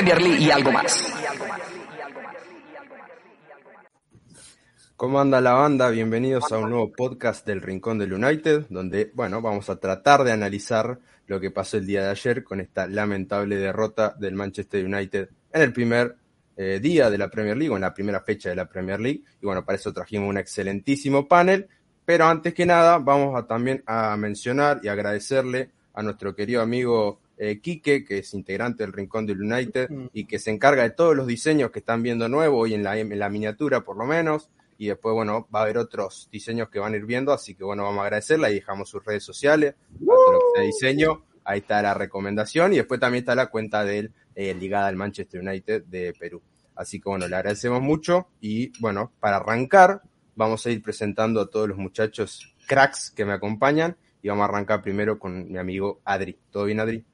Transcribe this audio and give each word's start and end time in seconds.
Premier 0.00 0.22
League 0.22 0.44
y 0.46 0.50
algo 0.50 0.72
más. 0.72 1.12
¿Cómo 4.96 5.20
anda 5.20 5.42
la 5.42 5.52
banda? 5.52 5.90
Bienvenidos 5.90 6.50
a 6.52 6.56
un 6.56 6.70
nuevo 6.70 6.90
podcast 6.90 7.46
del 7.46 7.60
Rincón 7.60 7.98
del 7.98 8.14
United, 8.14 8.64
donde, 8.70 9.10
bueno, 9.12 9.42
vamos 9.42 9.68
a 9.68 9.76
tratar 9.76 10.24
de 10.24 10.32
analizar 10.32 10.98
lo 11.26 11.38
que 11.38 11.50
pasó 11.50 11.76
el 11.76 11.86
día 11.86 12.02
de 12.02 12.08
ayer 12.12 12.42
con 12.42 12.60
esta 12.62 12.86
lamentable 12.86 13.56
derrota 13.56 14.14
del 14.18 14.34
Manchester 14.34 14.82
United 14.86 15.28
en 15.52 15.60
el 15.60 15.72
primer 15.74 16.16
eh, 16.56 16.80
día 16.80 17.10
de 17.10 17.18
la 17.18 17.28
Premier 17.28 17.58
League, 17.58 17.70
o 17.70 17.76
en 17.76 17.82
la 17.82 17.92
primera 17.92 18.22
fecha 18.22 18.48
de 18.48 18.56
la 18.56 18.66
Premier 18.66 19.00
League. 19.00 19.22
Y 19.42 19.44
bueno, 19.44 19.66
para 19.66 19.76
eso 19.76 19.92
trajimos 19.92 20.30
un 20.30 20.38
excelentísimo 20.38 21.28
panel. 21.28 21.68
Pero 22.06 22.24
antes 22.24 22.54
que 22.54 22.64
nada, 22.64 22.96
vamos 22.96 23.38
a 23.38 23.46
también 23.46 23.82
a 23.84 24.16
mencionar 24.16 24.80
y 24.82 24.88
agradecerle 24.88 25.72
a 25.92 26.02
nuestro 26.02 26.34
querido 26.34 26.62
amigo 26.62 27.20
eh, 27.42 27.58
Quique, 27.58 28.04
que 28.04 28.18
es 28.18 28.34
integrante 28.34 28.82
del 28.82 28.92
Rincón 28.92 29.24
del 29.24 29.40
United 29.40 29.88
y 30.12 30.26
que 30.26 30.38
se 30.38 30.50
encarga 30.50 30.82
de 30.82 30.90
todos 30.90 31.16
los 31.16 31.26
diseños 31.26 31.70
que 31.70 31.78
están 31.78 32.02
viendo 32.02 32.28
nuevos 32.28 32.68
y 32.68 32.74
en 32.74 32.82
la, 32.82 32.98
en 32.98 33.18
la 33.18 33.30
miniatura 33.30 33.80
por 33.80 33.96
lo 33.96 34.04
menos 34.04 34.50
y 34.76 34.88
después, 34.88 35.14
bueno, 35.14 35.48
va 35.54 35.60
a 35.60 35.62
haber 35.62 35.78
otros 35.78 36.28
diseños 36.30 36.68
que 36.68 36.78
van 36.78 36.92
a 36.92 36.96
ir 36.98 37.06
viendo, 37.06 37.32
así 37.32 37.54
que 37.54 37.64
bueno, 37.64 37.84
vamos 37.84 38.00
a 38.00 38.04
agradecerla 38.04 38.50
y 38.50 38.56
dejamos 38.56 38.90
sus 38.90 39.02
redes 39.02 39.24
sociales, 39.24 39.74
todo 40.04 40.32
lo 40.32 40.38
que 40.38 40.44
sea 40.54 40.66
diseño, 40.66 41.24
ahí 41.42 41.60
está 41.60 41.80
la 41.80 41.94
recomendación 41.94 42.74
y 42.74 42.76
después 42.76 43.00
también 43.00 43.22
está 43.22 43.34
la 43.34 43.46
cuenta 43.46 43.84
de 43.84 43.98
él 44.00 44.12
eh, 44.34 44.54
ligada 44.54 44.88
al 44.88 44.96
Manchester 44.96 45.40
United 45.40 45.84
de 45.84 46.12
Perú. 46.18 46.42
Así 46.74 47.00
que 47.00 47.08
bueno, 47.08 47.26
le 47.26 47.36
agradecemos 47.36 47.80
mucho 47.80 48.28
y 48.40 48.70
bueno, 48.80 49.12
para 49.18 49.36
arrancar 49.36 50.02
vamos 50.34 50.66
a 50.66 50.70
ir 50.70 50.82
presentando 50.82 51.40
a 51.40 51.48
todos 51.48 51.68
los 51.68 51.78
muchachos 51.78 52.54
cracks 52.66 53.10
que 53.10 53.24
me 53.24 53.32
acompañan 53.32 53.96
y 54.22 54.28
vamos 54.28 54.42
a 54.42 54.46
arrancar 54.46 54.82
primero 54.82 55.18
con 55.18 55.50
mi 55.50 55.58
amigo 55.58 56.00
Adri. 56.04 56.38
¿Todo 56.50 56.64
bien, 56.64 56.80
Adri? 56.80 57.04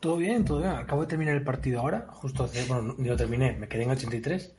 Todo 0.00 0.16
bien, 0.16 0.44
todo 0.44 0.58
bien. 0.58 0.72
Acabo 0.72 1.02
de 1.02 1.08
terminar 1.08 1.34
el 1.34 1.44
partido 1.44 1.80
ahora, 1.80 2.06
justo 2.08 2.44
hace, 2.44 2.64
bueno, 2.66 2.94
ni 2.98 3.08
lo 3.08 3.16
terminé, 3.16 3.52
me 3.52 3.68
quedé 3.68 3.84
en 3.84 3.90
83 3.90 4.54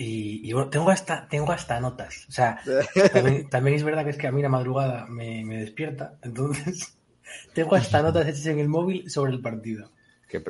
y, 0.00 0.52
bueno, 0.52 0.70
tengo 0.70 0.90
hasta, 0.90 1.26
tengo 1.26 1.50
hasta 1.50 1.80
notas. 1.80 2.26
O 2.28 2.32
sea, 2.32 2.60
también, 3.50 3.76
es 3.76 3.82
verdad 3.82 4.04
que 4.04 4.10
es 4.10 4.16
que 4.16 4.28
a 4.28 4.32
mí 4.32 4.40
la 4.40 4.48
madrugada 4.48 5.06
me, 5.08 5.44
me 5.44 5.58
despierta. 5.58 6.14
Entonces, 6.22 6.96
tengo 7.52 7.74
hasta 7.74 8.00
notas 8.00 8.28
hechas 8.28 8.46
en 8.46 8.60
el 8.60 8.68
móvil 8.68 9.10
sobre 9.10 9.32
el 9.32 9.40
partido. 9.40 9.90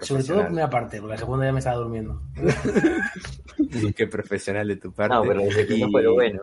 Sobre 0.03 0.25
todo 0.25 0.39
la 0.39 0.47
primera 0.47 0.69
parte, 0.69 0.99
porque 1.01 1.15
la 1.15 1.19
segunda 1.19 1.47
ya 1.47 1.53
me 1.53 1.61
estaba 1.61 1.77
durmiendo. 1.77 2.21
Qué 3.97 4.07
profesional 4.07 4.69
de 4.69 4.77
tu 4.77 4.93
parte. 4.93 5.15
No, 5.15 5.23
pero 5.23 5.41
y... 5.43 5.93
pero 5.93 6.13
bueno. 6.13 6.41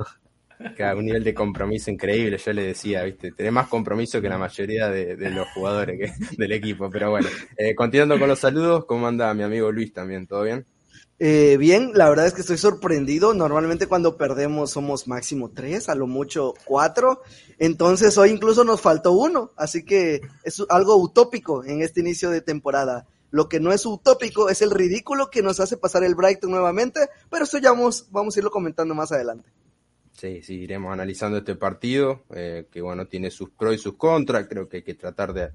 Un 0.60 1.06
nivel 1.06 1.24
de 1.24 1.34
compromiso 1.34 1.92
increíble, 1.92 2.38
yo 2.38 2.54
le 2.54 2.64
decía, 2.64 3.04
viste, 3.04 3.32
tenés 3.32 3.52
más 3.52 3.68
compromiso 3.68 4.22
que 4.22 4.30
la 4.30 4.38
mayoría 4.38 4.90
de, 4.90 5.30
los 5.30 5.48
jugadores 5.50 6.14
del 6.38 6.52
equipo, 6.52 6.90
pero 6.90 7.12
bueno. 7.12 7.28
Eh, 7.58 7.76
continuando 7.76 8.20
con 8.20 8.30
los 8.30 8.40
saludos, 8.40 8.86
¿cómo 8.86 9.08
anda 9.08 9.34
mi 9.34 9.44
amigo 9.44 9.72
Luis 9.72 9.94
también? 9.94 10.28
¿Todo 10.28 10.44
bien? 10.44 10.66
Eh, 11.18 11.56
bien, 11.58 11.92
la 11.94 12.10
verdad 12.10 12.28
es 12.28 12.34
que 12.34 12.42
estoy 12.42 12.58
sorprendido. 12.58 13.34
Normalmente 13.34 13.88
cuando 13.88 14.18
perdemos 14.18 14.72
somos 14.72 15.08
máximo 15.08 15.52
tres, 15.52 15.88
a 15.88 15.96
lo 15.96 16.08
mucho 16.08 16.54
cuatro. 16.66 17.22
Entonces 17.58 18.18
hoy 18.18 18.32
incluso 18.32 18.64
nos 18.64 18.82
faltó 18.82 19.14
uno. 19.14 19.52
Así 19.56 19.86
que 19.86 20.22
es 20.44 20.62
algo 20.70 20.98
utópico 20.98 21.64
en 21.64 21.82
este 21.82 22.02
inicio 22.02 22.30
de 22.30 22.42
temporada. 22.42 23.08
Lo 23.32 23.50
que 23.50 23.60
no 23.60 23.72
es 23.72 23.86
utópico 23.86 24.50
es 24.50 24.62
el 24.62 24.72
ridículo 24.72 25.30
que 25.30 25.42
nos 25.42 25.60
hace 25.60 25.78
pasar 25.78 26.04
el 26.04 26.16
Brighton 26.16 26.52
nuevamente, 26.52 27.10
pero 27.30 27.44
eso 27.44 27.58
ya 27.58 27.72
vamos, 27.72 28.08
vamos 28.12 28.36
a 28.36 28.40
irlo 28.40 28.52
comentando 28.52 28.96
más 28.96 29.12
adelante. 29.12 29.50
Sí, 30.16 30.42
sí, 30.42 30.62
iremos 30.62 30.94
analizando 30.94 31.40
este 31.40 31.56
partido, 31.56 32.24
eh, 32.34 32.68
que 32.72 32.82
bueno, 32.82 33.06
tiene 33.06 33.30
sus 33.30 33.50
pros 33.50 33.76
y 33.76 33.78
sus 33.78 33.98
contras, 33.98 34.48
creo 34.48 34.70
que 34.70 34.78
hay 34.78 34.84
que 34.84 34.94
tratar 34.94 35.34
de, 35.34 35.52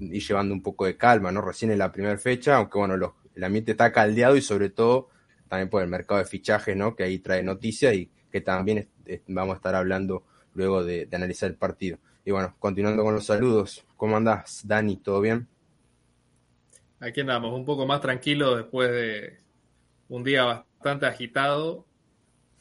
ir 0.00 0.22
llevando 0.22 0.52
un 0.52 0.62
poco 0.62 0.84
de 0.84 0.98
calma, 0.98 1.32
¿no? 1.32 1.40
Recién 1.40 1.70
en 1.70 1.78
la 1.78 1.90
primera 1.90 2.18
fecha, 2.18 2.56
aunque 2.56 2.78
bueno, 2.78 2.98
los, 2.98 3.12
el 3.34 3.42
ambiente 3.42 3.70
está 3.70 3.92
caldeado 3.92 4.36
y 4.36 4.42
sobre 4.42 4.68
todo 4.68 5.08
también 5.48 5.70
por 5.70 5.82
el 5.82 5.88
mercado 5.88 6.18
de 6.18 6.26
fichajes, 6.26 6.76
¿no? 6.76 6.94
Que 6.94 7.04
ahí 7.04 7.20
trae 7.20 7.42
noticias 7.42 7.94
y 7.94 8.10
que 8.30 8.42
también 8.42 8.86
vamos 9.28 9.54
a 9.54 9.56
estar 9.56 9.74
hablando 9.74 10.24
luego 10.52 10.84
de, 10.84 11.06
de, 11.06 11.16
analizar 11.16 11.48
el 11.48 11.56
partido. 11.56 11.98
Y 12.22 12.32
bueno, 12.32 12.54
continuando 12.58 13.02
con 13.02 13.14
los 13.14 13.24
saludos, 13.24 13.86
¿cómo 13.96 14.18
andás, 14.18 14.60
Dani? 14.66 14.98
¿Todo 14.98 15.22
bien? 15.22 15.48
Aquí 17.00 17.22
andamos, 17.22 17.54
un 17.54 17.64
poco 17.64 17.86
más 17.86 18.02
tranquilo 18.02 18.56
después 18.56 18.90
de 18.90 19.38
un 20.10 20.22
día 20.22 20.44
bastante 20.44 21.06
agitado. 21.06 21.85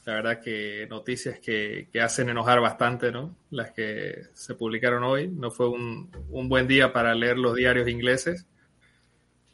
La 0.06 0.14
verdad 0.16 0.40
que 0.40 0.88
noticias 0.90 1.40
que, 1.40 1.90
que 1.92 2.00
hacen 2.00 2.30
enojar 2.30 2.62
bastante, 2.62 3.12
¿no? 3.12 3.36
Las 3.50 3.72
que 3.72 4.28
se 4.34 4.56
publicaron 4.56 5.04
hoy. 5.04 5.28
No 5.28 5.52
fue 5.52 5.68
un, 5.68 6.12
un 6.30 6.48
buen 6.48 6.68
día 6.68 6.94
para 6.94 7.14
leer 7.16 7.38
los 7.38 7.56
diarios 7.56 7.88
ingleses 7.88 8.46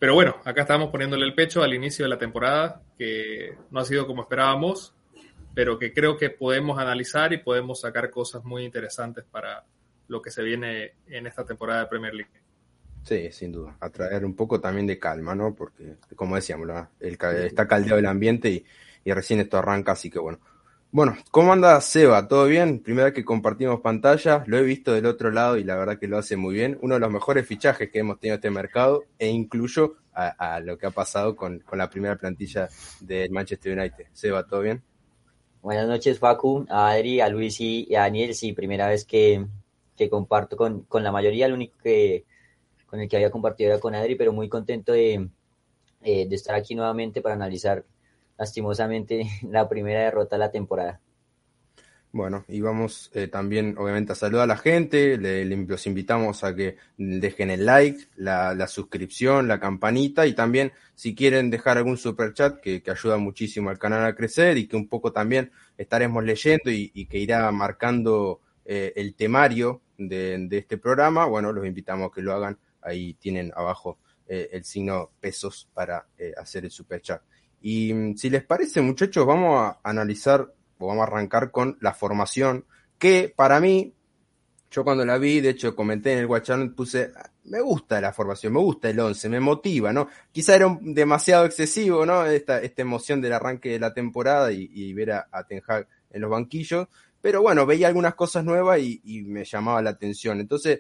pero 0.02 0.16
bueno, 0.16 0.38
acá 0.46 0.62
estamos 0.62 0.90
poniéndole 0.90 1.28
el 1.28 1.36
pecho 1.36 1.62
al 1.62 1.76
inicio 1.76 2.06
de 2.06 2.10
la 2.10 2.18
temporada, 2.18 2.82
que 2.98 3.56
no 3.70 3.82
ha 3.82 3.86
sido 3.86 4.08
como 4.08 4.24
esperábamos, 4.24 4.96
pero 5.54 5.78
que 5.78 5.94
creo 5.94 6.18
que 6.18 6.32
podemos 6.32 6.80
analizar 6.80 7.32
y 7.34 7.38
podemos 7.38 7.82
sacar 7.82 8.10
cosas 8.10 8.44
muy 8.44 8.66
interesantes 8.66 9.24
para 9.30 9.64
lo 10.08 10.20
que 10.20 10.32
se 10.32 10.42
viene 10.42 10.94
en 11.06 11.28
esta 11.28 11.46
temporada 11.46 11.82
de 11.82 11.86
Premier 11.86 12.16
League. 12.16 12.32
Sí, 13.04 13.32
sin 13.32 13.52
duda. 13.52 13.78
A 13.80 13.92
traer 13.92 14.26
un 14.26 14.36
poco 14.36 14.60
también 14.60 14.88
de 14.88 14.98
calma, 14.98 15.36
¿no? 15.36 15.54
Porque, 15.54 15.98
como 16.16 16.36
decíamos, 16.36 16.68
el, 17.00 17.20
está 17.46 17.68
caldeado 17.68 18.00
el 18.00 18.08
ambiente 18.08 18.50
y, 18.50 18.66
y 19.04 19.12
recién 19.14 19.40
esto 19.40 19.58
arranca, 19.58 19.94
así 19.94 20.10
que 20.10 20.20
bueno, 20.20 20.40
bueno, 20.94 21.16
¿cómo 21.32 21.54
anda 21.54 21.80
Seba? 21.80 22.28
¿Todo 22.28 22.48
bien? 22.48 22.80
Primera 22.80 23.06
vez 23.06 23.14
que 23.14 23.24
compartimos 23.24 23.80
pantalla, 23.80 24.44
lo 24.46 24.58
he 24.58 24.64
visto 24.64 24.92
del 24.92 25.06
otro 25.06 25.32
lado 25.32 25.56
y 25.56 25.64
la 25.64 25.78
verdad 25.78 25.98
que 25.98 26.08
lo 26.08 26.18
hace 26.18 26.36
muy 26.36 26.54
bien. 26.54 26.78
Uno 26.82 26.96
de 26.96 27.00
los 27.00 27.10
mejores 27.10 27.48
fichajes 27.48 27.90
que 27.90 28.00
hemos 28.00 28.20
tenido 28.20 28.36
en 28.36 28.40
este 28.40 28.50
mercado 28.50 29.06
e 29.18 29.30
incluyo 29.30 29.96
a, 30.14 30.56
a 30.56 30.60
lo 30.60 30.78
que 30.78 30.88
ha 30.88 30.92
pasado 30.92 31.38
con, 31.38 31.60
con, 31.60 31.78
la 31.78 31.90
primera 31.90 32.18
plantilla 32.18 32.68
del 33.00 33.32
Manchester 33.32 33.80
United. 33.80 34.08
Seba, 34.12 34.46
¿todo 34.46 34.60
bien? 34.60 34.84
Buenas 35.62 35.88
noches, 35.88 36.20
Facu, 36.20 36.66
a 36.70 36.90
Adri, 36.90 37.22
a 37.22 37.30
Luis 37.30 37.62
y 37.62 37.96
a 37.96 38.02
Daniel. 38.02 38.36
Sí, 38.36 38.52
primera 38.52 38.90
vez 38.90 39.06
que, 39.06 39.46
que 39.96 40.10
comparto 40.10 40.58
con, 40.58 40.82
con, 40.82 41.04
la 41.04 41.14
mayoría, 41.14 41.46
el 41.46 41.54
único 41.54 41.78
que 41.82 42.26
con 42.86 43.00
el 43.00 43.08
que 43.08 43.16
había 43.16 43.32
compartido 43.32 43.70
era 43.70 43.80
con 43.80 43.96
Adri, 43.96 44.16
pero 44.16 44.34
muy 44.34 44.50
contento 44.50 44.92
de, 44.92 45.30
eh, 46.02 46.28
de 46.28 46.36
estar 46.36 46.56
aquí 46.56 46.76
nuevamente 46.76 47.22
para 47.22 47.36
analizar 47.36 47.86
lastimosamente 48.42 49.30
la 49.50 49.70
primera 49.70 50.02
derrota 50.02 50.36
de 50.36 50.40
la 50.40 50.52
temporada. 50.52 51.00
Bueno, 52.12 52.44
y 52.50 52.60
vamos 52.60 53.10
eh, 53.14 53.28
también 53.28 53.76
obviamente 53.78 54.12
a 54.12 54.16
saludar 54.16 54.44
a 54.44 54.48
la 54.48 54.58
gente, 54.58 55.18
le, 55.18 55.46
los 55.46 55.88
invitamos 55.88 56.44
a 56.44 56.54
que 56.54 56.76
dejen 56.98 57.52
el 57.52 57.66
like, 57.66 58.08
la, 58.18 58.54
la, 58.54 58.68
suscripción, 58.68 59.48
la 59.48 59.62
campanita 59.62 60.28
y 60.28 60.34
también 60.34 60.74
si 60.94 61.16
quieren 61.16 61.50
dejar 61.50 61.78
algún 61.78 61.96
super 61.96 62.34
chat 62.34 62.60
que, 62.60 62.84
que, 62.84 62.92
ayuda 62.92 63.16
muchísimo 63.16 63.70
al 63.70 63.80
canal 63.80 64.04
a 64.04 64.14
crecer 64.14 64.58
y 64.58 64.68
que 64.68 64.76
un 64.76 64.90
poco 64.90 65.14
también 65.14 65.52
estaremos 65.78 66.22
leyendo 66.26 66.70
y, 66.70 67.06
que 67.06 67.18
irá 67.18 67.50
marcando 67.52 68.42
eh, 68.66 68.92
el 68.98 69.16
temario 69.16 69.82
de, 69.98 70.38
de, 70.50 70.58
este 70.58 70.78
programa, 70.78 71.26
bueno, 71.28 71.54
los 71.54 71.66
invitamos 71.66 72.10
a 72.10 72.14
que 72.14 72.22
lo 72.22 72.34
hagan, 72.34 72.58
ahí 72.82 73.14
tienen 73.14 73.54
abajo 73.56 74.00
eh, 74.28 74.50
el 74.52 74.66
signo 74.66 75.12
pesos 75.22 75.70
para 75.74 76.08
hacer 76.36 76.66
el 76.66 76.72
super 76.72 77.02
chat. 77.02 77.22
Y 77.62 77.94
mm, 77.94 78.16
si 78.16 78.30
les 78.30 78.44
parece, 78.44 78.82
muchachos, 78.82 79.26
vamos 79.26 79.60
a 79.60 79.80
analizar 79.84 80.52
o 80.80 80.88
vamos 80.88 81.04
a 81.04 81.08
arrancar 81.08 81.52
con 81.52 81.78
la 81.80 81.94
formación, 81.94 82.66
que 82.98 83.32
para 83.36 83.60
mí, 83.60 83.94
yo 84.70 84.84
cuando 84.84 85.06
la 85.06 85.18
vi, 85.18 85.42
de 85.42 85.50
hecho 85.50 85.76
comenté 85.76 86.14
en 86.14 86.20
el 86.20 86.26
WhatsApp, 86.26 86.74
puse, 86.76 87.12
me 87.46 87.62
gusta 87.62 88.02
la 88.02 88.14
formación, 88.14 88.54
me 88.54 88.60
gusta 88.60 88.90
el 88.90 89.00
11, 89.00 89.30
me 89.30 89.40
motiva, 89.40 89.94
¿no? 89.94 90.08
Quizá 90.32 90.56
era 90.56 90.78
demasiado 90.82 91.46
excesivo, 91.46 92.06
¿no? 92.06 92.26
Esta, 92.26 92.62
esta 92.62 92.82
emoción 92.82 93.22
del 93.22 93.34
arranque 93.34 93.70
de 93.70 93.80
la 93.80 93.94
temporada 93.94 94.52
y, 94.52 94.94
ver 94.94 95.12
a, 95.12 95.28
a, 95.32 95.44
Ten 95.46 95.62
Hag 95.68 95.88
en 96.10 96.22
los 96.22 96.32
banquillos, 96.32 96.88
pero 97.22 97.42
bueno, 97.42 97.66
veía 97.66 97.88
algunas 97.88 98.16
cosas 98.16 98.44
nuevas 98.44 98.80
y, 98.80 99.02
y 99.04 99.22
me 99.22 99.46
llamaba 99.46 99.82
la 99.82 99.92
atención. 99.92 100.40
Entonces, 100.40 100.80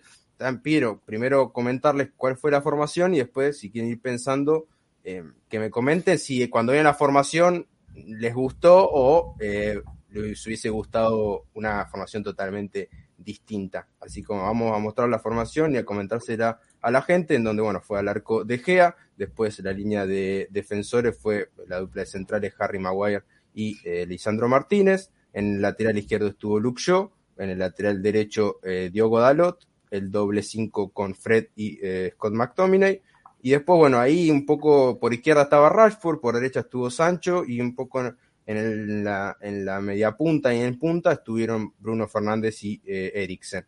quiero 0.63 0.99
primero 1.05 1.51
comentarles 1.51 2.09
cuál 2.17 2.37
fue 2.37 2.51
la 2.51 2.61
formación 2.61 3.13
y 3.13 3.19
después, 3.19 3.59
si 3.59 3.69
quieren 3.71 3.91
ir 3.91 4.01
pensando, 4.01 4.67
eh, 5.03 5.23
que 5.49 5.59
me 5.59 5.69
comenten 5.69 6.19
si 6.19 6.47
cuando 6.49 6.73
vean 6.73 6.85
la 6.85 6.93
formación 6.93 7.67
les 7.93 8.33
gustó 8.33 8.89
o 8.91 9.35
eh, 9.39 9.81
les 10.09 10.45
hubiese 10.45 10.69
gustado 10.69 11.45
una 11.53 11.85
formación 11.85 12.23
totalmente 12.23 12.89
distinta. 13.17 13.87
Así 13.99 14.23
como 14.23 14.43
vamos 14.43 14.75
a 14.75 14.79
mostrar 14.79 15.09
la 15.09 15.19
formación 15.19 15.73
y 15.73 15.77
a 15.77 15.85
comentársela 15.85 16.59
a 16.81 16.91
la 16.91 17.01
gente, 17.01 17.35
en 17.35 17.43
donde, 17.43 17.61
bueno, 17.61 17.81
fue 17.81 17.99
al 17.99 18.07
arco 18.07 18.43
de 18.43 18.57
Gea, 18.57 18.95
después 19.15 19.59
la 19.59 19.71
línea 19.71 20.05
de 20.05 20.47
defensores 20.49 21.17
fue 21.17 21.49
la 21.67 21.79
dupla 21.79 22.01
de 22.01 22.07
centrales 22.07 22.53
Harry 22.59 22.79
Maguire 22.79 23.23
y 23.53 23.77
eh, 23.83 24.05
Lisandro 24.05 24.47
Martínez, 24.47 25.11
en 25.33 25.55
el 25.55 25.61
lateral 25.61 25.97
izquierdo 25.97 26.27
estuvo 26.27 26.59
Luke 26.59 26.81
Shaw, 26.81 27.11
en 27.37 27.49
el 27.51 27.59
lateral 27.59 28.01
derecho 28.01 28.59
eh, 28.63 28.89
Diogo 28.91 29.19
Dalot, 29.19 29.67
el 29.89 30.11
doble 30.11 30.41
5 30.41 30.91
con 30.91 31.15
Fred 31.15 31.47
y 31.55 31.79
eh, 31.81 32.11
Scott 32.13 32.33
McTominay, 32.33 33.01
y 33.41 33.51
después, 33.51 33.77
bueno, 33.77 33.99
ahí 33.99 34.29
un 34.29 34.45
poco 34.45 34.99
por 34.99 35.13
izquierda 35.13 35.43
estaba 35.43 35.69
Rashford, 35.69 36.19
por 36.19 36.35
derecha 36.35 36.61
estuvo 36.61 36.89
Sancho 36.89 37.43
y 37.45 37.61
un 37.61 37.75
poco 37.75 38.13
en, 38.45 39.03
la, 39.03 39.37
en 39.41 39.65
la 39.65 39.79
media 39.81 40.11
punta 40.11 40.53
y 40.53 40.61
en 40.61 40.77
punta 40.77 41.13
estuvieron 41.13 41.73
Bruno 41.79 42.07
Fernández 42.07 42.63
y 42.63 42.81
eh, 42.85 43.11
Eriksen. 43.15 43.65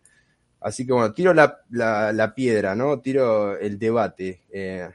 Así 0.61 0.85
que 0.85 0.93
bueno, 0.93 1.11
tiro 1.13 1.33
la, 1.33 1.59
la, 1.69 2.33
piedra, 2.33 2.73
¿no? 2.73 2.99
Tiro 3.01 3.57
el 3.59 3.77
debate. 3.77 4.43
Eh, 4.49 4.87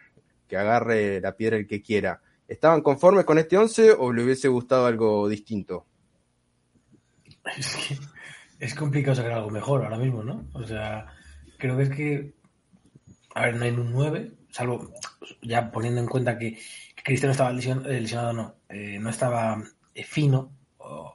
que 0.48 0.56
agarre 0.56 1.20
la 1.20 1.36
piedra 1.36 1.58
el 1.58 1.66
que 1.66 1.82
quiera. 1.82 2.20
¿Estaban 2.48 2.80
conformes 2.80 3.24
con 3.24 3.38
este 3.38 3.58
11 3.58 3.92
o 3.92 4.12
le 4.12 4.24
hubiese 4.24 4.48
gustado 4.48 4.86
algo 4.86 5.28
distinto? 5.28 5.86
Es 7.56 8.00
es 8.58 8.74
complicado 8.74 9.14
sacar 9.14 9.32
algo 9.32 9.50
mejor 9.50 9.84
ahora 9.84 9.98
mismo, 9.98 10.24
¿no? 10.24 10.48
O 10.54 10.64
sea, 10.64 11.06
creo 11.58 11.76
que 11.76 11.82
es 11.84 11.90
que. 11.90 12.34
A 13.34 13.42
ver, 13.42 13.56
no 13.56 13.64
hay 13.64 13.70
un 13.70 13.92
9, 13.92 14.32
salvo 14.58 14.92
ya 15.40 15.70
poniendo 15.70 16.00
en 16.00 16.08
cuenta 16.08 16.36
que, 16.36 16.58
Cristiano 17.04 17.30
estaba 17.30 17.52
lesion, 17.52 17.86
eh, 17.86 18.00
lesionado, 18.00 18.32
no, 18.32 18.54
eh, 18.68 18.98
no 18.98 19.08
estaba 19.08 19.62
eh, 19.94 20.02
fino 20.02 20.50
o, 20.78 21.14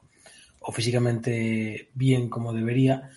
o, 0.61 0.71
físicamente 0.71 1.89
bien 1.93 2.29
como 2.29 2.53
debería. 2.53 3.09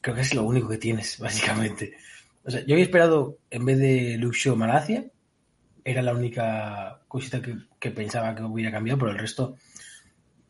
Creo 0.00 0.16
que 0.16 0.22
es 0.22 0.34
lo 0.34 0.42
único 0.42 0.68
que 0.68 0.78
tienes, 0.78 1.18
básicamente. 1.20 1.96
O 2.44 2.50
sea, 2.50 2.60
yo 2.66 2.74
había 2.74 2.84
esperado, 2.84 3.38
en 3.50 3.64
vez 3.64 3.78
de 3.78 4.16
Luxio 4.18 4.56
Malacia, 4.56 5.06
era 5.84 6.02
la 6.02 6.12
única 6.12 7.00
cosita 7.08 7.40
que, 7.40 7.56
que 7.78 7.90
pensaba 7.92 8.34
que 8.34 8.42
hubiera 8.42 8.72
cambiado, 8.72 8.98
pero 8.98 9.12
el 9.12 9.18
resto 9.18 9.56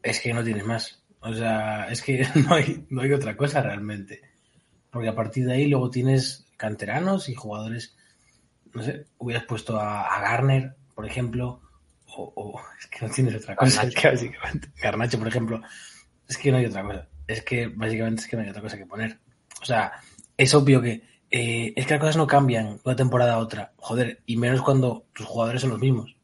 es 0.03 0.21
que 0.21 0.33
no 0.33 0.43
tienes 0.43 0.65
más. 0.65 1.05
O 1.21 1.35
sea, 1.35 1.87
es 1.91 2.03
que 2.03 2.27
no 2.49 2.55
hay, 2.55 2.87
no 2.89 3.03
hay 3.03 3.13
otra 3.13 3.37
cosa 3.37 3.61
realmente. 3.61 4.23
Porque 4.91 5.09
a 5.09 5.15
partir 5.15 5.45
de 5.45 5.53
ahí 5.53 5.67
luego 5.69 5.91
tienes 5.91 6.47
canteranos 6.57 7.29
y 7.29 7.35
jugadores, 7.35 7.95
no 8.79 8.85
sé, 8.85 9.07
hubieras 9.19 9.45
puesto 9.45 9.79
a, 9.79 10.05
a 10.05 10.21
Garner, 10.21 10.77
por 10.95 11.05
ejemplo, 11.05 11.61
o, 12.17 12.33
o, 12.35 12.61
es 12.81 12.87
que 12.87 13.07
no 13.07 13.13
tienes 13.13 13.35
otra 13.37 13.57
cosa. 13.57 13.83
Es 13.83 13.95
que 13.95 14.09
básicamente, 14.09 14.69
Garnacho, 14.81 15.19
por 15.19 15.29
ejemplo, 15.29 15.63
es 16.27 16.39
que 16.39 16.51
no 16.51 16.59
hay 16.59 16.67
otra 16.67 16.83
cosa. 16.83 17.09
Es 17.27 17.43
que 17.43 17.67
básicamente 17.67 18.23
es 18.23 18.29
que 18.29 18.37
no 18.37 18.43
hay 18.43 18.49
otra 18.49 18.63
cosa 18.63 18.79
que 18.79 18.87
poner. 18.87 19.19
O 19.61 19.65
sea, 19.65 19.93
es 20.37 20.55
obvio 20.55 20.81
que 20.81 21.03
eh, 21.31 21.75
es 21.77 21.87
que 21.87 21.95
las 21.95 22.01
cosas 22.01 22.17
no 22.17 22.27
cambian 22.27 22.77
de 22.77 22.81
una 22.85 22.97
temporada 22.97 23.35
a 23.35 23.39
otra. 23.39 23.73
Joder, 23.77 24.23
y 24.25 24.37
menos 24.37 24.63
cuando 24.63 25.07
tus 25.13 25.27
jugadores 25.27 25.61
son 25.61 25.71
los 25.71 25.81
mismos. 25.81 26.17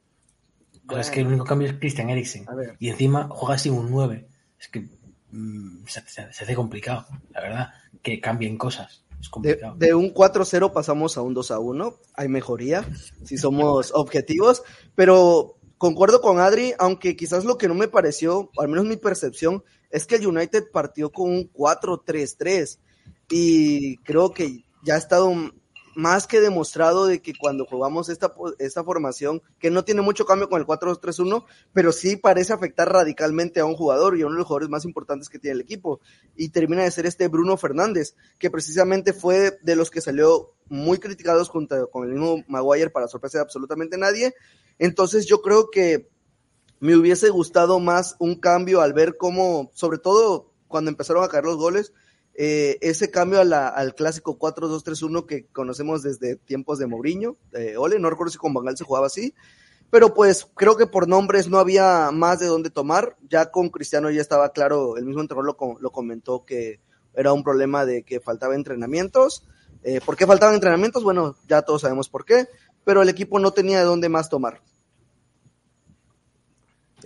O 0.88 0.92
sea, 0.92 1.00
es 1.00 1.10
que 1.10 1.20
el 1.20 1.26
único 1.26 1.44
cambio 1.44 1.68
es 1.68 1.74
Christian 1.74 2.10
Eriksen. 2.10 2.46
Y 2.78 2.88
encima 2.90 3.28
juegas 3.28 3.62
sin 3.62 3.74
un 3.74 3.90
9 3.90 4.26
es 4.58 4.68
que 4.68 4.88
mmm, 5.30 5.84
se, 5.86 6.00
se, 6.02 6.32
se, 6.32 6.44
hace 6.44 6.54
complicado, 6.54 7.06
la 7.30 7.40
verdad, 7.40 7.70
que 8.02 8.20
cambien 8.20 8.56
cosas. 8.56 9.03
Es 9.24 9.30
complicado. 9.30 9.74
De, 9.76 9.86
de 9.86 9.94
un 9.94 10.12
4-0 10.12 10.70
pasamos 10.72 11.16
a 11.16 11.22
un 11.22 11.34
2-1, 11.34 11.96
hay 12.14 12.28
mejoría, 12.28 12.86
si 13.24 13.38
somos 13.38 13.90
objetivos, 13.94 14.62
pero 14.94 15.56
concuerdo 15.78 16.20
con 16.20 16.40
Adri, 16.40 16.74
aunque 16.78 17.16
quizás 17.16 17.44
lo 17.46 17.56
que 17.56 17.66
no 17.66 17.74
me 17.74 17.88
pareció, 17.88 18.50
al 18.58 18.68
menos 18.68 18.84
mi 18.84 18.96
percepción, 18.96 19.64
es 19.88 20.06
que 20.06 20.16
el 20.16 20.26
United 20.26 20.64
partió 20.70 21.10
con 21.10 21.30
un 21.30 21.52
4-3-3 21.52 22.78
y 23.30 23.96
creo 23.98 24.32
que 24.32 24.64
ya 24.84 24.96
ha 24.96 24.98
estado 24.98 25.32
más 25.96 26.26
que 26.26 26.40
demostrado 26.40 27.06
de 27.06 27.20
que 27.20 27.32
cuando 27.38 27.66
jugamos 27.66 28.08
esta, 28.08 28.34
esta 28.58 28.84
formación, 28.84 29.42
que 29.58 29.70
no 29.70 29.84
tiene 29.84 30.02
mucho 30.02 30.26
cambio 30.26 30.48
con 30.48 30.60
el 30.60 30.66
4-2-3-1, 30.66 31.44
pero 31.72 31.92
sí 31.92 32.16
parece 32.16 32.52
afectar 32.52 32.92
radicalmente 32.92 33.60
a 33.60 33.64
un 33.64 33.76
jugador 33.76 34.16
y 34.16 34.22
a 34.22 34.26
uno 34.26 34.34
de 34.34 34.38
los 34.38 34.46
jugadores 34.46 34.68
más 34.68 34.84
importantes 34.84 35.28
que 35.28 35.38
tiene 35.38 35.54
el 35.54 35.60
equipo. 35.60 36.00
Y 36.36 36.50
termina 36.50 36.82
de 36.82 36.90
ser 36.90 37.06
este 37.06 37.28
Bruno 37.28 37.56
Fernández, 37.56 38.16
que 38.38 38.50
precisamente 38.50 39.12
fue 39.12 39.58
de 39.62 39.76
los 39.76 39.90
que 39.90 40.00
salió 40.00 40.54
muy 40.68 40.98
criticados 40.98 41.48
junto 41.48 41.90
con 41.90 42.04
el 42.04 42.14
mismo 42.14 42.44
Maguire 42.48 42.90
para 42.90 43.08
sorpresa 43.08 43.38
de 43.38 43.42
absolutamente 43.42 43.98
nadie. 43.98 44.34
Entonces 44.78 45.26
yo 45.26 45.42
creo 45.42 45.70
que 45.70 46.08
me 46.80 46.96
hubiese 46.96 47.30
gustado 47.30 47.78
más 47.80 48.16
un 48.18 48.38
cambio 48.38 48.80
al 48.80 48.92
ver 48.92 49.16
cómo, 49.16 49.70
sobre 49.74 49.98
todo 49.98 50.52
cuando 50.68 50.90
empezaron 50.90 51.22
a 51.22 51.28
caer 51.28 51.44
los 51.44 51.56
goles, 51.56 51.92
eh, 52.36 52.78
ese 52.80 53.10
cambio 53.10 53.40
a 53.40 53.44
la, 53.44 53.68
al 53.68 53.94
clásico 53.94 54.38
4-2-3-1 54.38 55.26
que 55.26 55.46
conocemos 55.46 56.02
desde 56.02 56.36
tiempos 56.36 56.78
de 56.78 56.86
Mourinho, 56.86 57.36
eh, 57.52 57.76
Ole, 57.76 57.98
no 57.98 58.10
recuerdo 58.10 58.32
si 58.32 58.38
con 58.38 58.52
Bangal 58.52 58.76
se 58.76 58.84
jugaba 58.84 59.06
así, 59.06 59.34
pero 59.90 60.14
pues 60.14 60.48
creo 60.56 60.76
que 60.76 60.88
por 60.88 61.06
nombres 61.06 61.48
no 61.48 61.58
había 61.58 62.10
más 62.10 62.40
de 62.40 62.46
dónde 62.46 62.70
tomar, 62.70 63.16
ya 63.28 63.50
con 63.50 63.68
Cristiano 63.68 64.10
ya 64.10 64.20
estaba 64.20 64.52
claro, 64.52 64.96
el 64.96 65.04
mismo 65.04 65.20
entrenador 65.20 65.56
lo, 65.58 65.78
lo 65.78 65.92
comentó 65.92 66.44
que 66.44 66.80
era 67.14 67.32
un 67.32 67.44
problema 67.44 67.86
de 67.86 68.02
que 68.02 68.18
faltaba 68.18 68.56
entrenamientos, 68.56 69.46
eh, 69.84 70.00
¿por 70.04 70.16
qué 70.16 70.26
faltaban 70.26 70.54
entrenamientos? 70.54 71.04
Bueno, 71.04 71.36
ya 71.46 71.62
todos 71.62 71.82
sabemos 71.82 72.08
por 72.08 72.24
qué, 72.24 72.48
pero 72.84 73.02
el 73.02 73.08
equipo 73.08 73.38
no 73.38 73.52
tenía 73.52 73.78
de 73.78 73.84
dónde 73.84 74.08
más 74.08 74.28
tomar. 74.28 74.60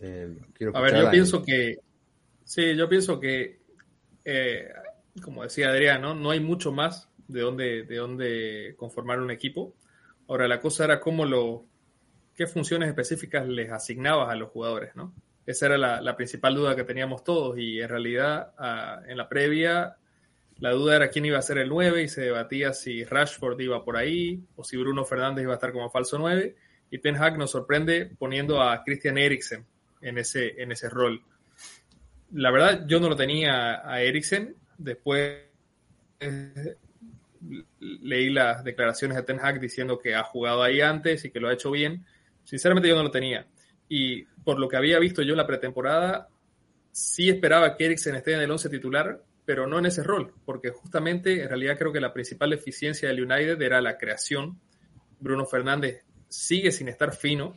a 0.00 0.80
ver, 0.80 0.96
yo 0.96 1.10
pienso 1.10 1.42
que, 1.42 1.80
sí, 2.44 2.76
yo 2.76 2.88
pienso 2.88 3.18
que 3.18 3.58
eh, 4.24 4.68
como 5.20 5.42
decía 5.42 5.68
Adrián, 5.68 6.02
¿no? 6.02 6.30
hay 6.30 6.40
mucho 6.40 6.72
más 6.72 7.08
de 7.26 7.40
dónde, 7.40 7.82
de 7.84 7.96
dónde 7.96 8.74
conformar 8.76 9.20
un 9.20 9.30
equipo. 9.30 9.74
Ahora, 10.28 10.48
la 10.48 10.60
cosa 10.60 10.84
era 10.84 11.00
cómo 11.00 11.24
lo, 11.24 11.64
qué 12.34 12.46
funciones 12.46 12.88
específicas 12.88 13.46
les 13.48 13.70
asignabas 13.70 14.30
a 14.30 14.36
los 14.36 14.50
jugadores, 14.50 14.94
¿no? 14.94 15.12
Esa 15.44 15.66
era 15.66 15.78
la, 15.78 16.16
principal 16.16 16.54
duda 16.54 16.76
que 16.76 16.84
teníamos 16.84 17.24
todos 17.24 17.58
y 17.58 17.80
en 17.80 17.88
realidad 17.88 18.52
en 19.08 19.16
la 19.16 19.30
previa 19.30 19.96
la 20.58 20.72
duda 20.72 20.96
era 20.96 21.08
quién 21.08 21.24
iba 21.24 21.38
a 21.38 21.42
ser 21.42 21.58
el 21.58 21.68
9 21.68 22.02
y 22.02 22.08
se 22.08 22.20
debatía 22.20 22.72
si 22.72 23.02
Rashford 23.04 23.58
iba 23.60 23.84
por 23.84 23.96
ahí 23.96 24.42
o 24.56 24.64
si 24.64 24.76
Bruno 24.76 25.04
Fernández 25.04 25.44
iba 25.44 25.52
a 25.52 25.54
estar 25.54 25.72
como 25.72 25.88
falso 25.88 26.18
9 26.18 26.54
y 26.90 26.98
Ten 26.98 27.16
Hag 27.16 27.38
nos 27.38 27.52
sorprende 27.52 28.10
poniendo 28.18 28.60
a 28.60 28.82
Christian 28.84 29.18
Eriksen 29.18 29.64
en 30.00 30.18
ese, 30.18 30.60
en 30.60 30.72
ese 30.72 30.88
rol. 30.88 31.22
La 32.32 32.50
verdad, 32.50 32.84
yo 32.86 33.00
no 33.00 33.08
lo 33.08 33.16
tenía 33.16 33.88
a 33.88 34.02
Eriksen, 34.02 34.54
Después 34.78 35.42
eh, 36.20 36.76
leí 37.80 38.30
las 38.30 38.64
declaraciones 38.64 39.16
de 39.16 39.22
Ten 39.22 39.40
Hag 39.40 39.60
diciendo 39.60 39.98
que 39.98 40.14
ha 40.14 40.22
jugado 40.22 40.62
ahí 40.62 40.80
antes 40.80 41.24
y 41.24 41.30
que 41.30 41.40
lo 41.40 41.48
ha 41.48 41.52
hecho 41.52 41.70
bien. 41.70 42.04
Sinceramente 42.44 42.88
yo 42.88 42.96
no 42.96 43.02
lo 43.02 43.10
tenía. 43.10 43.46
Y 43.88 44.24
por 44.44 44.58
lo 44.58 44.68
que 44.68 44.76
había 44.76 44.98
visto 44.98 45.22
yo 45.22 45.34
la 45.34 45.46
pretemporada, 45.46 46.28
sí 46.90 47.28
esperaba 47.28 47.76
que 47.76 47.86
Eriksen 47.86 48.16
esté 48.16 48.34
en 48.34 48.40
el 48.40 48.50
11 48.50 48.68
titular, 48.68 49.22
pero 49.44 49.66
no 49.66 49.78
en 49.78 49.86
ese 49.86 50.02
rol, 50.02 50.34
porque 50.44 50.70
justamente 50.70 51.42
en 51.42 51.48
realidad 51.48 51.78
creo 51.78 51.92
que 51.92 52.00
la 52.00 52.12
principal 52.12 52.52
eficiencia 52.52 53.08
del 53.08 53.22
United 53.22 53.60
era 53.62 53.80
la 53.80 53.96
creación. 53.96 54.60
Bruno 55.20 55.46
Fernández 55.46 56.04
sigue 56.28 56.70
sin 56.70 56.88
estar 56.88 57.14
fino, 57.14 57.56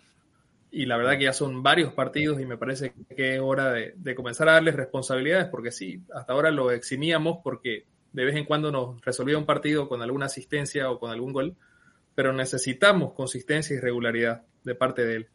y 0.71 0.85
la 0.85 0.95
verdad 0.95 1.17
que 1.17 1.25
ya 1.25 1.33
son 1.33 1.61
varios 1.61 1.93
partidos 1.93 2.39
y 2.39 2.45
me 2.45 2.57
parece 2.57 2.93
que 3.15 3.35
es 3.35 3.41
hora 3.41 3.73
de, 3.73 4.15
comenzar 4.15 4.47
a 4.47 4.53
darles 4.53 4.75
responsabilidades 4.75 5.47
porque 5.49 5.69
sí, 5.69 6.01
hasta 6.15 6.31
ahora 6.31 6.49
lo 6.49 6.71
eximíamos 6.71 7.39
porque 7.43 7.85
de 8.13 8.25
vez 8.25 8.35
en 8.35 8.45
cuando 8.45 8.71
nos 8.71 9.01
resolvía 9.01 9.37
un 9.37 9.45
partido 9.45 9.89
con 9.89 10.01
alguna 10.01 10.27
asistencia 10.27 10.89
o 10.89 10.97
con 10.97 11.11
algún 11.11 11.33
gol, 11.33 11.57
pero 12.15 12.31
necesitamos 12.31 13.13
consistencia 13.13 13.75
y 13.75 13.79
regularidad 13.79 14.43
de 14.63 14.75
parte 14.75 15.05
de 15.05 15.15
él. 15.15 15.27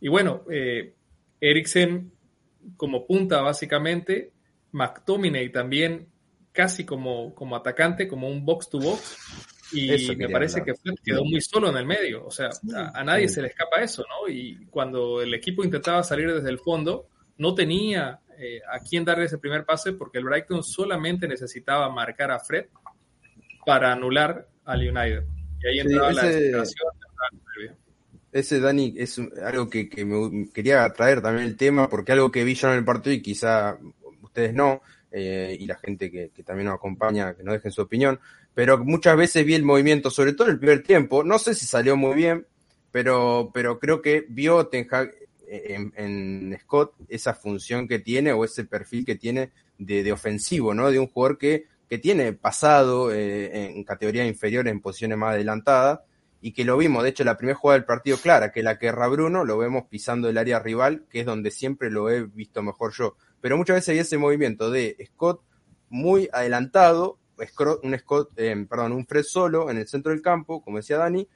Y 0.00 0.08
bueno, 0.08 0.44
eh, 0.50 0.94
como 2.76 3.06
punta 3.06 3.42
básicamente, 3.42 4.32
McTominay 4.72 5.50
también 5.52 6.08
casi 6.52 6.84
como, 6.84 7.34
como 7.34 7.56
atacante, 7.56 8.08
como 8.08 8.28
un 8.28 8.44
box 8.44 8.70
to 8.70 8.78
box, 8.78 9.18
y 9.74 10.16
me 10.16 10.28
parece 10.28 10.60
hablar. 10.60 10.74
que 10.76 10.80
Fred 10.80 10.94
quedó 11.02 11.24
muy 11.24 11.40
solo 11.40 11.70
en 11.70 11.76
el 11.76 11.86
medio. 11.86 12.24
O 12.26 12.30
sea, 12.30 12.50
a, 12.74 13.00
a 13.00 13.04
nadie 13.04 13.28
sí. 13.28 13.34
se 13.34 13.42
le 13.42 13.48
escapa 13.48 13.82
eso, 13.82 14.02
¿no? 14.02 14.32
Y 14.32 14.66
cuando 14.70 15.20
el 15.20 15.32
equipo 15.34 15.64
intentaba 15.64 16.02
salir 16.02 16.32
desde 16.32 16.50
el 16.50 16.58
fondo, 16.58 17.08
no 17.38 17.54
tenía 17.54 18.20
eh, 18.38 18.60
a 18.70 18.80
quién 18.80 19.04
darle 19.04 19.24
ese 19.26 19.38
primer 19.38 19.64
pase 19.64 19.92
porque 19.92 20.18
el 20.18 20.24
Brighton 20.24 20.62
solamente 20.62 21.28
necesitaba 21.28 21.88
marcar 21.88 22.30
a 22.30 22.40
Fred 22.40 22.66
para 23.64 23.92
anular 23.92 24.48
al 24.64 24.80
United. 24.80 25.24
Y 25.62 25.66
ahí 25.68 25.78
entraba 25.78 26.12
sí, 26.12 26.18
ese, 26.18 26.26
la 26.26 26.28
desesperación. 26.28 26.88
Ese, 28.32 28.60
Dani, 28.60 28.94
es 28.96 29.20
algo 29.44 29.70
que, 29.70 29.88
que, 29.88 30.04
me 30.04 30.50
quería 30.50 30.88
traer 30.92 31.22
también 31.22 31.46
el 31.46 31.56
tema, 31.56 31.88
porque 31.88 32.12
algo 32.12 32.32
que 32.32 32.42
vi 32.42 32.54
yo 32.54 32.68
en 32.68 32.78
el 32.78 32.84
partido 32.84 33.14
y 33.14 33.22
quizá 33.22 33.78
ustedes 34.22 34.52
no, 34.52 34.82
eh, 35.12 35.56
y 35.58 35.66
la 35.66 35.76
gente 35.76 36.10
que, 36.10 36.30
que, 36.30 36.42
también 36.42 36.66
nos 36.66 36.74
acompaña, 36.74 37.36
que 37.36 37.44
nos 37.44 37.54
dejen 37.54 37.70
su 37.70 37.82
opinión, 37.82 38.18
pero 38.54 38.82
muchas 38.84 39.16
veces 39.16 39.44
vi 39.44 39.54
el 39.54 39.64
movimiento, 39.64 40.10
sobre 40.10 40.32
todo 40.32 40.48
en 40.48 40.54
el 40.54 40.58
primer 40.58 40.82
tiempo, 40.82 41.24
no 41.24 41.38
sé 41.38 41.54
si 41.54 41.66
salió 41.66 41.96
muy 41.96 42.14
bien, 42.14 42.46
pero, 42.90 43.50
pero 43.52 43.78
creo 43.78 44.00
que 44.00 44.24
vio 44.28 44.70
Hag 44.90 45.14
en, 45.48 46.56
Scott 46.62 46.94
esa 47.08 47.34
función 47.34 47.86
que 47.86 47.98
tiene 47.98 48.32
o 48.32 48.44
ese 48.44 48.64
perfil 48.64 49.04
que 49.04 49.16
tiene 49.16 49.50
de, 49.78 50.12
ofensivo, 50.12 50.74
¿no? 50.74 50.90
De 50.90 50.98
un 50.98 51.08
jugador 51.08 51.38
que, 51.38 51.66
que 51.88 51.98
tiene 51.98 52.32
pasado 52.32 53.12
eh, 53.12 53.66
en 53.66 53.84
categoría 53.84 54.26
inferior 54.26 54.68
en 54.68 54.80
posiciones 54.80 55.18
más 55.18 55.34
adelantadas 55.34 56.00
y 56.40 56.52
que 56.52 56.64
lo 56.64 56.76
vimos, 56.76 57.02
de 57.02 57.08
hecho, 57.08 57.24
la 57.24 57.36
primera 57.36 57.58
jugada 57.58 57.78
del 57.78 57.86
partido 57.86 58.18
clara, 58.18 58.52
que 58.52 58.62
la 58.62 58.78
que 58.78 58.88
erra 58.88 59.08
Bruno, 59.08 59.44
lo 59.44 59.56
vemos 59.56 59.84
pisando 59.88 60.28
el 60.28 60.36
área 60.36 60.58
rival, 60.58 61.04
que 61.10 61.20
es 61.20 61.26
donde 61.26 61.50
siempre 61.50 61.90
lo 61.90 62.10
he 62.10 62.24
visto 62.24 62.62
mejor 62.62 62.92
yo 62.92 63.16
pero 63.44 63.58
muchas 63.58 63.76
veces 63.76 63.90
hay 63.90 63.98
ese 63.98 64.16
movimiento 64.16 64.70
de 64.70 64.96
Scott 65.06 65.42
muy 65.90 66.30
adelantado, 66.32 67.18
un 67.82 67.98
Scott, 67.98 68.30
eh, 68.36 68.66
perdón, 68.68 68.92
un 68.92 69.06
Fred 69.06 69.24
solo 69.24 69.70
en 69.70 69.78
el 69.78 69.88
centro 69.88 70.12
del 70.12 70.22
campo, 70.22 70.62
como 70.62 70.78
decía 70.78 70.98
Dani, 70.98 71.28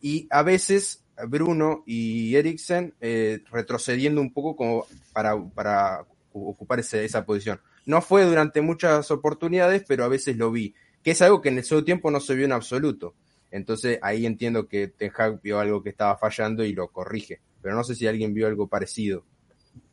y 0.00 0.26
a 0.30 0.42
veces 0.42 1.04
Bruno 1.28 1.82
y 1.86 2.34
Eriksen 2.36 2.94
eh, 3.00 3.40
retrocediendo 3.50 4.20
un 4.20 4.32
poco 4.32 4.56
como 4.56 4.86
para, 5.12 5.36
para 5.54 6.06
ocupar 6.32 6.80
ese, 6.80 7.04
esa 7.04 7.24
posición. 7.26 7.60
No 7.86 8.02
fue 8.02 8.24
durante 8.24 8.60
muchas 8.60 9.10
oportunidades, 9.10 9.84
pero 9.86 10.04
a 10.04 10.08
veces 10.08 10.36
lo 10.36 10.50
vi, 10.50 10.74
que 11.02 11.12
es 11.12 11.22
algo 11.22 11.40
que 11.40 11.50
en 11.50 11.58
el 11.58 11.64
segundo 11.64 11.84
tiempo 11.86 12.10
no 12.10 12.20
se 12.20 12.34
vio 12.34 12.44
en 12.46 12.52
absoluto. 12.52 13.14
Entonces 13.50 13.98
ahí 14.02 14.26
entiendo 14.26 14.68
que 14.68 14.88
Ten 14.88 15.12
Hag 15.16 15.40
vio 15.42 15.60
algo 15.60 15.82
que 15.82 15.90
estaba 15.90 16.18
fallando 16.18 16.64
y 16.64 16.72
lo 16.74 16.88
corrige. 16.88 17.40
Pero 17.62 17.74
no 17.76 17.84
sé 17.84 17.94
si 17.94 18.06
alguien 18.06 18.34
vio 18.34 18.46
algo 18.46 18.68
parecido. 18.68 19.24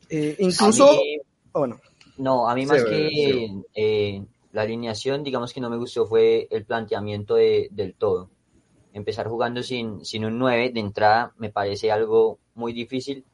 Eh, 0.10 0.36
incluso, 0.40 0.86
mí- 0.92 1.18
oh, 1.54 1.68
No, 2.18 2.50
a 2.50 2.56
mí 2.56 2.66
más 2.66 2.84
Sí, 2.84 2.90
que 2.90 3.10
sí. 3.16 3.48
eh, 3.76 4.26
la 4.54 4.62
alineación, 4.62 5.24
digamos 5.24 5.52
que 5.52 5.60
no 5.60 5.70
me 5.70 5.78
gustó 5.78 6.06
fue 6.06 6.48
el 6.52 6.64
planteamiento 6.66 7.36
de- 7.36 7.68
del 7.72 7.96
todo. 7.96 8.30
Empezar 8.94 9.28
jugando 9.28 9.64
sin, 9.64 10.06
sin 10.06 10.24
un 10.24 10.40
9 10.40 10.72
de 10.72 10.80
entrada 10.80 11.34
me 11.38 11.50
parece 11.50 11.92
algo 11.92 12.40
muy 12.56 12.72
difícil 12.72 13.26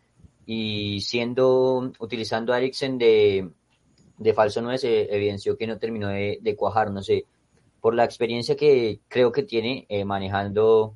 y 0.46 1.02
siendo, 1.02 1.92
utilizando 2.00 2.54
a 2.54 2.58
Eriksen 2.58 2.98
de, 2.98 3.50
de 4.18 4.34
falso 4.34 4.62
9 4.62 4.78
se 4.80 5.14
evidenció 5.14 5.58
que 5.58 5.68
no 5.68 5.78
terminó 5.78 6.08
de, 6.08 6.40
de 6.42 6.56
cuajar, 6.56 6.92
no 6.92 7.04
sé, 7.04 7.26
por 7.82 7.94
la 7.94 8.06
experiencia 8.06 8.56
que 8.56 9.00
creo 9.08 9.32
que 9.32 9.44
tiene 9.44 9.86
eh, 9.90 10.06
manejando, 10.06 10.96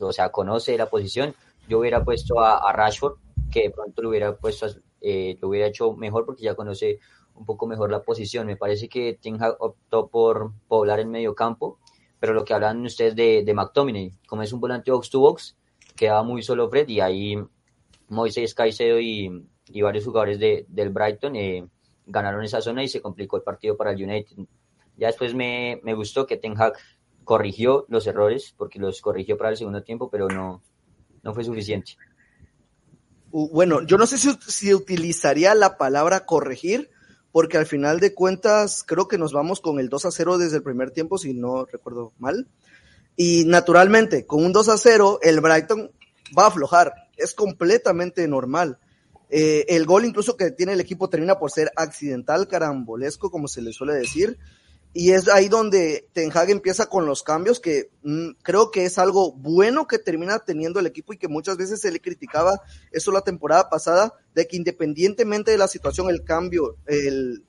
o 0.00 0.12
sea, 0.12 0.30
conoce 0.30 0.76
la 0.78 0.86
posición, 0.90 1.34
yo 1.68 1.78
hubiera 1.80 2.04
puesto 2.04 2.40
a, 2.40 2.72
Rashford, 2.72 3.16
que 3.50 3.64
de 3.64 3.70
pronto 3.70 4.02
lo 4.02 4.10
hubiera 4.10 4.36
puesto, 4.36 4.66
eh, 5.00 5.36
lo 5.40 5.48
hubiera 5.48 5.66
hecho 5.66 5.92
mejor 5.94 6.24
porque 6.24 6.42
ya 6.44 6.54
conoce 6.54 6.98
un 7.34 7.44
poco 7.44 7.66
mejor 7.66 7.90
la 7.90 8.02
posición. 8.02 8.46
Me 8.46 8.56
parece 8.56 8.88
que 8.88 9.18
Ten 9.20 9.42
Hag 9.42 9.56
optó 9.58 10.08
por 10.08 10.52
poblar 10.68 11.00
el 11.00 11.06
medio 11.06 11.34
campo, 11.34 11.78
pero 12.20 12.32
lo 12.34 12.44
que 12.44 12.54
hablan 12.54 12.84
ustedes 12.84 13.16
de, 13.16 13.42
de 13.44 13.54
McTominay, 13.54 14.12
como 14.26 14.42
es 14.42 14.52
un 14.52 14.60
volante 14.60 14.90
box 14.90 15.10
to 15.10 15.20
box, 15.20 15.56
quedaba 15.96 16.22
muy 16.22 16.42
solo 16.42 16.68
Fred 16.68 16.88
y 16.88 17.00
ahí 17.00 17.36
Moisés 18.08 18.54
Caicedo 18.54 19.00
y, 19.00 19.46
y 19.68 19.82
varios 19.82 20.04
jugadores 20.04 20.38
de, 20.38 20.66
del 20.68 20.90
Brighton 20.90 21.36
eh, 21.36 21.66
ganaron 22.06 22.44
esa 22.44 22.60
zona 22.60 22.82
y 22.82 22.88
se 22.88 23.00
complicó 23.00 23.36
el 23.36 23.42
partido 23.42 23.76
para 23.76 23.92
el 23.92 24.02
United. 24.02 24.36
Ya 24.96 25.06
después 25.08 25.34
me, 25.34 25.80
me 25.82 25.94
gustó 25.94 26.26
que 26.26 26.36
Ten 26.36 26.60
Hag 26.60 26.74
corrigió 27.24 27.86
los 27.88 28.06
errores, 28.06 28.54
porque 28.56 28.78
los 28.78 29.00
corrigió 29.00 29.36
para 29.36 29.50
el 29.50 29.56
segundo 29.56 29.82
tiempo, 29.82 30.10
pero 30.10 30.28
no, 30.28 30.62
no 31.22 31.34
fue 31.34 31.44
suficiente. 31.44 31.96
Bueno, 33.30 33.82
yo 33.86 33.96
no 33.96 34.06
sé 34.06 34.18
si, 34.18 34.30
si 34.46 34.74
utilizaría 34.74 35.54
la 35.54 35.78
palabra 35.78 36.26
corregir, 36.26 36.90
porque 37.32 37.56
al 37.56 37.66
final 37.66 37.98
de 37.98 38.14
cuentas 38.14 38.84
creo 38.86 39.08
que 39.08 39.18
nos 39.18 39.32
vamos 39.32 39.60
con 39.60 39.80
el 39.80 39.88
2 39.88 40.04
a 40.04 40.10
0 40.10 40.38
desde 40.38 40.58
el 40.58 40.62
primer 40.62 40.90
tiempo, 40.90 41.18
si 41.18 41.32
no 41.32 41.64
recuerdo 41.64 42.12
mal. 42.18 42.46
Y 43.16 43.44
naturalmente, 43.46 44.26
con 44.26 44.44
un 44.44 44.52
2 44.52 44.68
a 44.68 44.78
0, 44.78 45.18
el 45.22 45.40
Brighton 45.40 45.90
va 46.38 46.44
a 46.44 46.48
aflojar. 46.48 46.92
Es 47.16 47.34
completamente 47.34 48.26
normal. 48.28 48.78
Eh, 49.30 49.64
el 49.68 49.86
gol 49.86 50.04
incluso 50.04 50.36
que 50.36 50.50
tiene 50.50 50.74
el 50.74 50.80
equipo 50.80 51.08
termina 51.08 51.38
por 51.38 51.50
ser 51.50 51.72
accidental, 51.74 52.48
carambolesco, 52.48 53.30
como 53.30 53.48
se 53.48 53.62
le 53.62 53.72
suele 53.72 53.94
decir. 53.94 54.38
Y 54.94 55.12
es 55.12 55.28
ahí 55.28 55.48
donde 55.48 56.08
Ten 56.12 56.30
Hag 56.34 56.50
empieza 56.50 56.86
con 56.86 57.06
los 57.06 57.22
cambios, 57.22 57.60
que 57.60 57.90
mm, 58.02 58.32
creo 58.42 58.70
que 58.70 58.84
es 58.84 58.98
algo 58.98 59.32
bueno 59.32 59.86
que 59.86 59.98
termina 59.98 60.38
teniendo 60.40 60.80
el 60.80 60.86
equipo 60.86 61.14
y 61.14 61.16
que 61.16 61.28
muchas 61.28 61.56
veces 61.56 61.80
se 61.80 61.90
le 61.90 62.00
criticaba 62.00 62.60
eso 62.90 63.10
la 63.10 63.22
temporada 63.22 63.70
pasada, 63.70 64.12
de 64.34 64.46
que 64.46 64.56
independientemente 64.56 65.50
de 65.50 65.58
la 65.58 65.68
situación, 65.68 66.10
el 66.10 66.24
cambio, 66.24 66.76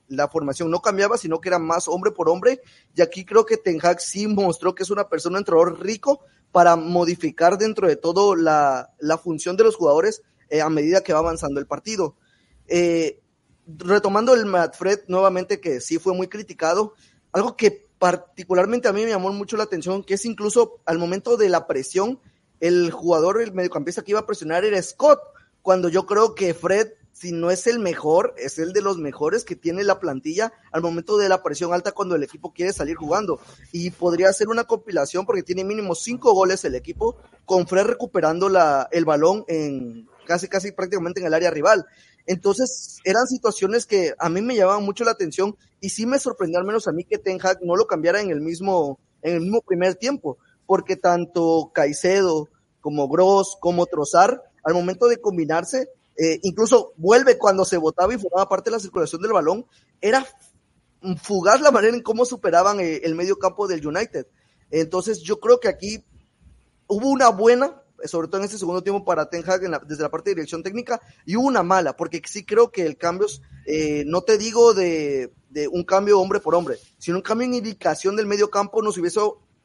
la 0.07 0.29
formación 0.29 0.71
no 0.71 0.81
cambiaba, 0.81 1.17
sino 1.17 1.41
que 1.41 1.49
era 1.49 1.59
más 1.59 1.89
hombre 1.89 2.11
por 2.11 2.29
hombre. 2.29 2.61
Y 2.95 3.01
aquí 3.01 3.25
creo 3.25 3.45
que 3.45 3.57
Ten 3.57 3.79
Hag 3.81 3.99
sí 3.99 4.27
mostró 4.27 4.73
que 4.73 4.83
es 4.83 4.89
una 4.89 5.09
persona, 5.09 5.33
un 5.33 5.39
entrenador 5.39 5.81
rico 5.81 6.21
para 6.53 6.75
modificar 6.77 7.57
dentro 7.57 7.87
de 7.87 7.97
todo 7.97 8.35
la, 8.35 8.91
la 8.99 9.17
función 9.17 9.57
de 9.57 9.63
los 9.63 9.75
jugadores 9.75 10.21
eh, 10.49 10.61
a 10.61 10.69
medida 10.69 11.01
que 11.01 11.11
va 11.11 11.19
avanzando 11.19 11.59
el 11.59 11.67
partido. 11.67 12.15
Eh, 12.67 13.19
retomando 13.65 14.33
el 14.33 14.45
Madfred 14.45 14.99
nuevamente, 15.07 15.59
que 15.59 15.81
sí 15.81 15.97
fue 15.97 16.13
muy 16.13 16.27
criticado, 16.27 16.93
algo 17.33 17.57
que 17.57 17.87
particularmente 17.99 18.87
a 18.87 18.93
mí 18.93 19.03
me 19.03 19.09
llamó 19.09 19.31
mucho 19.31 19.57
la 19.57 19.63
atención, 19.63 20.03
que 20.03 20.15
es 20.15 20.25
incluso 20.25 20.79
al 20.85 20.99
momento 20.99 21.37
de 21.37 21.49
la 21.49 21.67
presión, 21.67 22.19
el 22.59 22.91
jugador, 22.91 23.41
el 23.41 23.53
mediocampista 23.53 24.03
que 24.03 24.11
iba 24.11 24.19
a 24.21 24.25
presionar 24.25 24.63
era 24.63 24.81
Scott, 24.81 25.19
cuando 25.61 25.89
yo 25.89 26.05
creo 26.05 26.35
que 26.35 26.53
Fred, 26.53 26.91
si 27.13 27.31
no 27.31 27.51
es 27.51 27.67
el 27.67 27.79
mejor, 27.79 28.35
es 28.37 28.59
el 28.59 28.73
de 28.73 28.81
los 28.81 28.97
mejores 28.97 29.45
que 29.45 29.55
tiene 29.55 29.83
la 29.83 29.99
plantilla 29.99 30.51
al 30.71 30.81
momento 30.81 31.17
de 31.17 31.29
la 31.29 31.41
presión 31.41 31.73
alta 31.73 31.93
cuando 31.93 32.15
el 32.15 32.23
equipo 32.23 32.53
quiere 32.53 32.73
salir 32.73 32.95
jugando. 32.95 33.39
Y 33.71 33.91
podría 33.91 34.31
ser 34.33 34.49
una 34.49 34.65
compilación 34.65 35.25
porque 35.25 35.43
tiene 35.43 35.63
mínimo 35.63 35.95
cinco 35.95 36.33
goles 36.33 36.65
el 36.65 36.75
equipo, 36.75 37.17
con 37.45 37.67
Fred 37.67 37.85
recuperando 37.85 38.49
la, 38.49 38.89
el 38.91 39.05
balón 39.05 39.45
en 39.47 40.09
casi, 40.25 40.47
casi 40.47 40.71
prácticamente 40.71 41.21
en 41.21 41.27
el 41.27 41.33
área 41.33 41.51
rival. 41.51 41.85
Entonces, 42.25 42.99
eran 43.03 43.27
situaciones 43.27 43.85
que 43.85 44.13
a 44.17 44.29
mí 44.29 44.41
me 44.41 44.55
llamaban 44.55 44.83
mucho 44.83 45.03
la 45.03 45.11
atención 45.11 45.55
y 45.81 45.89
sí 45.89 46.05
me 46.05 46.19
sorprendió 46.19 46.59
al 46.59 46.65
menos 46.65 46.87
a 46.87 46.91
mí 46.91 47.03
que 47.03 47.17
Ten 47.17 47.39
Hag 47.41 47.59
no 47.63 47.75
lo 47.75 47.85
cambiara 47.85 48.21
en 48.21 48.29
el 48.29 48.39
mismo, 48.39 48.99
en 49.21 49.35
el 49.35 49.41
mismo 49.41 49.61
primer 49.61 49.95
tiempo, 49.95 50.37
porque 50.65 50.95
tanto 50.95 51.71
Caicedo 51.73 52.49
como 52.79 53.07
Gross 53.09 53.57
como 53.59 53.85
Trozar, 53.85 54.41
al 54.63 54.73
momento 54.73 55.07
de 55.07 55.19
combinarse, 55.19 55.89
eh, 56.15 56.39
incluso 56.43 56.93
vuelve 56.95 57.37
cuando 57.37 57.65
se 57.65 57.77
votaba 57.77 58.13
y 58.13 58.17
formaba 58.17 58.47
parte 58.47 58.69
de 58.69 58.77
la 58.77 58.81
circulación 58.81 59.21
del 59.21 59.33
balón, 59.33 59.65
era 59.99 60.25
fugaz 61.21 61.59
la 61.59 61.71
manera 61.71 61.95
en 61.95 62.01
cómo 62.01 62.25
superaban 62.25 62.79
eh, 62.79 63.01
el 63.03 63.15
medio 63.15 63.37
campo 63.37 63.67
del 63.67 63.85
United. 63.85 64.25
Entonces, 64.71 65.21
yo 65.21 65.39
creo 65.39 65.59
que 65.59 65.67
aquí 65.67 66.03
hubo 66.87 67.09
una 67.09 67.29
buena, 67.29 67.82
sobre 68.05 68.27
todo 68.27 68.37
en 68.39 68.45
este 68.45 68.57
segundo 68.57 68.81
tiempo 68.83 69.03
para 69.05 69.29
Ten 69.29 69.43
Hag 69.49 69.63
en 69.63 69.71
la- 69.71 69.79
desde 69.79 70.03
la 70.03 70.09
parte 70.09 70.29
de 70.29 70.35
dirección 70.35 70.63
técnica, 70.63 71.01
y 71.25 71.35
una 71.35 71.63
mala, 71.63 71.95
porque 71.95 72.21
sí 72.25 72.45
creo 72.45 72.71
que 72.71 72.85
el 72.85 72.97
cambio, 72.97 73.27
eh, 73.65 74.03
no 74.05 74.21
te 74.21 74.37
digo 74.37 74.73
de, 74.73 75.31
de 75.49 75.67
un 75.67 75.83
cambio 75.83 76.19
hombre 76.19 76.39
por 76.39 76.55
hombre, 76.55 76.77
sino 76.97 77.17
un 77.17 77.23
cambio 77.23 77.47
en 77.47 77.53
indicación 77.55 78.15
del 78.15 78.25
medio 78.27 78.49
campo 78.49 78.81
nos 78.81 78.97
hubiese 78.97 79.19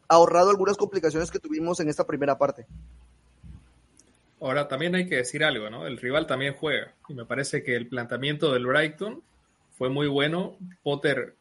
ahorrado 0.08 0.50
algunas 0.50 0.76
complicaciones 0.76 1.30
que 1.30 1.38
tuvimos 1.38 1.80
en 1.80 1.88
esta 1.88 2.06
primera 2.06 2.38
parte. 2.38 2.66
Ahora 4.40 4.68
también 4.68 4.94
hay 4.94 5.08
que 5.08 5.16
decir 5.16 5.42
algo, 5.42 5.68
¿no? 5.68 5.86
El 5.86 5.98
rival 5.98 6.26
también 6.26 6.54
juega. 6.54 6.94
Y 7.08 7.14
me 7.14 7.24
parece 7.24 7.62
que 7.64 7.74
el 7.74 7.88
planteamiento 7.88 8.52
del 8.52 8.66
Brighton 8.66 9.22
fue 9.76 9.88
muy 9.88 10.06
bueno. 10.06 10.56
Potter, 10.84 11.34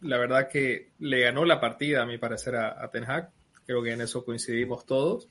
la 0.00 0.18
verdad 0.18 0.48
que 0.48 0.88
le 0.98 1.20
ganó 1.20 1.44
la 1.44 1.60
partida, 1.60 2.02
a 2.02 2.06
mi 2.06 2.18
parecer, 2.18 2.56
a, 2.56 2.82
a 2.82 2.90
Ten 2.90 3.04
Hag. 3.04 3.30
Creo 3.66 3.82
que 3.84 3.92
en 3.92 4.00
eso 4.00 4.24
coincidimos 4.24 4.84
todos. 4.84 5.28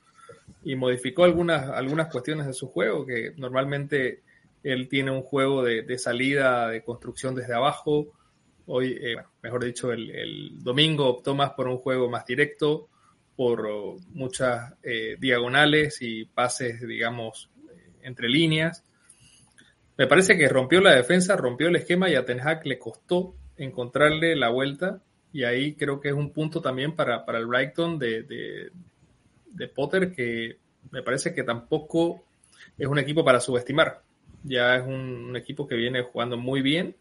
Y 0.62 0.76
modificó 0.76 1.24
algunas, 1.24 1.68
algunas 1.70 2.08
cuestiones 2.08 2.46
de 2.46 2.52
su 2.52 2.68
juego, 2.68 3.06
que 3.06 3.32
normalmente 3.36 4.22
él 4.62 4.88
tiene 4.88 5.10
un 5.10 5.22
juego 5.22 5.62
de, 5.62 5.82
de 5.82 5.98
salida, 5.98 6.68
de 6.68 6.82
construcción 6.82 7.34
desde 7.34 7.54
abajo. 7.54 8.12
Hoy, 8.66 8.98
eh, 9.00 9.14
bueno, 9.14 9.30
mejor 9.42 9.64
dicho, 9.64 9.92
el, 9.92 10.10
el 10.10 10.62
domingo 10.62 11.06
optó 11.06 11.34
más 11.34 11.50
por 11.50 11.66
un 11.66 11.78
juego 11.78 12.10
más 12.10 12.26
directo, 12.26 12.88
por 13.36 13.66
muchas 14.12 14.74
eh, 14.82 15.16
diagonales 15.18 16.02
y 16.02 16.26
pases, 16.26 16.86
digamos, 16.86 17.50
eh, 17.70 17.90
entre 18.02 18.28
líneas. 18.28 18.84
Me 19.96 20.06
parece 20.06 20.36
que 20.36 20.48
rompió 20.48 20.80
la 20.80 20.94
defensa, 20.94 21.36
rompió 21.36 21.68
el 21.68 21.76
esquema 21.76 22.10
y 22.10 22.16
a 22.16 22.24
Ten 22.24 22.40
le 22.64 22.78
costó 22.78 23.34
encontrarle 23.56 24.36
la 24.36 24.50
vuelta 24.50 25.02
y 25.32 25.44
ahí 25.44 25.74
creo 25.74 26.00
que 26.00 26.08
es 26.08 26.14
un 26.14 26.32
punto 26.32 26.60
también 26.60 26.94
para, 26.96 27.24
para 27.24 27.38
el 27.38 27.46
Brighton 27.46 27.98
de, 27.98 28.70
de 29.50 29.68
Potter 29.68 30.12
que 30.12 30.56
me 30.90 31.02
parece 31.02 31.34
que 31.34 31.42
tampoco 31.42 32.22
es 32.78 32.86
un 32.86 32.98
equipo 32.98 33.24
para 33.24 33.40
subestimar. 33.40 34.02
Ya 34.42 34.76
es 34.76 34.86
un, 34.86 34.94
un 34.94 35.36
equipo 35.36 35.66
que 35.66 35.74
viene 35.74 36.02
jugando 36.02 36.36
muy 36.36 36.62
bien 36.62 36.96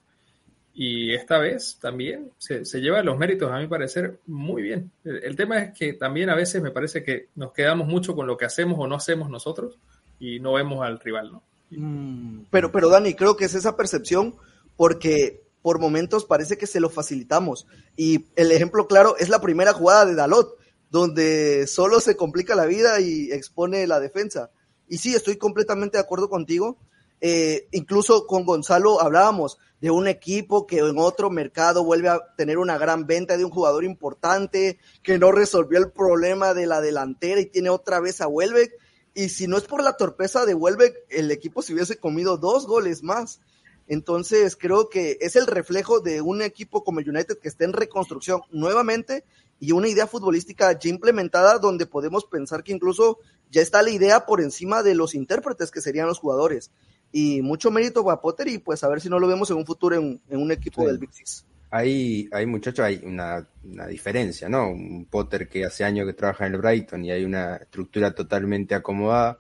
y 0.74 1.14
esta 1.14 1.40
vez 1.40 1.78
también 1.82 2.32
se, 2.38 2.64
se, 2.66 2.80
lleva 2.80 3.02
los 3.02 3.18
méritos, 3.18 3.52
a 3.52 3.60
mi 3.60 3.68
parecer, 3.68 4.20
muy 4.28 4.62
bien. 4.62 4.92
El, 5.04 5.24
el, 5.24 5.36
tema 5.36 5.60
es 5.60 5.78
que 5.78 5.94
también 5.94 6.30
a 6.30 6.36
veces 6.36 6.62
me 6.62 6.72
parece 6.72 7.04
que 7.04 7.28
nos 7.36 7.54
quedamos 7.54 7.88
mucho 7.88 8.16
con 8.16 8.28
lo 8.28 8.38
que 8.38 8.46
hacemos 8.46 8.78
o 8.80 8.88
no 8.88 8.96
hacemos 8.96 9.30
nosotros 9.30 9.78
y 10.20 10.40
no 10.40 10.54
vemos 10.54 10.86
al 10.86 11.00
rival, 11.00 11.32
¿no? 11.32 11.44
Mm, 11.72 12.44
pero, 12.50 12.72
pero 12.72 12.90
Dani, 12.90 13.14
creo 13.14 13.36
que 13.36 13.46
es 13.46 13.56
esa 13.56 13.76
percepción 13.76 14.36
porque 14.76 15.42
por 15.62 15.80
momentos 15.80 16.26
parece 16.26 16.58
que 16.58 16.68
se 16.68 16.80
lo 16.80 16.90
facilitamos. 16.90 17.68
Y 17.98 18.26
el 18.36 18.52
ejemplo 18.52 18.88
claro 18.88 19.16
es 19.18 19.30
la 19.30 19.42
primera 19.42 19.74
jugada 19.74 20.06
de 20.06 20.16
Dalot, 20.16 20.56
donde 20.90 21.68
solo 21.68 22.00
se 22.00 22.16
complica 22.16 22.56
la 22.56 22.66
vida 22.66 23.00
y 23.00 23.32
expone 23.32 23.86
la 23.88 24.00
defensa. 24.00 24.52
Y 24.88 24.98
sí, 24.98 25.14
estoy 25.14 25.38
completamente 25.38 25.98
de 25.98 26.04
acuerdo 26.04 26.30
contigo. 26.30 26.78
Eh, 27.22 27.68
incluso 27.72 28.26
con 28.26 28.46
Gonzalo 28.46 29.02
hablábamos 29.02 29.58
de 29.82 29.92
un 29.92 30.08
equipo 30.08 30.66
que 30.66 30.80
en 30.80 30.98
otro 30.98 31.30
mercado 31.30 31.84
vuelve 31.84 32.10
a 32.10 32.20
tener 32.38 32.58
una 32.58 32.78
gran 32.78 33.08
venta 33.08 33.38
de 33.38 33.44
un 33.46 33.52
jugador 33.52 33.84
importante 33.84 34.80
que 35.04 35.20
no 35.20 35.32
resolvió 35.32 35.80
el 35.80 35.92
problema 35.92 36.54
de 36.54 36.66
la 36.66 36.82
delantera 36.82 37.42
y 37.42 37.46
tiene 37.46 37.70
otra 37.70 38.00
vez 38.00 38.22
a 38.22 38.28
Welbeck. 38.28 38.72
Y 39.14 39.30
si 39.30 39.48
no 39.48 39.58
es 39.58 39.64
por 39.64 39.84
la 39.84 39.98
torpeza 39.98 40.46
de 40.46 40.54
Welbeck, 40.54 40.96
el 41.10 41.32
equipo 41.32 41.62
se 41.62 41.74
hubiese 41.74 41.98
comido 41.98 42.38
dos 42.38 42.68
goles 42.68 43.04
más. 43.04 43.42
Entonces 43.90 44.56
creo 44.56 44.88
que 44.88 45.18
es 45.20 45.36
el 45.36 45.48
reflejo 45.48 46.00
de 46.00 46.22
un 46.22 46.42
equipo 46.42 46.84
como 46.84 47.02
el 47.02 47.10
United 47.10 47.40
que 47.40 47.50
está 47.50 47.66
en 47.66 47.74
reconstrucción 47.74 48.42
nuevamente 48.52 49.26
y 49.60 49.74
una 49.74 49.90
idea 49.90 50.08
futbolística 50.08 50.78
ya 50.78 50.90
implementada 50.90 51.58
donde 51.58 51.88
podemos 51.88 52.24
pensar 52.24 52.64
que 52.64 52.72
incluso 52.72 53.18
ya 53.52 53.62
está 53.62 53.82
la 53.82 53.90
idea 53.90 54.26
por 54.26 54.42
encima 54.42 54.84
de 54.84 54.96
los 54.96 55.16
intérpretes 55.16 55.72
que 55.72 55.82
serían 55.82 56.08
los 56.08 56.20
jugadores 56.20 56.72
y 57.12 57.42
mucho 57.42 57.72
mérito 57.72 58.06
para 58.06 58.22
Potter 58.22 58.48
y 58.48 58.60
pues 58.60 58.84
a 58.84 58.90
ver 58.90 59.02
si 59.02 59.10
no 59.10 59.20
lo 59.20 59.28
vemos 59.28 59.50
en 59.50 59.58
un 59.58 59.66
futuro 59.66 59.96
en, 59.96 60.22
en 60.30 60.40
un 60.40 60.52
equipo 60.52 60.82
sí. 60.82 60.88
del 60.88 61.00
Big 61.00 61.12
Six. 61.12 61.46
Ahí, 61.72 62.28
ahí 62.32 62.46
muchachos, 62.46 62.86
hay 62.86 63.02
una, 63.04 63.48
una, 63.64 63.88
diferencia, 63.88 64.50
¿no? 64.50 64.70
Un 64.70 65.06
Potter 65.06 65.48
que 65.48 65.66
hace 65.66 65.84
años 65.84 66.08
que 66.08 66.14
trabaja 66.14 66.48
en 66.48 66.54
el 66.54 66.62
Brighton 66.62 67.06
y 67.06 67.12
hay 67.12 67.24
una 67.24 67.58
estructura 67.58 68.14
totalmente 68.14 68.74
acomodada. 68.76 69.40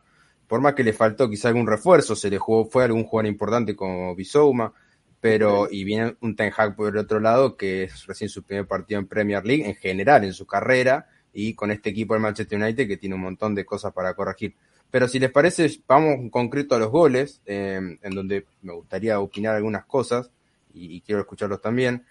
Por 0.50 0.62
más 0.62 0.74
que 0.74 0.84
le 0.84 0.94
faltó 0.94 1.30
quizá 1.30 1.50
algún 1.50 1.68
refuerzo, 1.68 2.16
se 2.16 2.28
le 2.28 2.40
jugó, 2.40 2.66
fue 2.66 2.84
algún 2.84 3.04
jugador 3.04 3.28
importante 3.28 3.76
como 3.76 4.16
Bisouma, 4.16 4.74
pero 5.22 5.68
y 5.70 5.84
viene 5.84 6.16
un 6.22 6.36
Ten 6.36 6.52
Hag 6.58 6.76
por 6.76 6.90
el 6.90 6.98
otro 6.98 7.20
lado 7.20 7.56
que 7.56 7.84
es 7.84 8.08
recién 8.08 8.32
su 8.32 8.42
primer 8.42 8.66
partido 8.66 9.00
en 9.00 9.06
Premier 9.06 9.46
League 9.46 9.64
en 9.64 9.76
general 9.76 10.24
en 10.24 10.34
su 10.34 10.48
carrera 10.48 11.08
y 11.32 11.54
con 11.54 11.70
este 11.70 11.92
equipo 11.92 12.16
del 12.16 12.24
Manchester 12.24 12.60
United 12.60 12.88
que 12.88 12.98
tiene 12.98 13.14
un 13.14 13.22
montón 13.22 13.54
de 13.54 13.64
cosas 13.64 13.94
para 13.94 14.16
corregir. 14.16 14.56
Pero 14.90 15.08
si 15.08 15.20
les 15.20 15.32
parece, 15.32 15.70
vamos 15.88 16.16
en 16.16 16.32
concreto 16.32 16.74
a 16.74 16.80
los 16.80 16.90
goles, 16.90 17.44
eh, 17.46 18.00
en 18.02 18.16
donde 18.16 18.48
me 18.64 18.74
gustaría 18.74 19.20
opinar 19.20 19.56
algunas 19.56 19.86
cosas 19.86 20.32
y, 20.74 20.96
y, 20.96 21.02
quiero 21.02 21.22
escucharlos 21.22 21.62
también. 21.62 22.06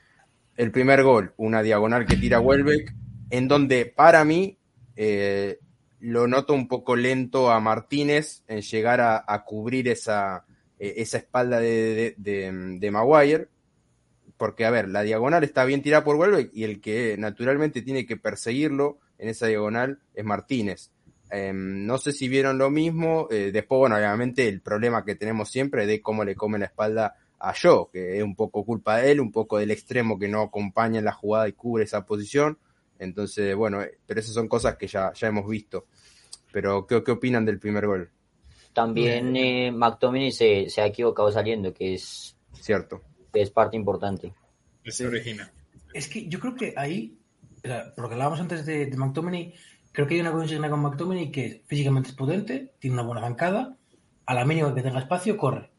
El 0.56 0.70
primer 0.70 1.02
gol, 1.02 1.34
una 1.38 1.60
diagonal 1.60 2.06
que 2.06 2.16
tira 2.16 2.38
Welbeck, 2.38 2.94
en 3.30 3.48
donde 3.48 3.86
para 3.86 4.24
mí 4.24 4.58
eh, 4.94 5.58
lo 6.00 6.26
noto 6.28 6.54
un 6.54 6.68
poco 6.68 6.96
lento 6.96 7.50
a 7.50 7.60
Martínez 7.60 8.42
en 8.46 8.62
llegar 8.62 9.00
a, 9.00 9.44
cubrir 9.44 9.88
esa, 9.88 10.44
eh, 10.78 10.94
esa 10.98 11.18
espalda 11.18 11.58
de, 11.60 12.90
Maguire, 12.92 13.48
porque 14.36 14.64
a 14.64 14.70
ver, 14.70 14.88
la 14.88 15.02
diagonal 15.02 15.42
está 15.42 15.64
bien 15.64 15.82
tirada 15.82 16.04
por 16.04 16.16
Welbeck 16.16 16.50
y 16.54 16.64
el 16.64 16.80
que 16.80 17.16
naturalmente 17.18 17.82
tiene 17.82 18.06
que 18.06 18.16
perseguirlo 18.16 18.98
en 19.18 19.28
esa 19.28 19.46
diagonal 19.46 20.00
es 20.14 20.24
Martínez. 20.24 20.90
Eh, 21.30 21.52
no 21.52 21.98
sé 21.98 22.12
si 22.12 22.28
vieron 22.28 22.56
lo 22.56 22.70
mismo, 22.70 23.28
eh, 23.30 23.50
después, 23.52 23.80
bueno, 23.80 23.96
obviamente 23.96 24.48
el 24.48 24.60
problema 24.60 25.04
que 25.04 25.16
tenemos 25.16 25.50
siempre 25.50 25.86
de 25.86 26.00
cómo 26.00 26.24
le 26.24 26.36
come 26.36 26.58
la 26.58 26.66
espalda 26.66 27.16
a 27.40 27.52
Joe, 27.60 27.86
que 27.92 28.18
es 28.18 28.22
un 28.22 28.34
poco 28.34 28.64
culpa 28.64 28.98
de 28.98 29.12
él, 29.12 29.20
un 29.20 29.30
poco 29.30 29.58
del 29.58 29.70
extremo 29.70 30.18
que 30.18 30.28
no 30.28 30.42
acompaña 30.42 30.98
en 30.98 31.04
la 31.04 31.12
jugada 31.12 31.48
y 31.48 31.52
cubre 31.52 31.84
esa 31.84 32.06
posición. 32.06 32.58
Entonces, 32.98 33.54
bueno, 33.54 33.80
pero 34.06 34.20
esas 34.20 34.34
son 34.34 34.48
cosas 34.48 34.76
que 34.76 34.86
ya, 34.86 35.12
ya 35.12 35.28
hemos 35.28 35.48
visto. 35.48 35.86
Pero, 36.52 36.86
¿qué, 36.86 37.02
qué 37.04 37.12
opinan 37.12 37.44
del 37.44 37.58
primer 37.58 37.86
gol? 37.86 38.10
También 38.72 39.36
eh, 39.36 39.72
McTominay 39.72 40.30
se, 40.30 40.68
se, 40.70 40.80
ha 40.80 40.86
equivocado 40.86 41.30
saliendo, 41.32 41.72
que 41.72 41.94
es 41.94 42.36
cierto. 42.52 43.02
Que 43.32 43.42
es 43.42 43.50
parte 43.50 43.76
importante. 43.76 44.32
Se 44.84 45.06
origina. 45.06 45.50
Es 45.92 46.08
que 46.08 46.28
yo 46.28 46.38
creo 46.38 46.54
que 46.54 46.74
ahí, 46.76 47.18
porque 47.96 48.14
hablábamos 48.14 48.40
antes 48.40 48.64
de, 48.64 48.86
de 48.86 48.96
McTominay, 48.96 49.54
creo 49.92 50.06
que 50.06 50.14
hay 50.14 50.20
una 50.20 50.32
consigna 50.32 50.70
con 50.70 50.80
McTominay 50.80 51.30
que 51.30 51.64
físicamente 51.66 52.10
es 52.10 52.14
potente, 52.14 52.74
tiene 52.78 52.94
una 52.94 53.02
buena 53.02 53.20
zancada, 53.22 53.76
a 54.26 54.34
la 54.34 54.44
mínima 54.44 54.74
que 54.74 54.82
tenga 54.82 55.00
espacio, 55.00 55.36
corre. 55.36 55.70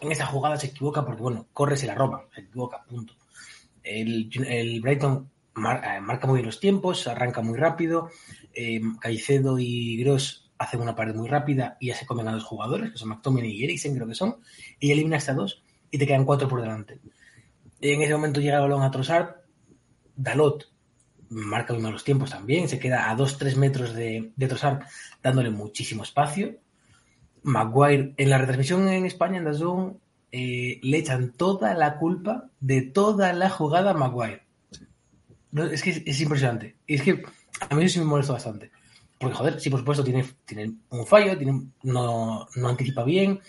En 0.00 0.10
esa 0.10 0.26
jugada 0.26 0.56
se 0.56 0.68
equivoca 0.68 1.04
porque, 1.04 1.22
bueno, 1.22 1.46
corre 1.52 1.76
se 1.76 1.86
la 1.86 1.94
roba, 1.94 2.26
se 2.34 2.40
equivoca, 2.40 2.82
punto. 2.84 3.14
El, 3.82 4.30
el 4.46 4.80
Brighton 4.80 5.30
eh, 5.56 6.00
marca 6.00 6.26
muy 6.26 6.36
bien 6.36 6.46
los 6.46 6.60
tiempos, 6.60 7.06
arranca 7.06 7.42
muy 7.42 7.58
rápido, 7.58 8.10
eh, 8.54 8.80
Caicedo 9.00 9.58
y 9.58 10.02
Gross 10.02 10.50
hacen 10.58 10.80
una 10.80 10.94
pared 10.94 11.14
muy 11.14 11.28
rápida 11.28 11.76
y 11.80 11.88
ya 11.88 11.94
se 11.94 12.06
comen 12.06 12.28
a 12.28 12.32
dos 12.32 12.44
jugadores, 12.44 12.92
que 12.92 12.98
son 12.98 13.08
McTominay 13.08 13.50
y 13.50 13.64
Eriksen, 13.64 13.94
creo 13.94 14.06
que 14.06 14.14
son, 14.14 14.36
y 14.78 14.92
elimina 14.92 15.16
hasta 15.16 15.34
dos 15.34 15.62
y 15.90 15.98
te 15.98 16.06
quedan 16.06 16.24
cuatro 16.24 16.48
por 16.48 16.60
delante. 16.60 17.00
En 17.80 18.02
ese 18.02 18.12
momento 18.12 18.40
llega 18.40 18.56
el 18.56 18.62
balón 18.62 18.82
a 18.82 18.90
Trossard, 18.90 19.36
Dalot 20.16 20.70
marca 21.30 21.72
muy 21.72 21.82
malos 21.82 22.04
tiempos 22.04 22.30
también, 22.30 22.68
se 22.68 22.78
queda 22.78 23.10
a 23.10 23.16
2-3 23.16 23.56
metros 23.56 23.94
de, 23.94 24.32
de 24.36 24.78
dándole 25.22 25.50
muchísimo 25.50 26.02
espacio. 26.02 26.56
Maguire, 27.42 28.14
en 28.16 28.30
la 28.30 28.38
retransmisión 28.38 28.88
en 28.88 29.06
España, 29.06 29.38
en 29.38 29.44
Dazón, 29.44 30.00
eh, 30.32 30.78
le 30.82 30.98
echan 30.98 31.32
toda 31.32 31.72
la 31.74 31.98
culpa 31.98 32.50
de 32.60 32.82
toda 32.82 33.32
la 33.32 33.48
jugada 33.48 33.92
a 33.92 33.94
Maguire. 33.94 34.42
No, 35.52 35.64
es 35.64 35.82
que 35.82 35.90
es, 35.90 36.02
es, 36.04 36.20
impresionante. 36.20 36.76
Y 36.86 36.94
es 36.94 37.02
que 37.02 37.22
a 37.68 37.74
mí 37.74 37.84
eso 37.84 37.94
sí 37.94 37.98
me 38.00 38.04
molesta 38.06 38.32
bastante. 38.32 38.70
Porque, 39.18 39.36
joder, 39.36 39.60
sí, 39.60 39.68
por 39.68 39.80
supuesto, 39.80 40.04
tiene, 40.04 40.24
tiene 40.44 40.72
un 40.90 41.06
fallo, 41.06 41.36
tiene, 41.36 41.62
no, 41.82 42.48
no 42.54 42.68
anticipa 42.68 43.04
bien, 43.04 43.40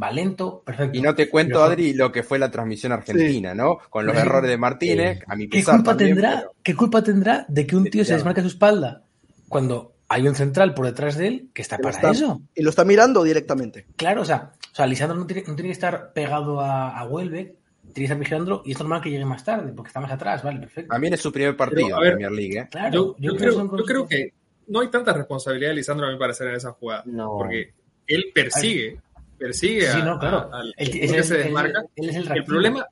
va 0.00 0.10
lento, 0.10 0.62
perfecto. 0.64 0.96
Y 0.96 1.02
no 1.02 1.14
te 1.14 1.28
cuento, 1.28 1.54
pero, 1.54 1.64
Adri, 1.64 1.92
lo 1.94 2.12
que 2.12 2.22
fue 2.22 2.38
la 2.38 2.50
transmisión 2.50 2.92
argentina, 2.92 3.52
sí. 3.52 3.56
¿no? 3.56 3.78
Con 3.90 4.06
los 4.06 4.14
sí. 4.14 4.22
errores 4.22 4.50
de 4.50 4.56
Martínez, 4.56 5.20
a 5.26 5.36
mi 5.36 5.46
pesar 5.46 5.74
¿Qué 5.74 5.76
culpa, 5.76 5.90
también, 5.90 6.14
tendrá, 6.14 6.36
pero... 6.38 6.52
¿Qué 6.62 6.74
culpa 6.76 7.02
tendrá 7.02 7.46
de 7.48 7.66
que 7.66 7.76
un 7.76 7.84
tío 7.90 8.04
se 8.04 8.14
desmarque 8.14 8.40
a 8.40 8.44
su 8.44 8.48
espalda 8.48 9.02
cuando 9.48 9.94
hay 10.08 10.26
un 10.26 10.34
central 10.34 10.74
por 10.74 10.86
detrás 10.86 11.16
de 11.16 11.26
él 11.26 11.50
que 11.52 11.62
está 11.62 11.76
que 11.76 11.82
para 11.82 11.96
está, 11.96 12.10
eso? 12.10 12.40
Y 12.54 12.62
lo 12.62 12.70
está 12.70 12.84
mirando 12.84 13.22
directamente. 13.22 13.86
Claro, 13.96 14.22
o 14.22 14.24
sea, 14.24 14.52
o 14.72 14.74
sea 14.74 14.86
Lisandro 14.86 15.18
no 15.18 15.26
tiene, 15.26 15.42
no 15.46 15.54
tiene 15.54 15.68
que 15.68 15.72
estar 15.72 16.12
pegado 16.12 16.60
a, 16.60 16.98
a 16.98 17.04
Welbeck, 17.06 17.54
tiene 17.98 18.18
que 18.18 18.24
estar 18.24 18.40
vigilando 18.40 18.62
y 18.64 18.72
es 18.72 18.78
normal 18.78 19.00
que 19.00 19.10
llegue 19.10 19.24
más 19.24 19.44
tarde 19.44 19.72
porque 19.72 19.88
está 19.88 20.00
más 20.00 20.12
atrás, 20.12 20.42
vale, 20.42 20.60
perfecto. 20.60 20.90
También 20.90 21.14
es 21.14 21.20
su 21.20 21.32
primer 21.32 21.56
partido 21.56 21.88
en 21.88 21.96
Premier 21.96 22.32
League, 22.32 22.58
¿eh? 22.58 22.68
Claro, 22.70 23.16
yo, 23.18 23.36
creo, 23.36 23.76
yo 23.76 23.84
creo 23.84 24.08
que 24.08 24.32
no 24.68 24.80
hay 24.80 24.88
tanta 24.88 25.12
responsabilidad 25.12 25.70
de 25.70 25.76
Lisandro 25.76 26.06
a 26.06 26.12
mi 26.12 26.18
parecer 26.18 26.48
en 26.48 26.54
esa 26.56 26.72
jugada. 26.72 27.02
No. 27.06 27.36
Porque 27.38 27.74
él 28.06 28.30
persigue, 28.34 29.00
persigue 29.38 29.86
sí, 29.90 29.98
no, 30.02 30.18
claro. 30.18 30.50
al 30.52 30.74
el, 30.76 30.90
que 30.90 31.04
el, 31.04 31.24
se 31.24 31.38
desmarca. 31.38 31.80
Él, 31.96 32.04
él 32.04 32.10
es 32.10 32.16
el, 32.16 32.36
el, 32.36 32.44
problema, 32.44 32.86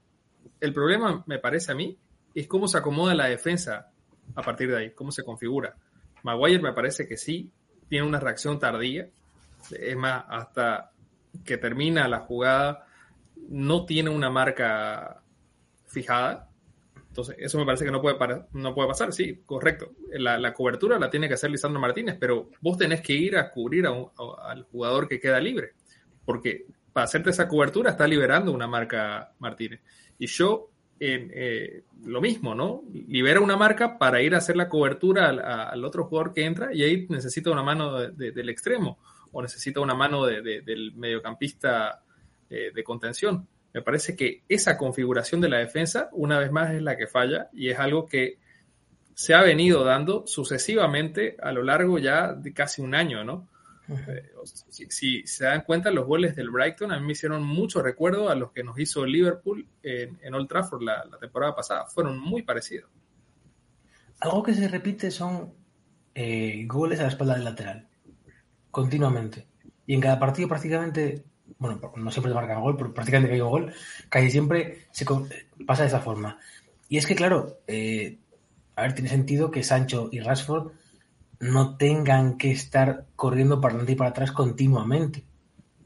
el 0.61 0.73
problema, 0.73 1.25
me 1.27 1.39
parece 1.39 1.73
a 1.73 1.75
mí, 1.75 1.97
es 2.35 2.47
cómo 2.47 2.69
se 2.69 2.79
acomoda 2.79 3.15
la 3.15 3.27
defensa 3.27 3.91
a 4.35 4.43
partir 4.43 4.71
de 4.71 4.79
ahí, 4.79 4.91
cómo 4.91 5.13
se 5.13 5.23
configura. 5.23 5.75
Maguire 6.23 6.61
me 6.61 6.73
parece 6.73 7.07
que 7.07 7.17
sí, 7.17 7.51
tiene 7.89 8.07
una 8.07 8.21
reacción 8.21 8.59
tardía. 8.59 9.09
Es 9.71 9.97
más, 9.97 10.25
hasta 10.29 10.93
que 11.45 11.57
termina 11.57 12.09
la 12.09 12.21
jugada, 12.21 12.86
no 13.49 13.85
tiene 13.85 14.11
una 14.11 14.31
marca 14.31 15.23
fijada. 15.87 16.51
Entonces, 17.09 17.37
eso 17.39 17.59
me 17.59 17.65
parece 17.65 17.85
que 17.85 17.91
no 17.91 18.03
puede, 18.03 18.17
no 18.53 18.75
puede 18.75 18.89
pasar, 18.89 19.13
sí, 19.13 19.43
correcto. 19.47 19.93
La, 20.11 20.39
la, 20.39 20.53
cobertura 20.53 20.99
la 20.99 21.09
tiene 21.09 21.29
que 21.29 21.35
hacer 21.35 21.51
Lisandro 21.51 21.81
Martínez, 21.81 22.17
pero 22.21 22.51
vos 22.61 22.77
tenés 22.77 23.01
que 23.01 23.15
ir 23.15 23.39
a 23.39 23.51
cubrir 23.51 23.87
a 23.87 23.93
un, 23.93 24.11
al 24.43 24.65
jugador 24.65 25.09
que 25.09 25.19
queda 25.19 25.41
libre, 25.41 25.73
porque 26.25 26.67
para 26.93 27.05
hacerte 27.05 27.31
esa 27.31 27.49
cobertura 27.49 27.91
está 27.91 28.07
liberando 28.07 28.53
una 28.53 28.67
marca 28.67 29.33
Martínez. 29.39 29.81
Y 30.19 30.27
yo, 30.27 30.71
eh, 31.01 31.85
lo 32.05 32.21
mismo, 32.21 32.55
¿no? 32.55 32.83
Libera 32.93 33.41
una 33.41 33.57
marca 33.57 33.99
para 33.99 34.21
ir 34.23 34.35
a 34.35 34.39
hacer 34.39 34.57
la 34.57 34.69
cobertura 34.69 35.29
al, 35.29 35.85
otro 35.85 36.05
jugador 36.05 36.33
que 36.33 36.45
entra 36.45 36.75
y 36.75 36.83
ahí 36.83 37.07
necesita 37.09 37.51
una 37.51 37.63
mano 37.63 37.99
de, 37.99 38.11
de, 38.13 38.33
del 38.33 38.49
extremo 38.49 38.99
o 39.33 39.43
necesita 39.43 39.81
una 39.81 39.95
mano 39.95 40.25
del 40.25 40.93
mediocampista 40.97 42.03
eh, 42.51 42.71
de 42.75 42.85
contención 42.85 43.49
me 43.77 43.83
parece 43.83 44.17
que 44.17 44.43
esa 44.49 44.79
configuración 44.79 45.43
de 45.43 45.51
la 45.51 45.59
defensa, 45.59 46.09
una 46.13 46.39
vez 46.39 46.51
más, 46.51 46.73
es 46.73 46.81
la 46.81 46.97
que 46.97 47.07
falla 47.07 47.51
y 47.53 47.69
es 47.69 47.79
algo 47.79 48.07
que 48.07 48.39
se 49.13 49.35
ha 49.35 49.43
venido 49.43 49.85
dando 49.85 50.27
sucesivamente 50.27 51.37
a 51.43 51.53
lo 51.53 51.63
largo 51.63 51.99
ya 51.99 52.33
de 52.33 52.55
casi 52.55 52.81
un 52.81 52.95
año, 52.95 53.23
¿no? 53.23 53.47
Uh 53.87 53.97
-huh. 53.97 54.47
si, 54.71 54.87
si, 54.89 55.27
se 55.27 55.45
dan 55.45 55.61
cuenta, 55.61 55.91
los 55.91 56.07
goles 56.07 56.35
del 56.35 56.49
Brighton 56.49 56.91
a 56.91 56.99
mí 56.99 57.05
me 57.05 57.13
hicieron 57.13 57.43
mucho 57.43 57.83
recuerdo 57.83 58.31
a 58.31 58.35
los 58.35 58.51
que 58.51 58.65
nos 58.65 58.79
hizo 58.79 59.05
Liverpool 59.05 59.69
en, 59.83 60.19
en 60.23 60.35
Old 60.35 60.49
Trafford 60.49 60.81
la, 60.81 61.05
la, 61.05 61.19
temporada 61.19 61.55
pasada. 61.55 61.85
Fueron 61.85 62.19
muy 62.19 62.45
parecidos. 62.45 62.91
Algo 64.21 64.43
que 64.43 64.55
se 64.55 64.69
repite 64.69 65.11
son 65.11 65.53
eh, 66.15 66.65
goles 66.67 66.99
a 67.01 67.03
la 67.03 67.09
espalda 67.11 67.35
del 67.35 67.45
lateral, 67.45 67.89
continuamente. 68.71 69.47
Y 69.87 69.93
en 69.93 70.01
cada 70.01 70.19
partido 70.19 70.49
prácticamente 70.49 71.27
bueno, 71.59 71.81
no 71.97 72.11
siempre 72.11 72.31
te 72.31 72.35
marcan 72.35 72.61
gol, 72.61 72.77
pero 72.77 72.93
prácticamente 72.93 73.29
que 73.29 73.35
hay 73.35 73.41
gol, 73.41 73.73
casi 74.09 74.31
siempre 74.31 74.87
se 74.91 75.07
pasa 75.67 75.83
de 75.83 75.89
esa 75.89 76.01
forma. 76.01 76.39
Y 76.89 76.99
es 76.99 77.07
que, 77.07 77.15
claro, 77.15 77.59
eh, 77.67 78.19
a 78.75 78.83
ver, 78.83 78.95
tiene 78.95 79.09
sentido 79.09 79.51
que 79.51 79.63
Sancho 79.63 80.09
y 80.13 80.21
Rashford 80.21 80.73
no 81.41 81.77
tengan 81.77 82.37
que 82.39 82.51
estar 82.51 83.07
corriendo 83.17 83.61
para 83.61 83.73
adelante 83.73 83.93
y 83.93 83.97
para 83.97 84.11
atrás 84.11 84.33
continuamente, 84.33 85.25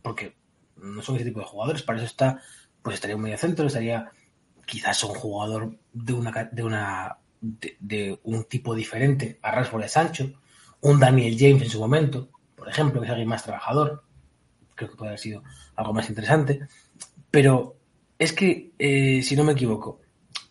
porque 0.03 0.37
no 0.77 1.03
son 1.03 1.17
ese 1.17 1.25
tipo 1.25 1.41
de 1.41 1.47
jugadores, 1.47 1.83
para 1.83 1.99
eso 1.99 2.07
está, 2.07 2.41
pues 2.83 2.95
estaría 2.95 3.17
un 3.17 3.23
medio 3.23 3.39
centro, 3.39 3.67
estaría 3.67 4.11
quizás 4.67 5.03
un 5.05 5.15
jugador 5.15 5.77
de 5.93 6.13
una 6.63 7.19
de 7.41 8.21
un 8.23 8.45
tipo 8.45 8.75
diferente 8.75 9.39
a 9.43 9.51
Rashford 9.51 9.83
y 9.83 9.85
a 9.85 9.89
Sancho, 9.89 10.33
un 10.83 11.01
Daniel 11.01 11.37
James 11.39 11.63
en 11.63 11.71
su 11.71 11.81
momento, 11.81 12.29
por 12.55 12.69
ejemplo, 12.69 13.01
que 13.01 13.07
es 13.07 13.11
alguien 13.11 13.29
más 13.29 13.43
trabajador 13.43 14.05
creo 14.81 14.91
que 14.91 14.97
puede 14.97 15.11
haber 15.11 15.21
sido 15.21 15.43
algo 15.77 15.93
más 15.93 16.09
interesante. 16.09 16.61
Pero 17.31 17.77
es 18.19 18.33
que, 18.33 18.73
eh, 18.79 19.23
si 19.23 19.37
no 19.37 19.45
me 19.45 19.53
equivoco, 19.53 20.01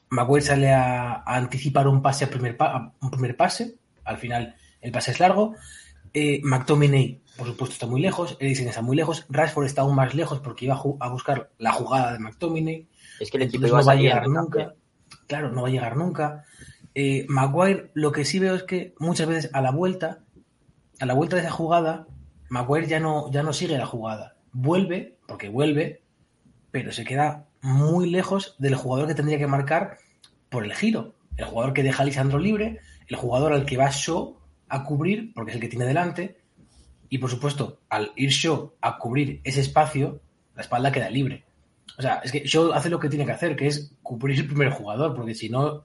Maguire 0.10 0.46
sale 0.46 0.72
a, 0.72 1.24
a 1.26 1.36
anticipar 1.36 1.88
un 1.88 2.02
pase 2.02 2.26
a 2.26 2.30
primer, 2.30 2.56
pa 2.56 2.76
a 2.76 2.94
un 3.02 3.10
primer 3.10 3.36
pase, 3.36 3.76
al 4.04 4.18
final 4.18 4.56
el 4.82 4.92
pase 4.92 5.12
es 5.12 5.20
largo. 5.20 5.56
Eh, 6.14 6.42
McTominay, 6.44 7.22
por 7.38 7.48
supuesto, 7.48 7.74
está 7.74 7.86
muy 7.88 8.02
lejos, 8.02 8.38
Edison 8.40 8.68
está 8.68 8.82
muy 8.82 8.96
lejos, 8.96 9.26
Rashford 9.30 9.66
está 9.66 9.82
aún 9.82 9.96
más 9.96 10.14
lejos 10.16 10.40
porque 10.40 10.66
iba 10.66 10.76
a, 10.76 11.06
a 11.06 11.10
buscar 11.10 11.52
la 11.58 11.72
jugada 11.72 12.14
de 12.14 12.20
McTominay. 12.20 12.88
Es 13.20 13.30
que 13.30 13.38
el 13.38 13.44
equipo 13.44 13.68
no 13.68 13.84
va 13.84 13.92
a 13.92 13.96
llegar 13.96 14.28
nunca. 14.28 14.76
Claro, 15.28 15.52
no 15.52 15.64
va 15.64 15.68
a 15.68 15.72
llegar 15.72 15.98
nunca. 15.98 16.46
Eh, 16.96 17.26
Maguire, 17.30 17.92
lo 17.94 18.12
que 18.12 18.26
sí 18.26 18.40
veo 18.40 18.56
es 18.56 18.64
que 18.64 18.94
muchas 19.00 19.28
veces 19.28 19.52
a 19.54 19.62
la 19.62 19.72
vuelta, 19.72 20.20
a 21.00 21.06
la 21.06 21.14
vuelta 21.14 21.36
de 21.36 21.44
esa 21.44 21.52
jugada, 21.52 22.08
Maguire 22.50 22.88
ya 22.88 23.00
no, 23.00 23.32
ya 23.32 23.44
no 23.44 23.54
sigue 23.54 23.78
la 23.78 23.86
jugada. 23.86 24.36
Vuelve, 24.52 25.18
porque 25.28 25.50
vuelve, 25.50 26.02
pero 26.72 26.92
se 26.92 27.06
queda 27.06 27.48
muy 27.62 28.10
lejos 28.10 28.56
del 28.60 28.76
jugador 28.76 29.08
que 29.08 29.16
tendría 29.16 29.38
que 29.38 29.48
marcar 29.48 29.98
por 30.50 30.64
el 30.64 30.74
giro. 30.74 31.16
El 31.38 31.46
jugador 31.46 31.74
que 31.74 31.84
deja 31.84 32.04
a 32.04 32.06
Lisandro 32.06 32.40
libre, 32.40 32.80
el 33.08 33.16
jugador 33.16 33.54
al 33.54 33.66
que 33.66 33.78
va 33.78 33.90
Shaw 33.92 34.38
a 34.68 34.84
cubrir, 34.84 35.34
porque 35.34 35.52
es 35.52 35.56
el 35.56 35.62
que 35.62 35.70
tiene 35.70 35.86
delante, 35.86 36.40
y 37.10 37.18
por 37.18 37.30
supuesto, 37.30 37.80
al 37.90 38.12
ir 38.16 38.30
Shaw 38.30 38.74
a 38.82 38.98
cubrir 38.98 39.42
ese 39.44 39.62
espacio, 39.62 40.22
la 40.56 40.62
espalda 40.62 40.92
queda 40.92 41.10
libre. 41.10 41.46
O 41.98 42.02
sea, 42.02 42.22
es 42.24 42.32
que 42.32 42.44
Shaw 42.46 42.72
hace 42.74 42.90
lo 42.90 43.00
que 43.00 43.10
tiene 43.10 43.26
que 43.26 43.32
hacer, 43.32 43.56
que 43.56 43.68
es 43.68 43.94
cubrir 44.04 44.40
el 44.40 44.48
primer 44.48 44.70
jugador, 44.70 45.16
porque 45.16 45.34
si 45.34 45.50
no, 45.50 45.84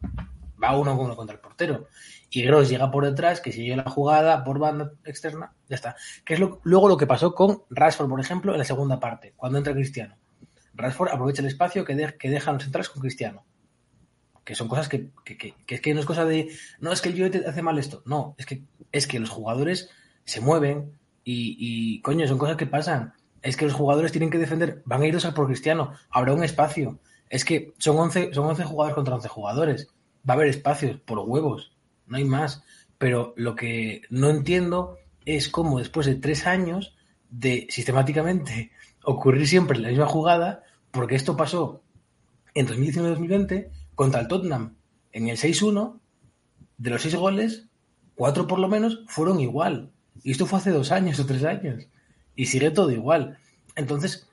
va 0.65 0.77
uno 0.77 0.93
a 0.93 0.95
uno 0.95 1.17
contra 1.17 1.35
el 1.35 1.41
portero. 1.41 1.89
Y 2.31 2.43
Gross 2.43 2.69
llega 2.69 2.91
por 2.91 3.05
detrás, 3.05 3.41
que 3.41 3.53
sigue 3.53 3.77
la 3.77 3.89
jugada 3.89 4.43
por 4.43 4.59
banda 4.59 4.93
externa, 5.05 5.53
ya 5.69 5.77
está. 5.77 5.97
Que 6.25 6.35
es 6.35 6.41
lo, 6.41 6.61
luego 6.65 6.89
lo 6.89 6.97
que 6.97 7.07
pasó 7.07 7.35
con 7.35 7.63
Rashford, 7.71 8.09
por 8.09 8.21
ejemplo, 8.21 8.53
en 8.53 8.59
la 8.59 8.65
segunda 8.65 8.99
parte, 8.99 9.35
cuando 9.37 9.59
entra 9.59 9.73
Cristiano. 9.73 10.17
Rashford 10.75 11.11
aprovecha 11.11 11.43
el 11.43 11.49
espacio 11.49 11.85
que, 11.85 12.17
que 12.19 12.31
dejan 12.31 12.55
los 12.55 12.65
centrales 12.65 12.89
con 12.89 13.01
Cristiano. 13.01 13.45
Que 14.45 14.55
son 14.55 14.69
cosas 14.69 14.89
que, 14.89 15.11
que, 15.25 15.37
que, 15.39 15.55
es 15.69 15.81
que 15.81 15.95
no 15.95 16.01
es 16.01 16.07
cosa 16.07 16.25
de, 16.25 16.51
no, 16.81 16.93
es 16.93 17.01
que 17.01 17.11
el 17.11 17.21
United 17.21 17.47
hace 17.47 17.63
mal 17.63 17.79
esto. 17.79 18.03
No, 18.05 18.35
es 18.37 18.47
que, 18.47 18.65
es 18.91 19.07
que 19.07 19.21
los 19.21 19.31
jugadores 19.31 19.91
se 20.25 20.41
mueven 20.41 20.99
y, 21.23 21.57
y, 21.59 22.03
coño, 22.03 22.27
son 22.27 22.39
cosas 22.39 22.57
que 22.57 22.67
pasan. 22.67 23.15
Es 23.43 23.57
que 23.57 23.67
los 23.67 23.75
jugadores 23.75 24.11
tienen 24.11 24.31
que 24.31 24.39
defender, 24.39 24.83
van 24.87 25.03
a 25.03 25.07
ir 25.07 25.15
dos 25.15 25.25
a 25.25 25.35
por 25.35 25.47
Cristiano, 25.47 25.93
habrá 26.11 26.33
un 26.33 26.43
espacio. 26.43 26.99
Es 27.31 27.45
que 27.45 27.75
son 27.79 27.97
11, 27.97 28.35
son 28.35 28.47
11 28.47 28.65
jugadores 28.65 28.95
contra 28.95 29.15
11 29.15 29.29
jugadores. 29.29 29.89
Va 30.29 30.35
a 30.35 30.37
haber 30.37 30.49
espacios 30.49 30.99
por 31.01 31.19
huevos 31.19 31.75
no 32.07 32.17
hay 32.17 32.25
más. 32.25 32.63
Pero 32.99 33.35
lo 33.37 33.55
que 33.55 34.03
no 34.11 34.31
entiendo 34.31 34.99
es 35.25 35.49
cómo 35.49 35.79
después 35.79 36.07
de 36.07 36.15
tres 36.15 36.47
años 36.47 36.97
de 37.31 37.67
sistemáticamente 37.71 38.71
ocurrir 39.05 39.47
siempre 39.47 39.79
la 39.79 39.89
misma 39.89 40.07
jugada, 40.07 40.63
porque 40.91 41.17
esto 41.17 41.37
pasó 41.37 41.83
en 42.55 42.67
2019-2020 42.67 43.71
contra 43.95 44.21
el 44.21 44.29
Tottenham 44.29 44.77
en 45.13 45.29
el 45.29 45.37
6-1, 45.37 46.01
de 46.77 46.91
los 46.91 47.03
seis 47.03 47.15
goles, 47.15 47.69
cuatro 48.17 48.49
por 48.49 48.59
lo 48.59 48.69
menos 48.69 49.05
fueron 49.07 49.41
igual. 49.41 49.93
Y 50.25 50.33
esto 50.33 50.47
fue 50.47 50.59
hace 50.59 50.71
dos 50.71 50.91
años 50.91 51.21
o 51.21 51.27
tres 51.27 51.45
años. 51.45 51.87
Y 52.35 52.47
sigue 52.47 52.73
todo 52.73 52.91
igual. 52.91 53.39
Entonces, 53.77 54.29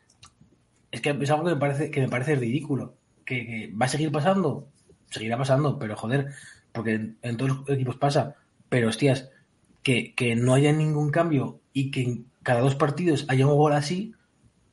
es 0.89 1.01
que 1.01 1.11
es 1.11 1.29
algo 1.29 1.45
que 1.45 1.53
me 1.53 1.59
parece, 1.59 1.91
que 1.91 2.01
me 2.01 2.09
parece 2.09 2.35
ridículo. 2.35 2.95
Que, 3.25 3.45
que 3.45 3.73
va 3.79 3.85
a 3.85 3.89
seguir 3.89 4.11
pasando, 4.11 4.67
seguirá 5.11 5.37
pasando, 5.37 5.77
pero 5.77 5.95
joder, 5.95 6.29
porque 6.71 6.93
en, 6.93 7.17
en, 7.21 7.37
todos 7.37 7.59
los 7.59 7.69
equipos 7.69 7.97
pasa, 7.97 8.35
pero 8.69 8.89
hostias, 8.89 9.29
que, 9.83 10.15
que, 10.15 10.35
no 10.35 10.53
haya 10.53 10.71
ningún 10.71 11.11
cambio 11.11 11.59
y 11.73 11.91
que 11.91 12.01
en 12.01 12.25
cada 12.43 12.61
dos 12.61 12.75
partidos 12.75 13.25
haya 13.27 13.45
un 13.45 13.55
gol 13.55 13.73
así, 13.73 14.13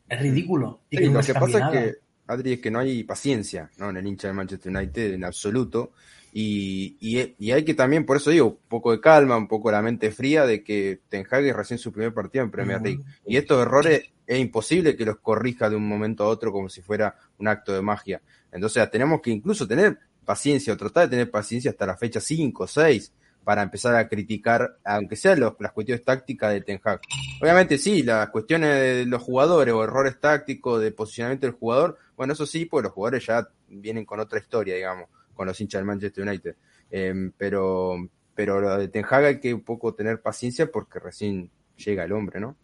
es 0.09 0.21
ridículo. 0.21 0.81
Y 0.91 0.97
sí, 0.97 1.03
que 1.03 1.11
no 1.11 1.21
lo 1.21 1.27
que 1.27 1.35
pasa 1.35 1.59
nada. 1.59 1.81
es 1.81 1.93
que, 1.93 1.99
Adri, 2.27 2.53
es 2.55 2.61
que 2.61 2.71
no 2.71 2.79
hay 2.79 3.05
paciencia 3.05 3.71
¿no? 3.79 3.91
en 3.91 3.97
el 3.97 4.07
hincha 4.07 4.29
de 4.29 4.35
Manchester 4.35 4.75
United 4.75 5.15
en 5.15 5.25
absoluto. 5.25 5.93
Y, 6.33 6.97
y, 7.01 7.35
y, 7.39 7.53
hay 7.53 7.65
que 7.65 7.75
también, 7.75 8.05
por 8.05 8.19
eso 8.19 8.31
digo, 8.31 8.47
un 8.47 8.59
poco 8.69 8.93
de 8.93 9.01
calma, 9.01 9.37
un 9.37 9.49
poco 9.49 9.73
la 9.73 9.81
mente 9.81 10.11
fría 10.11 10.45
de 10.45 10.63
que 10.63 11.01
Ten 11.09 11.27
Hag 11.29 11.45
es 11.45 11.57
recién 11.57 11.79
su 11.79 11.91
primer 11.91 12.13
partido 12.13 12.45
en 12.45 12.51
Premier 12.51 12.83
League. 12.83 13.03
Y 13.27 13.39
estos 13.39 13.61
errores 13.61 14.13
es 14.27 14.39
imposible 14.39 14.95
que 14.95 15.07
los 15.07 15.19
corrija 15.19 15.71
de 15.71 15.77
un 15.77 15.89
momento 15.89 16.25
a 16.25 16.29
otro 16.29 16.53
como 16.53 16.69
si 16.69 16.83
fuera 16.83 17.17
un 17.39 17.49
acto 17.49 17.73
de 17.73 17.81
magia. 17.81 18.21
Entonces 18.53 18.89
tenemos 18.91 19.23
que 19.23 19.31
incluso 19.31 19.67
tener 19.67 19.99
paciencia 20.29 20.75
o 20.75 20.77
tratar 20.77 21.05
de 21.05 21.09
tener 21.09 21.31
paciencia 21.31 21.71
hasta 21.71 21.87
la 21.87 21.97
fecha 21.97 22.21
5 22.21 22.63
o 22.63 22.67
6 22.67 23.13
para 23.45 23.63
empezar 23.63 23.95
a 23.97 24.07
criticar, 24.09 24.77
aunque 24.85 25.17
sean 25.17 25.41
los, 25.41 25.55
las 25.59 25.73
cuestiones 25.73 26.05
tácticas 26.05 26.53
de 26.53 26.61
Ten 26.61 26.79
Hag. 26.85 27.01
Obviamente 27.41 27.79
sí, 27.79 28.03
las 28.03 28.29
cuestiones 28.29 28.75
de 28.79 29.07
los 29.07 29.23
jugadores 29.23 29.73
o 29.73 29.83
errores 29.83 30.21
tácticos 30.21 30.83
de 30.83 30.93
posicionamiento 30.93 31.47
del 31.47 31.57
jugador, 31.57 31.97
bueno, 32.15 32.35
eso 32.35 32.45
sí, 32.45 32.67
pues 32.67 32.83
los 32.85 32.93
jugadores 32.93 33.25
ya 33.25 33.49
vienen 33.69 34.05
con 34.05 34.21
otra 34.21 34.39
historia, 34.39 34.75
digamos, 34.75 35.09
con 35.33 35.47
los 35.47 35.59
hinchas 35.59 35.79
del 35.79 35.87
Manchester 35.87 36.29
United. 36.29 36.57
Eh, 36.91 37.31
pero, 37.39 37.97
pero 38.35 38.61
lo 38.61 38.77
de 38.77 38.89
Ten 38.89 39.07
Hag 39.09 39.25
hay 39.25 39.41
que 39.41 39.55
un 39.55 39.63
poco 39.63 39.95
tener 39.95 40.21
paciencia 40.21 40.71
porque 40.71 40.99
recién 40.99 41.51
llega 41.79 42.05
el 42.05 42.13
hombre, 42.13 42.39
¿no? 42.39 42.55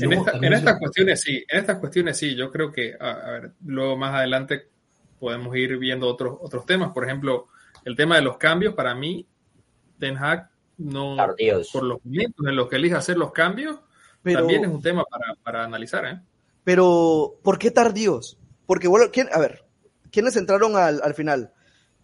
En, 0.00 0.12
esta, 0.12 0.32
en 0.32 0.52
estas 0.52 0.78
cuestiones 0.80 1.20
sí, 1.20 1.44
en 1.48 1.58
estas 1.60 1.78
cuestiones 1.78 2.18
sí, 2.18 2.34
yo 2.34 2.50
creo 2.50 2.72
que, 2.72 2.96
a, 2.98 3.10
a 3.12 3.30
ver, 3.30 3.52
luego 3.64 3.96
más 3.96 4.12
adelante 4.12 4.70
podemos 5.20 5.54
ir 5.54 5.76
viendo 5.78 6.08
otros, 6.08 6.38
otros 6.40 6.66
temas. 6.66 6.92
Por 6.92 7.04
ejemplo, 7.04 7.46
el 7.84 7.94
tema 7.94 8.16
de 8.16 8.22
los 8.22 8.38
cambios, 8.38 8.74
para 8.74 8.94
mí, 8.94 9.26
Ten 9.98 10.16
Hag 10.16 10.50
no, 10.78 11.16
por 11.72 11.82
los 11.82 12.04
momentos 12.04 12.46
en 12.46 12.56
los 12.56 12.68
que 12.68 12.76
elige 12.76 12.94
hacer 12.94 13.18
los 13.18 13.32
cambios, 13.32 13.78
pero, 14.22 14.40
también 14.40 14.64
es 14.64 14.70
un 14.70 14.80
tema 14.80 15.04
para, 15.04 15.34
para 15.42 15.64
analizar. 15.64 16.04
¿eh? 16.06 16.20
Pero, 16.64 17.38
¿por 17.42 17.58
qué 17.58 17.70
tardíos? 17.70 18.38
Porque, 18.66 18.88
bueno, 18.88 19.10
¿quién, 19.12 19.28
a 19.32 19.38
ver, 19.38 19.64
¿quiénes 20.10 20.36
entraron 20.36 20.76
al, 20.76 21.00
al 21.02 21.14
final? 21.14 21.52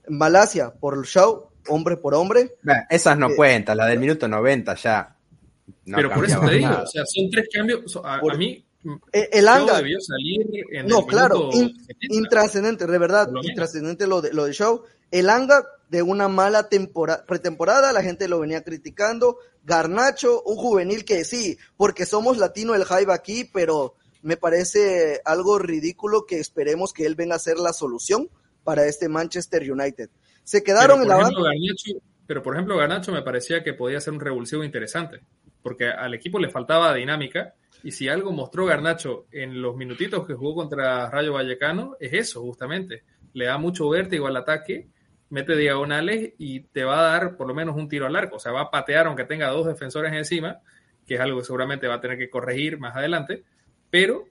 Malasia 0.09 0.75
por 0.75 0.95
el 0.95 1.05
show, 1.05 1.49
hombre 1.69 1.97
por 1.97 2.15
hombre. 2.15 2.57
Nah, 2.63 2.83
esas 2.91 3.17
no 3.19 3.31
eh, 3.31 3.37
cuentan, 3.37 3.79
la 3.79 3.87
del 3.87 3.99
minuto 3.99 4.29
90 4.29 4.75
ya. 4.75 5.17
No 5.87 5.97
pero 5.97 6.13
por 6.13 6.25
eso 6.25 6.41
te 6.41 6.55
digo, 6.55 6.69
nada. 6.69 6.83
o 6.83 6.87
sea, 6.87 7.03
son 7.07 7.31
tres 7.31 7.49
cambios. 7.53 7.99
A, 8.05 8.21
por, 8.21 8.35
a 8.35 8.37
mí, 8.37 8.66
el 9.13 9.49
Anga. 9.49 9.79
debió 9.79 10.01
salir 10.01 10.47
en 10.73 10.87
no, 10.87 11.01
el 11.01 11.07
claro, 11.07 11.51
in, 11.53 11.73
intrascendente, 12.11 12.87
de 12.87 12.99
verdad, 12.99 13.29
intrascendente 13.43 14.07
lo 14.07 14.21
de, 14.21 14.33
lo 14.33 14.45
de 14.45 14.53
Show. 14.53 14.83
El 15.11 15.31
Anga 15.31 15.65
de 15.89 16.03
una 16.03 16.29
mala 16.29 16.69
temporada, 16.69 17.25
pretemporada, 17.27 17.93
la 17.93 18.03
gente 18.03 18.29
lo 18.29 18.41
venía 18.41 18.63
criticando. 18.63 19.39
Garnacho, 19.65 20.43
un 20.43 20.57
juvenil 20.57 21.05
que 21.05 21.25
sí, 21.25 21.59
porque 21.77 22.07
somos 22.07 22.39
latino 22.39 22.75
el 22.75 22.85
hype 22.85 23.13
aquí, 23.13 23.45
pero 23.53 23.95
me 24.23 24.37
parece 24.37 25.21
algo 25.25 25.59
ridículo 25.59 26.27
que 26.27 26.39
esperemos 26.39 26.93
que 26.93 27.07
él 27.07 27.15
venga 27.15 27.37
a 27.37 27.41
ser 27.41 27.59
la 27.59 27.73
solución 27.73 28.29
para 28.65 28.87
este 28.87 29.09
Manchester 29.09 29.71
United. 29.71 30.11
Se 30.43 30.63
quedaron 30.63 31.03
en 31.03 31.09
la 31.09 31.21
ejemplo, 31.21 31.45
Garnacho, 31.45 31.93
pero 32.27 32.43
por 32.43 32.55
ejemplo, 32.55 32.77
Garnacho 32.77 33.13
me 33.13 33.23
parecía 33.23 33.63
que 33.63 33.75
podía 33.75 34.01
ser 34.01 34.13
un 34.13 34.21
revulsivo 34.21 34.65
interesante, 34.65 35.21
porque 35.63 35.89
al 35.89 36.15
equipo 36.15 36.39
le 36.39 36.51
faltaba 36.51 36.93
dinámica 36.95 37.55
y 37.83 37.93
si 37.93 38.09
algo 38.09 38.33
mostró 38.33 38.67
Garnacho 38.67 39.27
en 39.31 39.61
los 39.61 39.77
minutitos 39.77 40.27
que 40.27 40.35
jugó 40.35 40.55
contra 40.55 41.09
Rayo 41.11 41.35
Vallecano, 41.35 41.97
es 42.01 42.13
eso, 42.13 42.43
justamente. 42.43 43.05
Le 43.33 43.47
da 43.47 43.59
mucho 43.59 43.89
vértigo 43.89 44.27
al 44.27 44.37
ataque, 44.37 44.89
mete 45.31 45.57
diagonales 45.57 46.35
y 46.39 46.61
te 46.61 46.85
va 46.85 46.99
a 46.99 47.11
dar 47.11 47.37
por 47.37 47.47
lo 47.47 47.55
menos 47.55 47.77
un 47.77 47.89
tiro 47.89 48.07
al 48.07 48.17
arco. 48.17 48.37
O 48.37 48.41
sea, 48.41 48.53
va 48.53 48.63
a 48.63 48.71
patear 48.71 49.07
aunque 49.07 49.25
tenga 49.25 49.49
dos 49.51 49.67
defensores 49.67 50.13
encima, 50.13 50.61
que 51.07 51.15
es 51.15 51.21
algo 51.21 51.39
que 51.39 51.45
seguramente 51.45 51.87
va 51.87 51.95
a 51.95 52.01
tener 52.01 52.19
que 52.19 52.31
corregir 52.31 52.79
más 52.79 52.97
adelante. 52.97 53.45
Pero 53.91 54.25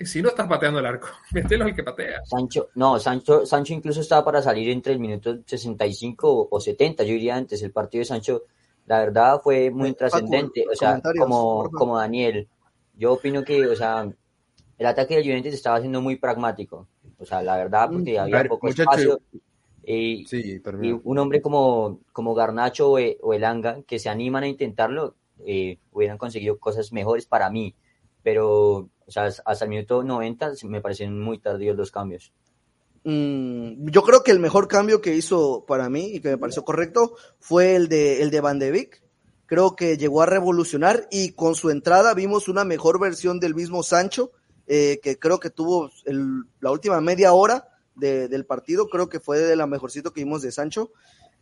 si 0.00 0.22
no 0.22 0.28
estás 0.28 0.46
pateando 0.46 0.78
el 0.78 0.86
arco, 0.86 1.08
mételo 1.32 1.64
al 1.64 1.74
que 1.74 1.82
patea. 1.82 2.24
Sancho, 2.24 2.70
no, 2.74 2.98
Sancho, 2.98 3.44
Sancho 3.46 3.74
incluso 3.74 4.00
estaba 4.00 4.24
para 4.24 4.42
salir 4.42 4.70
entre 4.70 4.92
el 4.92 5.00
minuto 5.00 5.38
65 5.44 6.48
o 6.50 6.60
70, 6.60 7.02
yo 7.04 7.12
diría 7.12 7.36
antes. 7.36 7.62
El 7.62 7.72
partido 7.72 8.00
de 8.00 8.06
Sancho 8.06 8.44
la 8.88 9.00
verdad 9.00 9.40
fue 9.42 9.70
muy 9.70 9.92
trascendente, 9.92 10.64
o 10.70 10.74
sea, 10.74 11.00
como, 11.18 11.70
como 11.70 11.98
Daniel, 11.98 12.48
yo 12.94 13.12
opino 13.12 13.44
que, 13.44 13.66
o 13.66 13.76
sea, 13.76 14.10
el 14.78 14.86
ataque 14.86 15.16
del 15.16 15.24
Juventus 15.24 15.52
estaba 15.52 15.78
siendo 15.80 16.00
muy 16.00 16.16
pragmático, 16.16 16.88
o 17.18 17.26
sea, 17.26 17.42
la 17.42 17.56
verdad, 17.56 17.90
porque 17.92 18.18
Mm, 18.18 18.22
había 18.22 18.36
ver, 18.38 18.48
poco 18.48 18.66
muchacho, 18.66 18.90
espacio, 18.90 19.20
y, 19.84 20.24
Sí, 20.26 20.60
y 20.82 20.92
un 20.92 21.18
hombre 21.18 21.42
como, 21.42 22.00
como 22.12 22.34
Garnacho 22.34 22.92
o, 22.92 22.98
o 23.20 23.34
Elanga, 23.34 23.82
que 23.82 23.98
se 23.98 24.08
animan 24.08 24.44
a 24.44 24.48
intentarlo, 24.48 25.16
eh, 25.44 25.78
hubieran 25.92 26.16
conseguido 26.16 26.58
cosas 26.58 26.90
mejores 26.90 27.26
para 27.26 27.50
mí, 27.50 27.74
pero, 28.22 28.88
o 29.06 29.10
sea, 29.10 29.24
hasta 29.24 29.64
el 29.64 29.70
minuto 29.70 30.02
90 30.02 30.52
me 30.64 30.80
parecen 30.80 31.20
muy 31.20 31.38
tardíos 31.38 31.76
los 31.76 31.90
cambios. 31.90 32.32
Mm, 33.04 33.88
yo 33.90 34.02
creo 34.02 34.22
que 34.22 34.30
el 34.30 34.40
mejor 34.40 34.68
cambio 34.68 35.00
que 35.00 35.14
hizo 35.14 35.64
para 35.66 35.88
mí 35.88 36.14
y 36.14 36.20
que 36.20 36.30
me 36.30 36.38
pareció 36.38 36.64
correcto 36.64 37.16
fue 37.38 37.76
el 37.76 37.88
de, 37.88 38.22
el 38.22 38.30
de 38.30 38.40
Van 38.40 38.58
de 38.58 38.70
Beek. 38.70 39.02
Creo 39.46 39.76
que 39.76 39.96
llegó 39.96 40.22
a 40.22 40.26
revolucionar 40.26 41.08
y 41.10 41.32
con 41.32 41.54
su 41.54 41.70
entrada 41.70 42.12
vimos 42.14 42.48
una 42.48 42.64
mejor 42.64 43.00
versión 43.00 43.40
del 43.40 43.54
mismo 43.54 43.82
Sancho, 43.82 44.30
eh, 44.66 45.00
que 45.02 45.18
creo 45.18 45.40
que 45.40 45.48
tuvo 45.48 45.90
la 46.60 46.70
última 46.70 47.00
media 47.00 47.32
hora 47.32 47.68
de, 47.94 48.28
del 48.28 48.44
partido, 48.44 48.88
creo 48.88 49.08
que 49.08 49.20
fue 49.20 49.38
de 49.38 49.56
la 49.56 49.66
mejorcito 49.66 50.12
que 50.12 50.22
vimos 50.22 50.42
de 50.42 50.52
Sancho. 50.52 50.92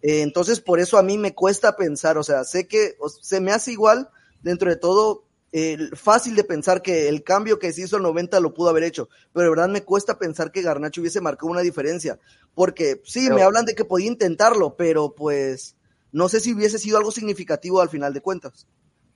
Eh, 0.02 0.22
entonces, 0.22 0.60
por 0.60 0.78
eso 0.78 0.98
a 0.98 1.02
mí 1.02 1.18
me 1.18 1.34
cuesta 1.34 1.76
pensar, 1.76 2.16
o 2.16 2.22
sea, 2.22 2.44
sé 2.44 2.68
que 2.68 2.96
se 3.22 3.40
me 3.40 3.50
hace 3.50 3.72
igual 3.72 4.08
dentro 4.42 4.70
de 4.70 4.76
todo 4.76 5.25
eh, 5.52 5.78
fácil 5.94 6.34
de 6.36 6.44
pensar 6.44 6.82
que 6.82 7.08
el 7.08 7.22
cambio 7.22 7.58
que 7.58 7.72
se 7.72 7.82
hizo 7.82 7.96
el 7.96 8.02
90 8.02 8.40
lo 8.40 8.52
pudo 8.52 8.68
haber 8.68 8.82
hecho, 8.84 9.08
pero 9.32 9.44
de 9.44 9.50
verdad 9.50 9.68
me 9.68 9.82
cuesta 9.82 10.18
pensar 10.18 10.50
que 10.52 10.62
Garnacho 10.62 11.00
hubiese 11.00 11.20
marcado 11.20 11.50
una 11.50 11.60
diferencia, 11.62 12.18
porque 12.54 13.00
sí, 13.04 13.20
Pero- 13.24 13.36
me 13.36 13.42
hablan 13.42 13.64
de 13.64 13.74
que 13.74 13.84
podía 13.84 14.08
intentarlo, 14.08 14.74
pero 14.76 15.14
pues 15.14 15.76
no 16.12 16.28
sé 16.28 16.40
si 16.40 16.52
hubiese 16.54 16.78
sido 16.78 16.98
algo 16.98 17.10
significativo 17.10 17.80
al 17.80 17.88
final 17.88 18.12
de 18.12 18.20
cuentas. 18.20 18.66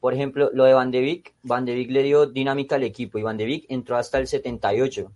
Por 0.01 0.15
ejemplo, 0.15 0.51
lo 0.55 0.65
de 0.65 0.73
Van 0.73 0.91
de 0.91 1.01
Beek, 1.01 1.35
Van 1.43 1.65
de 1.67 1.75
Beek 1.75 1.91
le 1.91 2.03
dio 2.05 2.27
dinámica 2.27 2.77
al 2.77 2.85
equipo 2.85 3.19
y 3.19 3.23
Van 3.23 3.37
de 3.37 3.45
Beek 3.45 3.67
entró 3.69 3.97
hasta 3.99 4.19
el 4.19 4.27
78, 4.27 5.13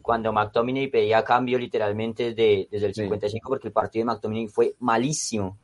cuando 0.00 0.32
McTominay 0.32 0.86
pedía 0.88 1.24
cambio 1.24 1.58
literalmente 1.58 2.34
desde, 2.34 2.68
desde 2.70 2.86
el 2.86 2.94
Sí. 2.94 3.02
55 3.02 3.48
porque 3.48 3.66
el 3.68 3.72
partido 3.72 4.02
de 4.06 4.12
McTominay 4.12 4.46
fue 4.48 4.76
malísimo 4.78 5.58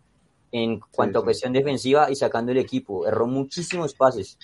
en 0.51 0.81
cuanto 0.93 1.19
sí. 1.19 1.23
a 1.23 1.25
cuestión 1.25 1.53
defensiva 1.53 2.11
y 2.11 2.17
sacando 2.17 2.53
el 2.53 2.59
equipo, 2.59 3.07
erró 3.07 3.27
muchísimos 3.27 3.95
pases. 3.95 4.39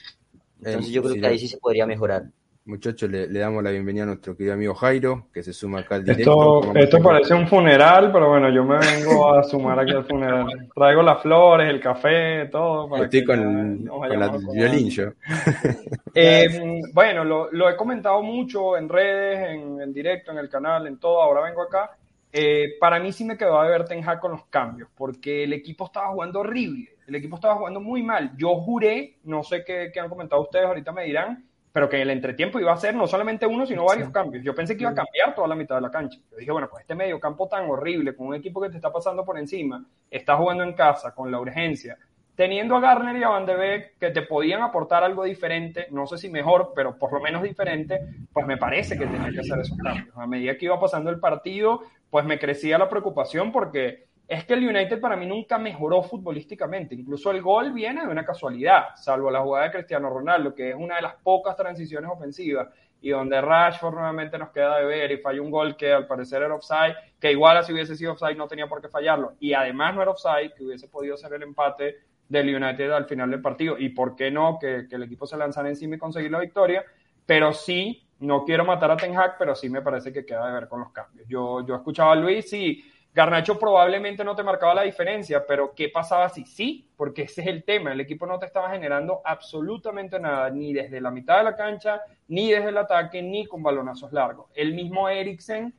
Entonces 0.65 0.91
Eh, 0.91 0.93
yo 0.93 1.03
creo 1.03 1.15
sí, 1.15 1.21
que 1.21 1.27
ahí 1.27 1.39
sí 1.39 1.49
se 1.49 1.59
podría 1.59 1.87
mejorar. 1.87 2.25
Muchachos, 2.67 3.11
le, 3.11 3.27
damos 3.27 3.65
la 3.65 3.71
bienvenida 3.71 4.03
a 4.03 4.07
nuestro 4.07 4.37
querido 4.37 4.53
amigo 4.55 4.75
Jairo, 4.75 5.29
que 5.33 5.43
se 5.43 5.53
suma 5.53 5.81
acá 5.81 5.95
al 5.95 6.05
directo. 6.05 6.61
Esto, 6.61 6.79
esto 6.79 7.03
parece 7.03 7.35
un 7.35 7.49
funeral, 7.49 8.13
pero 8.13 8.29
bueno, 8.29 8.51
yo 8.51 8.65
me 8.65 8.79
vengo 8.79 9.35
a 9.35 9.43
sumar 9.43 9.81
aquí 9.81 9.93
al 9.93 10.05
funeral. 10.05 10.69
Traigo 10.75 11.03
las 11.03 11.23
flores, 11.23 11.71
el 11.71 11.81
café, 11.81 12.47
todo. 12.47 12.89
Para 12.89 13.05
Estoy 13.05 13.25
con, 13.25 13.41
el 13.41 14.47
violín 14.53 14.91
yo. 14.91 15.05
Eh, 16.15 16.81
bueno, 16.93 17.25
lo, 17.25 17.51
lo, 17.53 17.71
he 17.71 17.77
comentado 17.77 18.21
mucho 18.21 18.77
en 18.77 18.89
redes, 18.89 19.51
en, 19.51 19.81
en, 19.81 19.93
directo, 19.93 20.33
en 20.33 20.39
el 20.39 20.49
canal, 20.49 20.87
en 20.87 20.99
todo. 20.99 21.23
Ahora 21.23 21.43
vengo 21.43 21.63
acá. 21.63 21.97
Eh, 22.33 22.77
para 22.79 23.01
mí 23.01 23.13
sí 23.13 23.25
me 23.25 23.37
quedó 23.37 23.59
a 23.59 23.67
ver 23.67 23.85
Ten 23.85 24.09
Hag 24.09 24.21
con 24.21 24.33
los 24.33 24.45
cambios, 24.47 24.89
porque 24.97 25.45
el 25.45 25.53
equipo 25.53 25.87
estaba 25.87 26.09
jugando 26.09 26.41
horrible. 26.41 26.97
El 27.07 27.15
equipo 27.17 27.37
estaba 27.37 27.57
jugando 27.57 27.81
muy 27.81 28.03
mal. 28.03 28.33
Yo 28.37 28.55
juré, 28.57 29.19
no 29.25 29.43
sé 29.43 29.65
qué, 29.65 29.91
qué 29.93 30.01
han 30.01 30.09
comentado 30.09 30.43
ustedes, 30.43 30.67
ahorita 30.67 30.93
me 30.93 31.05
dirán 31.05 31.51
pero 31.73 31.89
que 31.89 32.03
el 32.03 32.11
entretiempo 32.11 32.59
iba 32.59 32.73
a 32.73 32.77
ser 32.77 32.95
no 32.95 33.07
solamente 33.07 33.47
uno, 33.47 33.65
sino 33.65 33.85
varios 33.85 34.11
cambios. 34.11 34.45
Yo 34.45 34.55
pensé 34.55 34.77
que 34.77 34.83
iba 34.83 34.91
a 34.91 34.95
cambiar 34.95 35.35
toda 35.35 35.47
la 35.47 35.55
mitad 35.55 35.77
de 35.77 35.83
la 35.83 35.91
cancha. 35.91 36.19
Yo 36.31 36.37
dije, 36.39 36.51
bueno, 36.51 36.69
pues 36.69 36.83
este 36.83 36.95
medio 36.95 37.21
campo 37.21 37.49
tan 37.49 37.69
horrible, 37.69 38.15
con 38.15 38.29
un 38.29 38.35
equipo 38.35 38.61
que 38.61 38.71
te 38.71 38.77
está 38.77 38.93
pasando 38.93 39.25
por 39.25 39.39
encima, 39.39 39.85
está 40.11 40.37
jugando 40.37 40.65
en 40.65 40.73
casa, 40.73 41.15
con 41.15 41.31
la 41.31 41.39
urgencia, 41.39 41.97
teniendo 42.35 42.75
a 42.75 42.81
Garner 42.81 43.17
y 43.17 43.23
a 43.23 43.29
Van 43.29 43.47
de 43.47 43.55
Beek 43.55 43.99
que 43.99 44.11
te 44.11 44.23
podían 44.23 44.63
aportar 44.63 45.05
algo 45.05 45.25
diferente, 45.25 45.87
no 45.91 46.07
sé 46.07 46.19
si 46.19 46.29
mejor, 46.29 46.73
pero 46.75 46.99
por 46.99 47.13
lo 47.13 47.21
menos 47.21 47.43
diferente, 47.43 48.01
pues 48.33 48.47
me 48.47 48.57
parece 48.57 48.99
que 48.99 49.07
tenía 49.07 49.31
que 49.31 49.41
hacer 49.41 49.61
esos 49.61 49.79
cambios. 49.79 50.17
A 50.17 50.27
medida 50.27 50.57
que 50.57 50.65
iba 50.65 50.81
pasando 50.81 51.11
el 51.11 51.21
partido, 51.21 51.83
pues 52.11 52.25
me 52.25 52.39
crecía 52.39 52.79
la 52.79 52.89
preocupación 52.89 53.53
porque 53.53 54.09
es 54.27 54.45
que 54.45 54.55
el 54.55 54.69
United 54.69 55.01
para 55.01 55.17
mí 55.17 55.27
nunca 55.27 55.59
mejoró 55.59 56.03
futbolísticamente. 56.03 56.95
Incluso 56.95 57.31
el 57.31 57.43
gol 57.43 57.73
viene 57.73 58.03
de 58.03 58.09
una 58.09 58.25
casualidad, 58.25 58.95
salvo 58.97 59.31
la 59.31 59.41
jugada 59.41 59.67
de 59.67 59.73
Cristiano 59.73 60.11
Ronaldo, 60.11 60.55
que 60.55 60.71
es 60.71 60.77
una 60.77 60.97
de 60.97 61.03
las 61.03 61.15
pocas 61.17 61.57
transiciones 61.57 62.11
ofensivas 62.11 62.69
y 63.03 63.11
donde 63.11 63.41
Rashford 63.41 63.95
nuevamente 63.95 64.39
nos 64.39 64.51
queda 64.51 64.79
de 64.79 64.85
ver 64.85 65.11
y 65.11 65.19
falla 65.19 65.41
un 65.41 65.51
gol 65.51 65.77
que 65.77 65.93
al 65.93 66.07
parecer 66.07 66.43
era 66.43 66.55
offside, 66.55 66.95
que 67.19 67.33
igual 67.33 67.65
si 67.65 67.73
hubiese 67.73 67.97
sido 67.97 68.13
offside 68.13 68.37
no 68.37 68.47
tenía 68.47 68.69
por 68.69 68.83
qué 68.83 68.89
fallarlo. 68.89 69.35
Y 69.41 69.55
además 69.55 69.95
no 69.95 70.03
era 70.03 70.11
offside, 70.11 70.53
que 70.55 70.65
hubiese 70.65 70.89
podido 70.89 71.17
ser 71.17 71.33
el 71.33 71.43
empate 71.43 71.97
del 72.29 72.55
United 72.55 72.91
al 72.91 73.07
final 73.07 73.31
del 73.31 73.41
partido. 73.41 73.79
Y 73.79 73.91
por 73.91 74.17
qué 74.17 74.31
no, 74.31 74.59
que, 74.61 74.87
el 74.91 75.03
equipo 75.03 75.27
se 75.27 75.37
lanzara 75.37 75.69
encima 75.69 75.97
y 75.97 75.99
conseguir 75.99 76.31
la 76.31 76.41
victoria. 76.41 76.85
Pero 77.25 77.53
sí, 77.53 78.07
no 78.21 78.45
quiero 78.45 78.65
matar 78.65 78.91
a 78.91 78.97
Ten 78.97 79.17
Hag, 79.17 79.37
pero 79.39 79.55
sí 79.55 79.69
me 79.69 79.83
parece 79.83 80.13
que 80.13 80.25
queda 80.25 80.47
de 80.47 80.53
ver 80.53 80.69
con 80.69 80.81
los 80.81 80.93
cambios. 80.93 81.27
Yo, 81.29 81.67
yo 81.67 81.75
escuchaba 81.75 82.13
a 82.13 82.17
Luis 82.17 82.53
y 82.53 82.85
Garnacho 83.13 83.59
probablemente 83.59 84.23
no 84.23 84.37
te 84.37 84.45
marcaba 84.45 84.75
la 84.75 84.83
diferencia, 84.83 85.45
pero 85.45 85.75
¿qué 85.75 85.89
pasaba 85.89 86.29
si 86.29 86.45
sí? 86.45 86.89
Porque 86.97 87.23
ese 87.23 87.41
es 87.41 87.49
el 87.49 87.65
tema. 87.65 87.93
El 87.93 88.01
equipo 88.01 88.25
no 88.27 88.39
te 88.39 88.47
estaba 88.47 88.71
generando 88.71 89.21
absolutamente 89.25 90.21
nada, 90.21 90.49
ni 90.51 90.73
desde 90.73 91.01
la 91.01 91.11
mitad 91.11 91.39
de 91.39 91.45
la 91.45 91.57
cancha, 91.57 92.03
ni 92.29 92.53
desde 92.53 92.69
el 92.69 92.79
ataque, 92.79 93.21
ni 93.21 93.47
con 93.47 93.63
balonazos 93.63 94.13
largos. 94.13 94.47
El 94.55 94.75
mismo 94.75 95.09
Eriksen, 95.09 95.75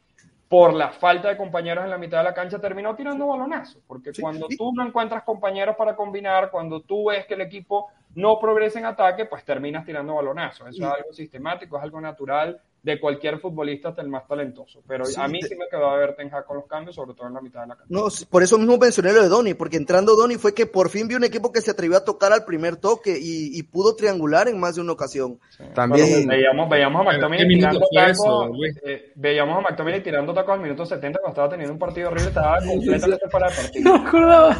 por 0.51 0.73
la 0.73 0.89
falta 0.89 1.29
de 1.29 1.37
compañeros 1.37 1.85
en 1.85 1.89
la 1.89 1.97
mitad 1.97 2.17
de 2.17 2.25
la 2.25 2.33
cancha, 2.33 2.59
terminó 2.59 2.93
tirando 2.93 3.25
balonazos. 3.25 3.81
Porque 3.87 4.11
cuando 4.19 4.49
tú 4.49 4.73
no 4.73 4.85
encuentras 4.85 5.23
compañeros 5.23 5.77
para 5.77 5.95
combinar, 5.95 6.51
cuando 6.51 6.81
tú 6.81 7.05
ves 7.05 7.25
que 7.25 7.35
el 7.35 7.41
equipo 7.41 7.87
no 8.15 8.37
progresa 8.37 8.77
en 8.77 8.85
ataque, 8.85 9.23
pues 9.23 9.45
terminas 9.45 9.85
tirando 9.85 10.15
balonazos. 10.15 10.67
Eso 10.67 10.85
es 10.85 10.93
algo 10.93 11.13
sistemático, 11.13 11.77
es 11.77 11.83
algo 11.83 12.01
natural 12.01 12.61
de 12.83 12.99
cualquier 12.99 13.39
futbolista 13.39 13.89
hasta 13.89 14.01
el 14.01 14.07
más 14.07 14.27
talentoso. 14.27 14.81
Pero 14.87 15.05
a 15.17 15.27
mí 15.27 15.39
sí 15.43 15.55
me 15.55 15.67
quedó 15.69 15.87
a 15.87 15.97
ver 15.97 16.15
Ten 16.15 16.31
con 16.47 16.57
los 16.57 16.65
cambios, 16.65 16.95
sobre 16.95 17.13
todo 17.13 17.27
en 17.27 17.33
la 17.33 17.41
mitad 17.41 17.61
de 17.61 17.67
la 17.67 17.75
cancha. 17.75 17.89
No, 17.89 18.07
por 18.29 18.41
eso 18.41 18.57
mismo 18.57 18.77
mencioné 18.77 19.13
lo 19.13 19.21
de 19.21 19.29
Donny, 19.29 19.53
porque 19.53 19.77
entrando 19.77 20.15
Donny 20.15 20.35
fue 20.35 20.53
que 20.53 20.65
por 20.65 20.89
fin 20.89 21.07
vi 21.07 21.15
un 21.15 21.23
equipo 21.23 21.51
que 21.51 21.61
se 21.61 21.71
atrevió 21.71 21.97
a 21.97 22.03
tocar 22.03 22.33
al 22.33 22.43
primer 22.43 22.77
toque 22.77 23.17
y, 23.19 23.61
pudo 23.71 23.95
triangular 23.95 24.47
en 24.47 24.59
más 24.59 24.75
de 24.75 24.81
una 24.81 24.91
ocasión. 24.93 25.39
También 25.75 26.27
veíamos, 26.27 26.67
veíamos 26.67 27.01
a 27.01 27.03
McTominay 27.11 27.47
tirando 27.47 27.79
tacos, 27.93 28.49
eh, 28.83 29.11
veíamos 29.15 29.57
a 29.57 29.61
McTominay 29.61 30.03
tirando 30.03 30.33
tacos 30.33 30.55
al 30.55 30.61
minuto 30.61 30.85
70 30.85 31.19
cuando 31.19 31.33
estaba 31.33 31.49
teniendo 31.49 31.73
un 31.73 31.79
partido 31.79 32.09
horrible, 32.09 32.29
estaba 32.29 32.57
completamente 32.57 33.29
fuera 33.29 33.49
de 33.49 33.55
partido. 33.55 33.83
No 33.83 33.95
acordaba. 33.95 34.57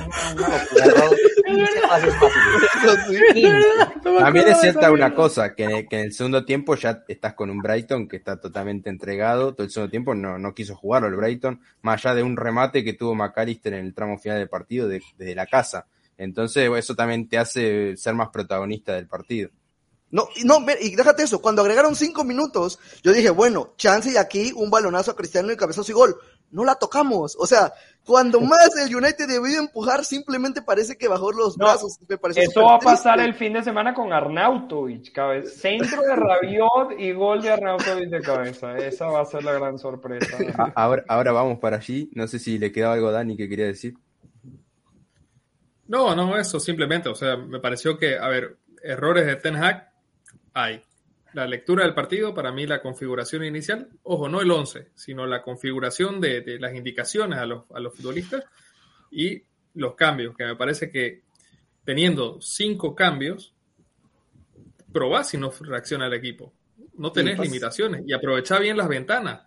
También 4.20 4.48
es 4.48 4.62
cierta 4.62 4.92
una 4.92 5.14
cosa, 5.14 5.56
que, 5.56 5.88
que 5.90 6.00
en 6.00 6.06
el 6.06 6.14
segundo 6.14 6.46
tiempo 6.46 6.76
ya 6.76 7.04
estás 7.08 7.34
con 7.34 7.50
un 7.50 7.58
Brighton 7.58 8.08
que 8.12 8.18
está 8.18 8.40
totalmente 8.40 8.90
entregado. 8.90 9.56
Todo 9.56 9.64
el 9.64 9.72
segundo 9.72 9.90
tiempo 9.90 10.14
no, 10.14 10.38
no 10.38 10.54
quiso 10.54 10.76
jugarlo 10.76 11.08
el 11.08 11.16
Brighton, 11.16 11.62
más 11.82 12.06
allá 12.06 12.16
de 12.16 12.24
un 12.24 12.38
remate 12.38 12.84
que 12.84 12.94
tuvo 12.94 13.16
McAllister 13.16 13.74
en 13.74 13.86
el 13.86 13.96
tramo 13.96 14.20
final 14.20 14.38
del 14.38 14.50
partido 14.50 14.88
desde 14.88 15.34
la 15.34 15.48
casa. 15.48 15.88
Entonces, 16.18 16.70
eso 16.78 16.94
también 16.94 17.28
te 17.28 17.40
hace 17.40 17.96
ser 17.98 18.14
más 18.14 18.30
protagonista 18.30 18.94
del 18.94 19.08
partido. 19.08 19.50
No, 20.12 20.28
no, 20.44 20.58
y 20.82 20.96
déjate 20.96 21.24
eso, 21.24 21.42
cuando 21.42 21.62
agregaron 21.62 21.96
cinco 21.96 22.26
minutos, 22.26 22.80
yo 23.02 23.14
dije, 23.14 23.30
bueno, 23.30 23.74
chance 23.78 24.12
y 24.12 24.18
aquí 24.18 24.52
un 24.54 24.70
balonazo 24.70 25.12
a 25.12 25.16
Cristiano 25.16 25.54
y 25.54 25.56
cabezazo 25.56 25.90
y 25.90 25.96
gol 25.96 26.18
no 26.52 26.66
la 26.66 26.76
tocamos. 26.76 27.36
O 27.40 27.48
sea, 27.48 27.74
cuando 28.06 28.42
más 28.42 28.76
el 28.78 28.96
United 28.96 29.28
debió 29.28 29.60
empujar, 29.60 30.04
simplemente 30.04 30.62
parece 30.62 30.98
que 30.98 31.08
bajó 31.08 31.32
los 31.32 31.58
brazos. 31.58 32.00
eso 32.36 32.64
va 32.64 32.76
a 32.76 32.80
pasar 32.80 33.20
el 33.20 33.34
fin 33.34 33.54
de 33.54 33.64
semana 33.64 33.94
con 33.94 34.12
Arnautovic, 34.12 35.12
cabeza. 35.12 35.50
Centro 35.50 36.02
de 36.02 36.16
Rabiot 36.16 37.00
y 37.00 37.12
gol 37.14 37.42
de 37.42 37.52
Arnautovic 37.52 38.10
de 38.10 38.22
cabeza. 38.22 38.78
Esa 38.78 39.06
va 39.08 39.22
a 39.22 39.26
ser 39.26 39.44
la 39.44 39.54
gran 39.54 39.78
sorpresa. 39.78 40.38
Ahora, 40.76 41.04
ahora 41.08 41.32
vamos 41.32 41.60
para 41.60 41.78
allí. 41.78 42.10
No 42.14 42.28
sé 42.28 42.40
si 42.40 42.58
le 42.58 42.72
quedaba 42.72 42.96
algo 42.96 43.08
a 43.08 43.12
Dani 43.12 43.38
que 43.38 43.48
quería 43.48 43.68
decir. 43.68 43.96
No, 45.88 46.16
no, 46.16 46.38
eso 46.38 46.60
simplemente. 46.60 47.10
O 47.10 47.16
sea, 47.16 47.38
me 47.38 47.60
pareció 47.60 47.98
que, 47.98 48.18
a 48.18 48.28
ver, 48.30 48.58
errores 48.84 49.26
de 49.26 49.36
Ten 49.36 49.56
Hag 49.56 49.92
hay 50.54 50.84
la 51.34 51.48
lectura 51.48 51.84
del 51.84 51.94
partido, 51.94 52.34
para 52.34 52.52
mí 52.52 52.66
la 52.68 52.82
configuración 52.82 53.44
inicial, 53.44 53.90
ojo, 54.04 54.28
no 54.28 54.42
el 54.42 54.52
11, 54.52 54.90
sino 54.96 55.26
la 55.26 55.42
configuración 55.42 56.20
de, 56.20 56.58
las 56.60 56.76
indicaciones 56.76 57.40
a 57.40 57.46
los, 57.46 57.64
a 57.74 57.80
los, 57.80 57.96
futbolistas 57.96 58.44
y 59.12 59.44
los 59.76 59.96
cambios, 59.96 60.36
que 60.36 60.46
me 60.46 60.56
parece 60.56 60.90
que 60.90 61.22
teniendo 61.84 62.40
cinco 62.42 62.96
cambios, 62.96 63.54
probá 64.92 65.24
si 65.24 65.38
no 65.38 65.52
reacciona 65.62 66.08
el 66.08 66.14
equipo. 66.14 66.54
No 66.98 67.12
tenés 67.12 67.40
limitaciones 67.40 68.04
y 68.06 68.14
aprovechá 68.14 68.60
bien 68.60 68.78
las 68.78 68.88
ventanas. 68.88 69.42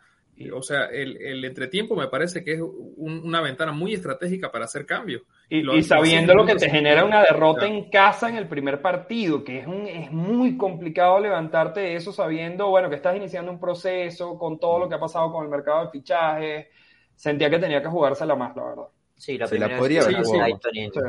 O 0.52 0.62
sea, 0.62 0.86
el, 0.86 1.16
el 1.18 1.44
entretiempo 1.44 1.94
me 1.94 2.08
parece 2.08 2.42
que 2.42 2.54
es 2.54 2.60
una 2.96 3.40
ventana 3.40 3.70
muy 3.70 3.94
estratégica 3.94 4.50
para 4.50 4.64
hacer 4.64 4.86
cambios. 4.86 5.22
Y, 5.48 5.82
sabiendo 5.82 6.34
lo 6.34 6.46
que 6.46 6.56
te 6.56 6.70
genera 6.70 7.04
una 7.04 7.20
derrota 7.20 7.66
en 7.66 7.90
casa 7.90 8.28
en 8.28 8.36
el 8.36 8.48
primer 8.48 8.80
partido, 8.80 9.44
que 9.44 9.60
es, 9.60 9.66
un, 9.66 9.86
es 9.86 10.10
muy 10.10 10.56
complicado 10.56 11.20
levantarte 11.20 11.80
de 11.80 11.96
eso 11.96 12.12
sabiendo, 12.12 12.70
bueno, 12.70 12.88
que 12.88 12.96
estás 12.96 13.14
iniciando 13.14 13.52
un 13.52 13.60
proceso 13.60 14.38
con 14.38 14.58
todo 14.58 14.78
lo 14.80 14.88
que 14.88 14.94
ha 14.94 15.00
pasado 15.00 15.30
con 15.30 15.44
el 15.44 15.50
mercado 15.50 15.84
de 15.84 15.90
fichajes. 15.90 16.66
Sentía 17.14 17.50
que 17.50 17.58
tenía 17.58 17.82
que 17.82 17.88
jugársela 17.88 18.34
más, 18.34 18.56
la 18.56 18.64
verdad. 18.64 18.88
Sí, 19.16 19.38
la 19.38 19.46
primera 19.46 19.78
podría 19.78 20.02
haber 20.02 20.16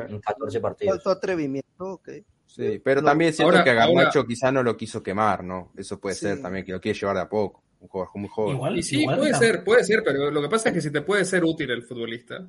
en, 0.10 0.20
14 0.20 0.60
partidos. 0.60 0.96
Faltó 0.96 1.10
atrevimiento, 1.12 1.94
ok. 1.94 2.10
Sí, 2.46 2.80
pero 2.84 3.04
también 3.04 3.34
siento 3.34 3.64
que 3.64 3.70
a 3.70 3.74
Garnacho 3.74 4.26
quizá 4.26 4.52
no 4.52 4.64
lo 4.64 4.78
quiso 4.78 5.02
quemar, 5.02 5.44
¿no? 5.44 5.72
Eso 5.76 6.00
puede 6.00 6.16
ser 6.16 6.42
también, 6.42 6.64
que 6.64 6.72
lo 6.72 6.80
quiere 6.80 6.98
llevar 6.98 7.16
de 7.16 7.22
a 7.24 7.30
poco. 7.30 7.64
Un 7.80 7.88
jugador 7.88 8.12
muy 8.16 8.30
joven. 8.30 8.56
Igual, 8.56 8.78
y 8.78 8.84
sí, 8.84 9.06
puede 9.06 9.34
ser, 9.34 9.64
puede 9.64 9.84
ser, 9.84 10.04
pero 10.04 10.32
lo 10.32 10.42
que 10.42 10.50
pasa 10.50 10.70
es 10.70 10.76
que 10.76 10.82
si 10.82 10.92
te 10.92 11.02
puede 11.02 11.26
ser 11.26 11.44
útil 11.44 11.70
el 11.72 11.84
futbolista, 11.84 12.48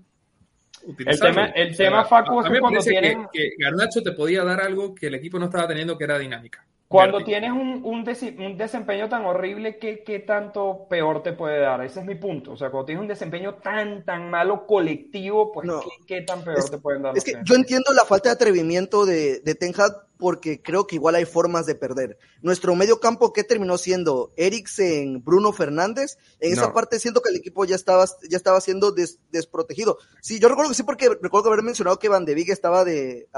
el 0.99 1.21
tema, 1.21 1.47
el 1.47 1.77
tema 1.77 2.05
Facu, 2.05 2.41
es 2.41 2.51
que 2.51 2.61
cuando 2.61 2.81
tienen... 2.81 3.27
que, 3.33 3.53
Garnacho 3.59 4.03
te 4.03 4.13
podía 4.13 4.45
dar 4.45 4.61
algo 4.61 4.95
que 4.95 5.09
el 5.09 5.15
equipo 5.15 5.39
no 5.39 5.47
estaba 5.47 5.69
teniendo, 5.69 5.97
que 5.99 6.05
era 6.05 6.19
dinámica. 6.19 6.65
Cuando 6.89 7.25
tienes 7.25 7.51
un, 7.51 7.83
un, 7.85 8.05
desempeño 8.05 9.09
tan 9.09 9.25
horrible, 9.25 9.79
¿qué, 9.79 10.05
¿qué, 10.05 10.21
tanto 10.21 10.87
peor 10.89 11.23
te 11.23 11.33
puede 11.33 11.61
dar? 11.61 11.85
Ese 11.85 12.01
es 12.01 12.07
mi 12.07 12.15
punto. 12.15 12.53
O 12.53 12.57
sea, 12.57 12.71
cuando 12.71 12.87
tienes 12.87 13.03
un 13.03 13.09
desempeño 13.09 13.55
tan, 13.55 14.05
tan 14.05 14.31
malo 14.31 14.67
colectivo, 14.67 15.51
pues 15.53 15.69
¿qué, 16.07 16.23
tan 16.23 16.45
peor 16.45 16.69
te 16.71 16.79
pueden 16.79 17.03
dar? 17.03 17.17
Es 17.17 17.25
que 17.25 17.35
yo 17.45 17.57
entiendo 17.57 17.93
la 17.93 18.05
falta 18.05 18.29
de 18.29 18.35
atrevimiento 18.35 19.05
de, 19.05 19.41
de 19.41 19.55
Ten 19.57 19.75
Hag 19.77 20.07
porque 20.19 20.63
creo 20.63 20.87
que 20.87 20.97
igual 20.97 21.15
hay 21.15 21.25
formas 21.25 21.67
de 21.67 21.75
perder. 21.75 22.19
Nuestro 22.41 22.75
medio 22.75 23.01
campo, 23.01 23.33
¿qué 23.33 23.45
terminó 23.45 23.77
siendo? 23.79 24.33
Eriksen, 24.37 25.23
Bruno 25.23 25.53
Fernández. 25.53 26.19
En 26.41 26.53
esa 26.53 26.73
parte 26.73 26.99
siento 26.99 27.21
que 27.21 27.31
el 27.31 27.37
equipo 27.37 27.65
ya 27.65 27.77
estaba, 27.77 28.05
ya 28.29 28.37
estaba 28.37 28.61
siendo 28.61 28.95
desprotegido. 29.31 29.99
Sí, 30.21 30.39
yo 30.39 30.49
recuerdo 30.49 30.71
que 30.71 30.77
sí, 30.77 30.83
porque 30.85 31.11
recuerdo 31.21 31.49
haber 31.49 31.63
mencionado 31.63 31.99
que 31.99 32.09
Van 32.09 32.25
de 32.25 32.35
Viga 32.35 32.53
estaba 32.53 32.85
de, 32.85 33.29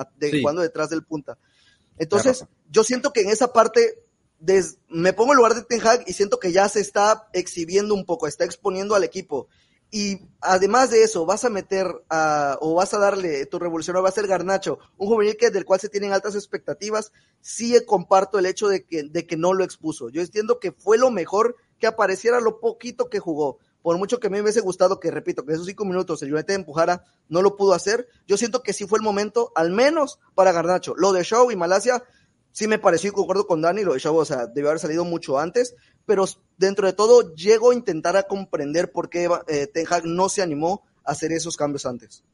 jugando 0.40 0.62
detrás 0.62 0.90
del 0.90 1.04
punta. 1.04 1.38
Entonces, 1.98 2.44
yo 2.70 2.84
siento 2.84 3.12
que 3.12 3.22
en 3.22 3.30
esa 3.30 3.52
parte 3.52 4.02
me 4.88 5.12
pongo 5.12 5.32
en 5.32 5.36
lugar 5.36 5.54
de 5.54 5.62
Ten 5.62 5.84
Hag 5.86 6.04
y 6.06 6.12
siento 6.12 6.38
que 6.38 6.52
ya 6.52 6.68
se 6.68 6.80
está 6.80 7.28
exhibiendo 7.32 7.94
un 7.94 8.04
poco, 8.04 8.26
está 8.26 8.44
exponiendo 8.44 8.94
al 8.94 9.04
equipo. 9.04 9.48
Y 9.90 10.20
además 10.42 10.90
de 10.90 11.02
eso, 11.02 11.24
vas 11.24 11.44
a 11.44 11.50
meter 11.50 11.86
a, 12.10 12.58
o 12.60 12.74
vas 12.74 12.92
a 12.92 12.98
darle, 12.98 13.46
tu 13.46 13.58
revolucionario 13.58 14.02
va 14.02 14.10
a 14.10 14.12
ser 14.12 14.26
Garnacho, 14.26 14.78
un 14.98 15.08
juvenil 15.08 15.36
que, 15.36 15.50
del 15.50 15.64
cual 15.64 15.80
se 15.80 15.88
tienen 15.88 16.12
altas 16.12 16.34
expectativas. 16.34 17.10
Sí 17.40 17.74
comparto 17.86 18.38
el 18.38 18.46
hecho 18.46 18.68
de 18.68 18.84
que, 18.84 19.04
de 19.04 19.26
que 19.26 19.36
no 19.36 19.54
lo 19.54 19.64
expuso. 19.64 20.10
Yo 20.10 20.20
entiendo 20.20 20.58
que 20.58 20.72
fue 20.72 20.98
lo 20.98 21.10
mejor 21.10 21.56
que 21.78 21.86
apareciera 21.86 22.40
lo 22.40 22.60
poquito 22.60 23.08
que 23.08 23.18
jugó. 23.18 23.58
Por 23.82 23.96
mucho 23.98 24.18
que 24.20 24.26
a 24.26 24.30
mí 24.30 24.36
me 24.36 24.42
hubiese 24.42 24.60
gustado 24.60 24.98
que, 25.00 25.10
repito, 25.10 25.44
que 25.44 25.52
esos 25.52 25.66
cinco 25.66 25.84
minutos 25.84 26.22
el 26.22 26.32
United 26.34 26.54
empujara, 26.54 27.04
no 27.28 27.42
lo 27.42 27.56
pudo 27.56 27.74
hacer. 27.74 28.08
Yo 28.26 28.36
siento 28.36 28.62
que 28.62 28.72
sí 28.72 28.86
fue 28.86 28.98
el 28.98 29.04
momento, 29.04 29.52
al 29.54 29.70
menos 29.70 30.18
para 30.34 30.52
Garnacho. 30.52 30.94
Lo 30.96 31.12
de 31.12 31.22
Show 31.24 31.50
y 31.50 31.56
Malasia, 31.56 32.02
sí 32.50 32.66
me 32.66 32.78
pareció 32.78 33.10
y 33.10 33.12
concuerdo 33.12 33.46
con 33.46 33.60
Dani, 33.62 33.84
lo 33.84 33.94
de 33.94 34.00
Chavo, 34.00 34.18
o 34.18 34.24
sea, 34.24 34.46
debió 34.46 34.70
haber 34.70 34.80
salido 34.80 35.04
mucho 35.04 35.38
antes, 35.38 35.76
pero 36.04 36.24
dentro 36.56 36.86
de 36.86 36.92
todo 36.92 37.34
llego 37.34 37.70
a 37.70 37.74
intentar 37.74 38.16
a 38.16 38.24
comprender 38.24 38.90
por 38.90 39.08
qué 39.08 39.28
eh, 39.46 39.66
Ten 39.68 39.86
Hag 39.88 40.04
no 40.06 40.28
se 40.28 40.42
animó 40.42 40.82
a 41.04 41.12
hacer 41.12 41.30
esos 41.32 41.56
cambios 41.56 41.86
antes. 41.86 42.24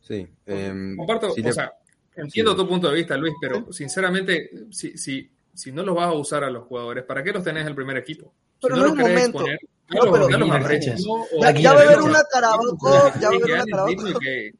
Sí. 0.00 0.26
Eh, 0.46 0.94
Comparto, 0.96 1.30
si 1.32 1.40
o 1.40 1.44
le- 1.44 1.52
sea, 1.52 1.72
entiendo 2.14 2.52
sí. 2.52 2.56
tu 2.58 2.68
punto 2.68 2.88
de 2.88 2.94
vista, 2.94 3.16
Luis, 3.16 3.34
pero 3.40 3.72
sinceramente, 3.72 4.50
si, 4.70 4.96
si, 4.96 5.28
si 5.52 5.72
no 5.72 5.82
los 5.82 5.96
vas 5.96 6.06
a 6.08 6.12
usar 6.12 6.44
a 6.44 6.50
los 6.50 6.64
jugadores, 6.66 7.04
¿para 7.04 7.22
qué 7.24 7.32
los 7.32 7.42
tenés 7.42 7.62
en 7.62 7.68
el 7.68 7.74
primer 7.74 7.96
equipo? 7.96 8.32
Si 8.60 8.68
Pero 8.68 8.76
no 8.76 8.82
los 8.84 8.92
es 8.92 8.98
el 8.98 9.04
momento. 9.04 9.38
exponer, 9.40 9.58
No, 9.88 10.10
pero- 10.12 10.28
dalos 10.28 10.50
a 10.50 10.60
Y 10.60 10.64
préstamo, 10.64 11.26
o 11.32 11.42
Ya, 11.42 11.50
ya 11.52 11.72
va 11.74 11.80
a 11.80 11.84
haber 11.84 12.00
una 12.02 12.22
Carabaco, 12.30 12.76
ya 12.92 13.00
va 13.00 13.08
a 13.08 13.12
que 13.18 13.26
haber 13.26 13.42
una 13.44 13.56
ganen 13.56 13.70
Carabaco. 13.70 14.18
que, 14.20 14.52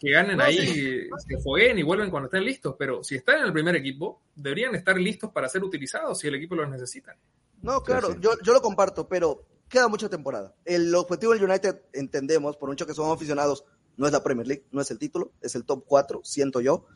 que 0.00 0.10
ganen 0.10 0.36
No, 0.36 0.44
ahí, 0.44 0.58
sí. 0.66 1.00
se 1.28 1.38
fogueen 1.42 1.78
y 1.78 1.82
vuelven 1.82 2.10
cuando 2.10 2.26
estén 2.26 2.44
listos. 2.44 2.74
Pero 2.78 3.02
si 3.04 3.16
están 3.16 3.38
en 3.40 3.44
el 3.46 3.52
primer 3.52 3.74
equipo, 3.76 4.22
deberían 4.34 4.74
estar 4.74 4.96
listos 4.96 5.30
para 5.32 5.48
ser 5.48 5.62
utilizados 5.64 6.18
si 6.18 6.28
el 6.28 6.34
equipo 6.36 6.54
los 6.54 6.68
necesita. 6.68 7.16
No, 7.62 7.82
claro, 7.82 8.12
sí. 8.12 8.18
Yo, 8.20 8.32
yo 8.44 8.52
lo 8.52 8.60
comparto, 8.60 9.06
pero 9.08 9.44
queda 9.68 9.88
mucha 9.88 10.08
temporada. 10.08 10.54
El 10.64 10.94
objetivo 10.94 11.32
del 11.32 11.44
United, 11.44 11.82
entendemos, 11.92 12.56
por 12.56 12.68
mucho 12.68 12.86
que 12.86 12.94
somos 12.94 13.14
aficionados, 13.16 13.64
no 13.96 14.06
es 14.06 14.12
la 14.12 14.22
Premier 14.22 14.46
League, 14.46 14.64
no 14.72 14.80
es 14.80 14.90
el 14.90 14.98
título, 14.98 15.32
es 15.40 15.54
el 15.54 15.64
top 15.64 15.84
4, 15.86 16.20
siento 16.24 16.60
yo. 16.60 16.86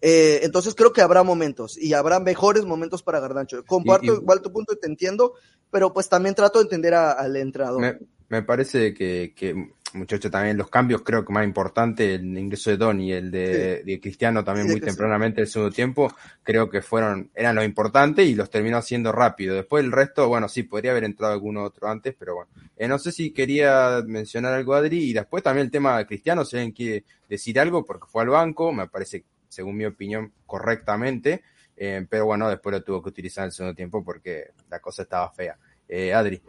Eh, 0.00 0.40
entonces 0.42 0.74
creo 0.74 0.92
que 0.92 1.00
habrá 1.00 1.22
momentos 1.22 1.78
y 1.78 1.94
habrá 1.94 2.20
mejores 2.20 2.64
momentos 2.66 3.02
para 3.02 3.20
Garnacho. 3.20 3.64
Comparto 3.64 4.06
Y- 4.06 4.10
y- 4.10 4.18
igual 4.20 4.42
tu 4.42 4.52
punto 4.52 4.74
y 4.74 4.78
te 4.78 4.86
entiendo, 4.86 5.34
pero 5.74 5.92
pues 5.92 6.08
también 6.08 6.36
trato 6.36 6.60
de 6.60 6.66
entender 6.66 6.94
a- 6.94 7.10
al 7.10 7.34
entrenador. 7.36 7.80
Me, 7.80 7.98
me 8.28 8.42
parece 8.42 8.94
que, 8.94 9.32
que, 9.36 9.72
muchacho, 9.94 10.30
también 10.30 10.56
los 10.56 10.70
cambios 10.70 11.02
creo 11.02 11.24
que 11.24 11.32
más 11.32 11.44
importante, 11.44 12.14
el 12.14 12.38
ingreso 12.38 12.70
de 12.70 12.76
Don 12.76 13.00
y 13.00 13.12
el 13.12 13.32
de, 13.32 13.82
de 13.84 14.00
Cristiano 14.00 14.44
también 14.44 14.66
Sí, 14.66 14.72
muy 14.72 14.80
tempranamente 14.80 15.40
el 15.40 15.48
segundo 15.48 15.74
tiempo, 15.74 16.12
creo 16.44 16.70
que 16.70 16.80
fueron, 16.80 17.28
eran 17.34 17.56
lo 17.56 17.64
importante 17.64 18.22
y 18.24 18.36
los 18.36 18.50
terminó 18.50 18.76
haciendo 18.76 19.10
rápido. 19.10 19.56
Después 19.56 19.84
el 19.84 19.90
resto, 19.90 20.28
bueno, 20.28 20.48
sí, 20.48 20.62
podría 20.62 20.92
haber 20.92 21.04
entrado 21.04 21.32
alguno 21.32 21.64
otro 21.64 21.88
antes, 21.88 22.14
pero 22.16 22.36
bueno. 22.36 22.50
Eh, 22.76 22.86
no 22.88 22.98
sé 22.98 23.10
si 23.12 23.32
quería 23.32 24.02
mencionar 24.06 24.52
algo 24.54 24.74
Adri 24.74 25.10
y 25.10 25.12
después 25.12 25.42
también 25.42 25.66
el 25.66 25.70
tema 25.72 25.98
de 25.98 26.06
Cristiano, 26.06 26.44
si 26.44 26.56
alguien 26.56 26.72
quiere 26.72 27.04
decir 27.28 27.58
algo, 27.60 27.84
porque 27.84 28.06
fue 28.08 28.22
al 28.22 28.28
banco, 28.30 28.72
me 28.72 28.88
parece, 28.88 29.24
según 29.48 29.76
mi 29.76 29.84
opinión, 29.86 30.32
correctamente. 30.46 31.42
Eh, 31.76 32.06
pero 32.08 32.26
bueno, 32.26 32.48
después 32.48 32.72
lo 32.72 32.82
tuvo 32.84 33.02
que 33.02 33.08
utilizar 33.08 33.42
en 33.42 33.46
el 33.46 33.52
segundo 33.52 33.74
tiempo 33.74 34.04
porque 34.04 34.50
la 34.70 34.78
cosa 34.80 35.02
estaba 35.02 35.30
fea. 35.32 35.58
Eh, 35.88 36.12
Adri. 36.12 36.42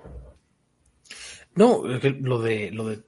No, 1.55 1.83
lo 1.85 2.41
de, 2.41 2.71
lo 2.71 2.87
de 2.87 3.03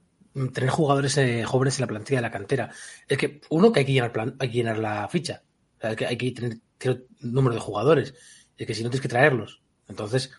tener 0.53 0.69
jugadores 0.69 1.17
eh, 1.17 1.43
jóvenes 1.43 1.77
en 1.77 1.81
la 1.81 1.87
plantilla 1.87 2.19
de 2.19 2.21
la 2.21 2.31
cantera. 2.31 2.71
Es 3.07 3.17
que, 3.17 3.41
uno, 3.49 3.71
que 3.71 3.79
hay 3.79 3.85
que 3.85 3.93
llenar, 3.93 4.37
llenar 4.49 4.77
la 4.77 5.07
ficha. 5.07 5.43
Que 5.79 6.05
hay 6.05 6.17
que 6.17 6.31
tener 6.31 6.57
cierto 6.79 7.05
número 7.21 7.55
de 7.55 7.61
jugadores. 7.61 8.13
Es 8.57 8.65
que 8.65 8.73
si 8.73 8.83
no 8.83 8.89
tienes 8.89 9.01
que 9.01 9.09
traerlos. 9.09 9.61
Entonces, 9.87 10.31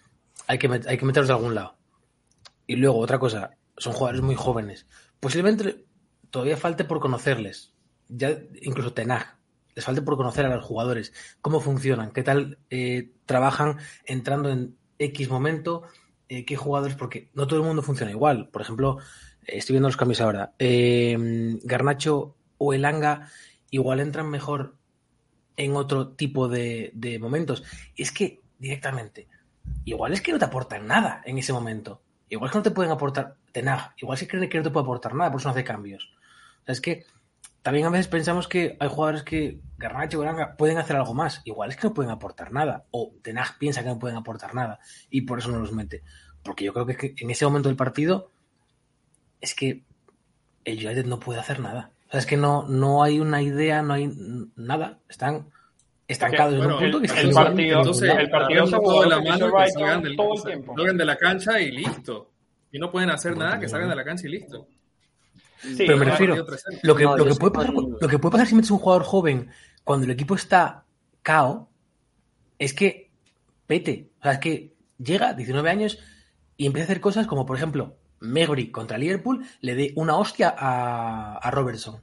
hay 0.46 0.58
que, 0.58 0.68
hay 0.86 0.98
que 0.98 1.04
meterlos 1.04 1.28
de 1.28 1.34
algún 1.34 1.54
lado. 1.54 1.76
Y 2.66 2.76
luego, 2.76 2.98
otra 2.98 3.18
cosa, 3.18 3.56
son 3.76 3.92
jugadores 3.92 4.22
muy 4.22 4.34
jóvenes. 4.34 4.86
Posiblemente 5.20 5.84
todavía 6.30 6.56
falte 6.56 6.84
por 6.84 7.00
conocerles. 7.00 7.74
Ya, 8.08 8.38
incluso 8.62 8.92
Tenag. 8.92 9.38
Les 9.74 9.84
falte 9.84 10.02
por 10.02 10.16
conocer 10.16 10.44
a 10.46 10.54
los 10.54 10.64
jugadores. 10.64 11.12
Cómo 11.40 11.60
funcionan, 11.60 12.10
qué 12.10 12.22
tal 12.22 12.58
eh, 12.70 13.12
trabajan 13.26 13.78
entrando 14.04 14.50
en 14.50 14.76
X 14.98 15.28
momento, 15.28 15.84
eh, 16.28 16.44
qué 16.44 16.56
jugadores, 16.56 16.96
porque 16.96 17.28
no 17.34 17.46
todo 17.46 17.60
el 17.60 17.66
mundo 17.66 17.82
funciona 17.82 18.12
igual. 18.12 18.48
Por 18.48 18.62
ejemplo, 18.62 18.98
eh, 19.46 19.58
estoy 19.58 19.74
viendo 19.74 19.88
los 19.88 19.96
cambios 19.96 20.20
ahora. 20.20 20.52
Eh, 20.58 21.58
Garnacho 21.62 22.34
o 22.58 22.72
Elanga 22.72 23.30
igual 23.70 24.00
entran 24.00 24.28
mejor 24.28 24.74
en 25.56 25.76
otro 25.76 26.08
tipo 26.08 26.48
de, 26.48 27.18
momentos. 27.20 27.64
Es 27.96 28.12
que 28.12 28.40
directamente, 28.58 29.28
igual 29.84 30.12
es 30.12 30.20
que 30.20 30.32
no 30.32 30.38
te 30.38 30.44
aportan 30.44 30.86
nada 30.86 31.22
en 31.24 31.38
ese 31.38 31.52
momento. 31.52 32.02
Igual 32.28 32.48
es 32.48 32.52
que 32.52 32.58
no 32.58 32.62
te 32.62 32.70
pueden 32.70 32.92
aportar 32.92 33.36
de 33.52 33.62
nada. 33.62 33.94
Igual 33.96 34.16
es 34.16 34.20
que 34.20 34.28
creen 34.28 34.48
que 34.48 34.58
no 34.58 34.64
te 34.64 34.70
puede 34.70 34.84
aportar 34.84 35.14
nada, 35.14 35.30
por 35.30 35.40
eso 35.40 35.48
no 35.48 35.52
hace 35.52 35.64
cambios. 35.64 36.10
O 36.62 36.66
sea, 36.66 36.72
es 36.72 36.80
que 36.80 37.04
también 37.62 37.86
a 37.86 37.90
veces 37.90 38.08
pensamos 38.08 38.48
que 38.48 38.76
hay 38.78 38.88
jugadores 38.88 39.22
que 39.22 39.60
Garnacho 39.76 40.18
o 40.18 40.22
Elanga 40.22 40.56
pueden 40.56 40.78
hacer 40.78 40.96
algo 40.96 41.14
más. 41.14 41.42
Igual 41.44 41.70
es 41.70 41.76
que 41.76 41.88
no 41.88 41.94
pueden 41.94 42.10
aportar 42.10 42.52
nada. 42.52 42.84
O 42.90 43.14
Tenag 43.22 43.58
piensa 43.58 43.82
que 43.82 43.88
no 43.88 43.98
pueden 43.98 44.16
aportar 44.16 44.54
nada. 44.54 44.80
Y 45.10 45.22
por 45.22 45.38
eso 45.38 45.50
no 45.50 45.58
los 45.58 45.72
mete. 45.72 46.02
Porque 46.42 46.64
yo 46.64 46.72
creo 46.72 46.86
que, 46.86 46.92
es 46.92 46.98
que 46.98 47.14
en 47.18 47.30
ese 47.30 47.44
momento 47.44 47.68
del 47.68 47.76
partido 47.76 48.30
es 49.40 49.54
que 49.54 49.82
el 50.64 50.84
United 50.84 51.06
no 51.06 51.20
puede 51.20 51.40
hacer 51.40 51.60
nada. 51.60 51.90
O 52.08 52.10
sea, 52.10 52.20
es 52.20 52.26
que 52.26 52.36
no, 52.36 52.66
no 52.68 53.02
hay 53.02 53.20
una 53.20 53.42
idea, 53.42 53.82
no 53.82 53.94
hay 53.94 54.10
nada. 54.56 54.98
Están 55.08 55.48
estancados 56.06 56.54
en 56.54 56.60
Bueno, 56.60 56.76
un 56.78 56.82
punto 56.82 56.96
el, 56.98 57.02
que 57.02 57.06
están 57.06 57.24
el 57.24 57.30
igual 57.30 57.46
partido, 57.46 57.78
entonces, 57.78 58.10
el 58.18 58.30
partido 58.30 58.64
se 58.64 58.70
se 58.70 58.76
jugó 58.78 59.02
de 59.02 59.08
la 59.08 59.20
mano 59.20 59.52
que 59.52 59.70
salgan 59.70 60.02
del, 60.02 60.16
todo 60.16 60.34
el 60.34 60.42
tiempo. 60.42 60.74
salgan 60.76 60.96
de 60.96 61.04
la 61.04 61.16
cancha 61.16 61.60
y 61.60 61.70
listo. 61.70 62.30
Y 62.72 62.78
no 62.78 62.90
pueden 62.90 63.10
hacer 63.10 63.36
nada 63.36 63.60
que 63.60 63.68
salgan 63.68 63.90
de 63.90 63.96
la 63.96 64.04
cancha 64.04 64.26
y 64.26 64.30
listo. 64.30 64.68
Sí, 65.60 65.74
Pero 65.78 65.96
me 65.96 66.04
refiero, 66.04 66.34
partido 66.46 66.56
3-0. 66.74 66.80
lo 66.82 66.94
que, 66.96 67.04
No, 67.04 67.16
lo, 67.16 67.24
que 67.26 67.34
puede 67.34 67.52
pasar, 67.52 67.74
con- 67.74 67.96
lo 68.00 68.08
que 68.08 68.18
puede 68.18 68.32
pasar 68.32 68.46
si 68.46 68.54
metes 68.54 68.70
un 68.70 68.78
jugador 68.78 69.04
joven 69.04 69.50
cuando 69.84 70.04
el 70.04 70.10
equipo 70.12 70.34
está 70.34 70.84
cao 71.22 71.68
es 72.58 72.74
que 72.74 73.10
pete. 73.66 74.10
O 74.20 74.22
sea, 74.22 74.32
es 74.32 74.38
que 74.38 74.74
llega, 74.98 75.32
19 75.34 75.68
años, 75.70 75.98
y 76.56 76.66
empieza 76.66 76.84
a 76.84 76.90
hacer 76.90 77.00
cosas 77.00 77.26
como, 77.26 77.46
por 77.46 77.56
ejemplo, 77.56 77.96
Megri 78.20 78.70
contra 78.70 78.98
Liverpool 78.98 79.46
le 79.60 79.74
dé 79.74 79.92
una 79.96 80.16
hostia 80.16 80.54
a, 80.56 81.36
a 81.38 81.50
Robertson. 81.50 82.02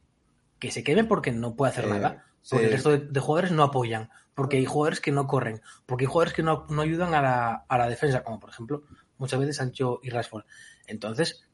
Que 0.60 0.72
se 0.72 0.84
queme 0.84 1.04
porque 1.04 1.32
no 1.32 1.56
puede 1.56 1.72
hacer 1.74 1.86
Eh, 1.86 1.90
nada. 1.90 2.26
Porque 2.50 2.66
sí. 2.66 2.70
el 2.70 2.72
resto 2.72 2.92
de, 2.92 3.00
de 3.00 3.20
jugadores 3.20 3.52
no 3.52 3.64
apoyan. 3.64 4.10
Porque 4.34 4.58
hay 4.58 4.66
jugadores 4.66 5.02
que 5.02 5.12
no 5.12 5.28
corren. 5.28 5.62
Porque 5.86 6.06
hay 6.06 6.08
jugadores 6.08 6.34
que 6.34 6.44
no, 6.44 6.66
no 6.70 6.82
ayudan 6.82 7.14
a 7.14 7.22
la, 7.22 7.66
a 7.68 7.78
la 7.78 7.88
defensa, 7.90 8.24
como 8.24 8.40
por 8.40 8.50
ejemplo, 8.50 8.84
muchas 9.18 9.40
veces 9.40 9.58
Sancho 9.58 10.00
y 10.04 10.10
Rashford. 10.10 10.46
Entonces, 10.88 11.46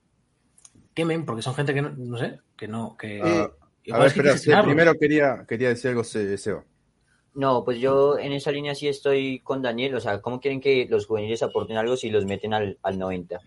quemen, 0.94 1.26
porque 1.26 1.42
son 1.42 1.56
gente 1.56 1.74
que 1.74 1.82
no, 1.82 1.90
no 1.92 2.18
sé, 2.18 2.40
que 2.58 2.68
no, 2.68 2.98
que 2.98 3.20
Ah, 3.24 3.50
a 3.90 3.98
ver, 4.00 4.08
espera, 4.08 4.34
que 4.44 4.58
primero 4.58 4.94
quería, 4.96 5.46
quería 5.48 5.70
decir 5.70 5.90
algo, 5.92 6.04
Se- 6.04 6.38
Seba. 6.38 6.64
No, 7.34 7.64
pues 7.64 7.80
yo 7.80 8.18
en 8.20 8.34
esa 8.34 8.52
línea 8.52 8.76
sí 8.76 8.88
estoy 8.88 9.40
con 9.40 9.62
Daniel. 9.62 9.96
O 9.96 10.00
sea, 10.02 10.22
¿cómo 10.22 10.40
quieren 10.40 10.60
que 10.60 10.86
los 10.90 11.06
juveniles 11.06 11.44
aporten 11.44 11.78
algo 11.78 11.96
si 11.96 12.10
los 12.10 12.26
meten 12.26 12.54
al, 12.54 12.78
al 12.84 13.00
90? 13.00 13.40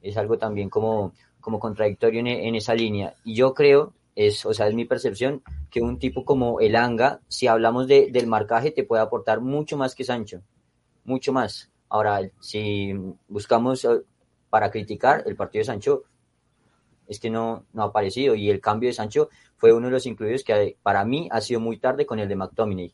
Es 0.00 0.16
algo 0.16 0.38
también 0.38 0.70
como, 0.70 1.12
como 1.40 1.58
contradictorio 1.60 2.20
en, 2.20 2.26
en 2.28 2.54
esa 2.54 2.74
línea. 2.74 3.14
Y 3.24 3.34
yo 3.34 3.52
creo, 3.54 3.92
es, 4.14 4.46
o 4.46 4.54
sea, 4.54 4.68
es 4.68 4.74
mi 4.74 4.84
percepción, 4.86 5.42
que 5.70 5.82
un 5.82 5.98
tipo 5.98 6.24
como 6.24 6.60
el 6.60 6.74
Anga, 6.76 7.20
si 7.28 7.46
hablamos 7.46 7.86
de, 7.86 8.08
del 8.10 8.26
marcaje, 8.26 8.70
te 8.70 8.84
puede 8.84 9.02
aportar 9.02 9.40
mucho 9.42 9.76
más 9.76 9.94
que 9.94 10.04
Sancho. 10.04 10.40
Mucho 11.04 11.32
más. 11.32 11.70
Ahora, 11.88 12.20
si 12.40 12.92
buscamos 13.28 13.84
eh, 13.84 14.02
para 14.50 14.70
criticar 14.70 15.24
el 15.26 15.36
partido 15.36 15.60
de 15.62 15.66
Sancho, 15.66 16.04
es 17.08 17.18
que 17.20 17.30
no, 17.30 17.64
no 17.72 17.82
ha 17.82 17.86
aparecido. 17.86 18.34
Y 18.34 18.50
el 18.50 18.60
cambio 18.60 18.88
de 18.88 18.92
Sancho 18.92 19.28
fue 19.56 19.72
uno 19.72 19.86
de 19.86 19.92
los 19.92 20.06
incluidos 20.06 20.44
que 20.44 20.52
eh, 20.62 20.76
para 20.82 21.04
mí 21.04 21.28
ha 21.32 21.40
sido 21.40 21.60
muy 21.60 21.78
tarde 21.78 22.06
con 22.06 22.18
el 22.18 22.28
de 22.28 22.36
McTominay. 22.36 22.92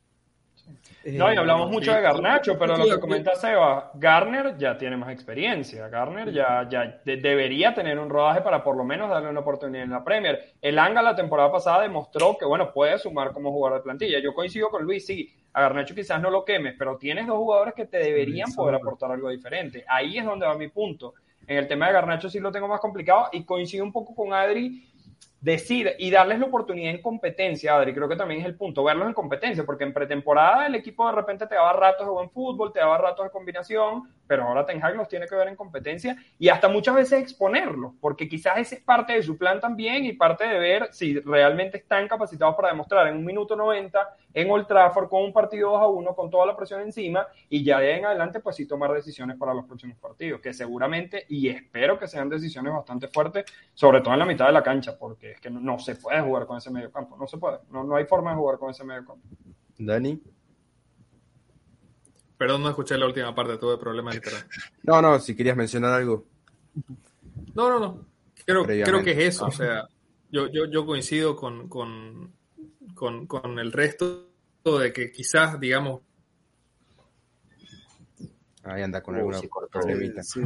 No, 1.05 1.31
y 1.31 1.37
hablamos 1.37 1.71
mucho 1.71 1.91
sí. 1.91 1.97
de 1.97 2.03
Garnacho, 2.03 2.59
pero 2.59 2.79
lo 2.79 2.85
que 2.87 2.93
sí. 2.95 3.01
comenta 3.01 3.35
Seba, 3.35 3.91
Garner 3.95 4.57
ya 4.57 4.79
tiene 4.79 4.97
más 4.97 5.11
experiencia. 5.11 5.89
Garner 5.89 6.33
ya, 6.33 6.67
ya 6.71 7.03
de- 7.05 7.19
debería 7.19 7.75
tener 7.75 7.99
un 7.99 8.09
rodaje 8.09 8.41
para 8.41 8.65
por 8.65 8.75
lo 8.75 8.85
menos 8.85 9.11
darle 9.11 9.29
una 9.29 9.41
oportunidad 9.41 9.85
en 9.85 9.91
la 9.91 10.03
Premier. 10.03 10.55
El 10.63 10.79
Anga 10.79 11.03
la 11.03 11.15
temporada 11.15 11.53
pasada 11.53 11.83
demostró 11.83 12.39
que, 12.39 12.47
bueno, 12.47 12.73
puede 12.73 12.99
sumar 12.99 13.33
como 13.33 13.53
jugador 13.53 13.81
de 13.81 13.85
plantilla. 13.85 14.19
Yo 14.23 14.33
coincido 14.33 14.71
con 14.71 14.83
Luis, 14.85 15.05
sí, 15.05 15.31
a 15.53 15.61
Garnacho 15.61 15.95
quizás 15.95 16.23
no 16.23 16.31
lo 16.31 16.43
quemes, 16.43 16.75
pero 16.79 16.97
tienes 16.97 17.27
dos 17.27 17.37
jugadores 17.37 17.75
que 17.75 17.85
te 17.85 17.99
deberían 17.99 18.49
Sí, 18.49 18.57
poder 18.57 18.77
aportar 18.77 19.11
algo 19.13 19.29
diferente. 19.29 19.85
Ahí 19.87 20.17
es 20.17 20.25
donde 20.25 20.47
va 20.47 20.57
mi 20.57 20.69
punto. 20.69 21.13
En 21.47 21.59
el 21.59 21.69
tema 21.69 21.87
de 21.87 21.93
Garnacho 21.93 22.29
sí 22.29 22.41
lo 22.41 22.53
tengo 22.53 22.69
más 22.69 22.81
complicado 22.81 23.29
y 23.33 23.45
coincido 23.45 23.85
un 23.85 23.93
poco 23.93 24.15
con 24.15 24.33
Adri 24.33 24.91
decide 25.45 25.95
y 25.99 26.11
darles 26.11 26.39
la 26.39 26.47
oportunidad 26.47 26.91
en 26.91 27.03
competencia, 27.03 27.77
Adri, 27.77 27.93
creo 27.93 28.09
que 28.09 28.17
también 28.17 28.41
es 28.41 28.47
el 28.47 28.57
punto, 28.57 28.83
verlos 28.83 29.07
en 29.07 29.13
competencia, 29.13 29.63
porque 29.65 29.85
en 29.85 29.93
pretemporada 29.93 30.67
el 30.67 30.75
equipo 30.75 31.07
de 31.07 31.13
repente 31.13 31.47
te 31.47 31.55
daba 31.55 31.75
ratos 31.75 32.07
de 32.07 32.13
buen 32.13 32.31
fútbol, 32.31 32.73
te 32.73 32.79
daba 32.79 32.97
ratos 32.97 33.27
de 33.27 33.31
combinación, 33.31 34.05
pero 34.27 34.45
ahora 34.45 34.65
Ten 34.65 34.83
Hag 34.83 34.97
los 34.97 35.07
tiene 35.07 35.27
que 35.27 35.35
ver 35.35 35.49
en 35.49 35.55
competencia 35.55 36.17
y 36.39 36.49
hasta 36.49 36.69
muchas 36.69 36.95
veces 36.95 37.21
exponerlos, 37.21 37.93
porque 38.01 38.27
quizás 38.27 38.57
ese 38.57 38.77
es 38.77 38.81
parte 38.81 39.13
de 39.13 39.23
su 39.23 39.37
plan 39.37 39.61
también 39.61 40.07
y 40.07 40.15
parte 40.15 40.49
de 40.49 40.59
ver 40.59 40.89
si 40.93 41.21
realmente 41.21 41.77
están 41.77 42.09
capacitados 42.09 42.57
para 42.57 42.69
demostrar 42.69 43.07
en 43.09 43.17
un 43.17 43.25
minuto 43.27 43.55
90 43.55 44.17
en 44.35 44.51
Old 44.51 44.67
Trafford 44.67 45.09
con 45.09 45.23
un 45.23 45.33
partido 45.33 45.71
2 45.71 45.81
a 45.81 45.87
1 45.87 46.15
con 46.15 46.29
toda 46.29 46.45
la 46.45 46.57
presión 46.57 46.81
encima 46.81 47.27
y 47.49 47.65
ya 47.65 47.79
de 47.79 47.93
ahí 47.93 47.99
en 48.01 48.07
adelante 48.07 48.41
pues 48.41 48.57
sí 48.57 48.67
tomar 48.67 48.93
decisiones 48.93 49.39
para 49.39 49.55
los 49.55 49.65
próximos 49.65 49.97
partidos, 49.97 50.41
que 50.41 50.53
seguramente 50.53 51.25
y 51.29 51.49
espero 51.49 51.99
que 51.99 52.09
sean 52.09 52.29
decisiones 52.29 52.73
bastante 52.73 53.09
fuertes, 53.09 53.45
sobre 53.73 54.01
todo 54.01 54.13
en 54.13 54.19
la 54.19 54.27
mitad 54.27 54.47
de 54.47 54.53
la 54.53 54.63
cancha, 54.63 54.99
porque 54.99 55.33
es 55.33 55.41
que 55.41 55.51
no, 55.51 55.61
no 55.61 55.79
se 55.79 55.95
puede 55.95 56.21
jugar 56.21 56.47
con 56.47 56.59
ese 56.59 56.71
medio 56.71 56.91
campo, 56.91 57.17
no 57.17 57.27
se 57.27 57.39
puede, 57.39 57.59
no, 57.71 57.85
no 57.85 57.97
hay 57.97 58.05
forma 58.05 58.33
de 58.33 58.37
jugar 58.37 58.59
con 58.59 58.71
ese 58.71 58.85
medio 58.85 59.07
campo. 59.07 59.23
Dani. 59.79 60.21
Perdón, 62.37 62.63
no 62.63 62.69
escuché 62.69 62.99
la 62.99 63.07
última 63.07 63.35
parte, 63.35 63.57
tuve 63.57 63.79
problemas 63.79 64.15
de 64.15 64.19
internet. 64.19 64.47
No, 64.83 65.01
no, 65.01 65.19
si 65.21 65.37
querías 65.37 65.57
mencionar 65.57 65.95
algo. 65.95 66.27
No, 67.55 67.71
no, 67.71 67.79
no. 67.79 68.07
Creo, 68.45 68.65
creo 68.65 69.03
que 69.03 69.13
es 69.13 69.19
eso. 69.19 69.47
O 69.47 69.51
sea, 69.51 69.87
yo, 70.31 70.49
yo, 70.49 70.67
yo 70.67 70.85
coincido 70.85 71.37
con, 71.37 71.69
con, 71.69 72.35
con, 72.95 73.27
con 73.27 73.59
el 73.59 73.73
resto 73.73 74.29
de 74.65 74.93
que 74.93 75.11
quizás, 75.13 75.59
digamos, 75.61 76.01
Ahí 78.63 78.83
anda 78.83 79.03
con 79.03 79.15
Uy, 79.15 79.21
alguna 79.21 79.41
cortó. 79.49 79.81
problemita. 79.81 80.23
Sí. 80.23 80.41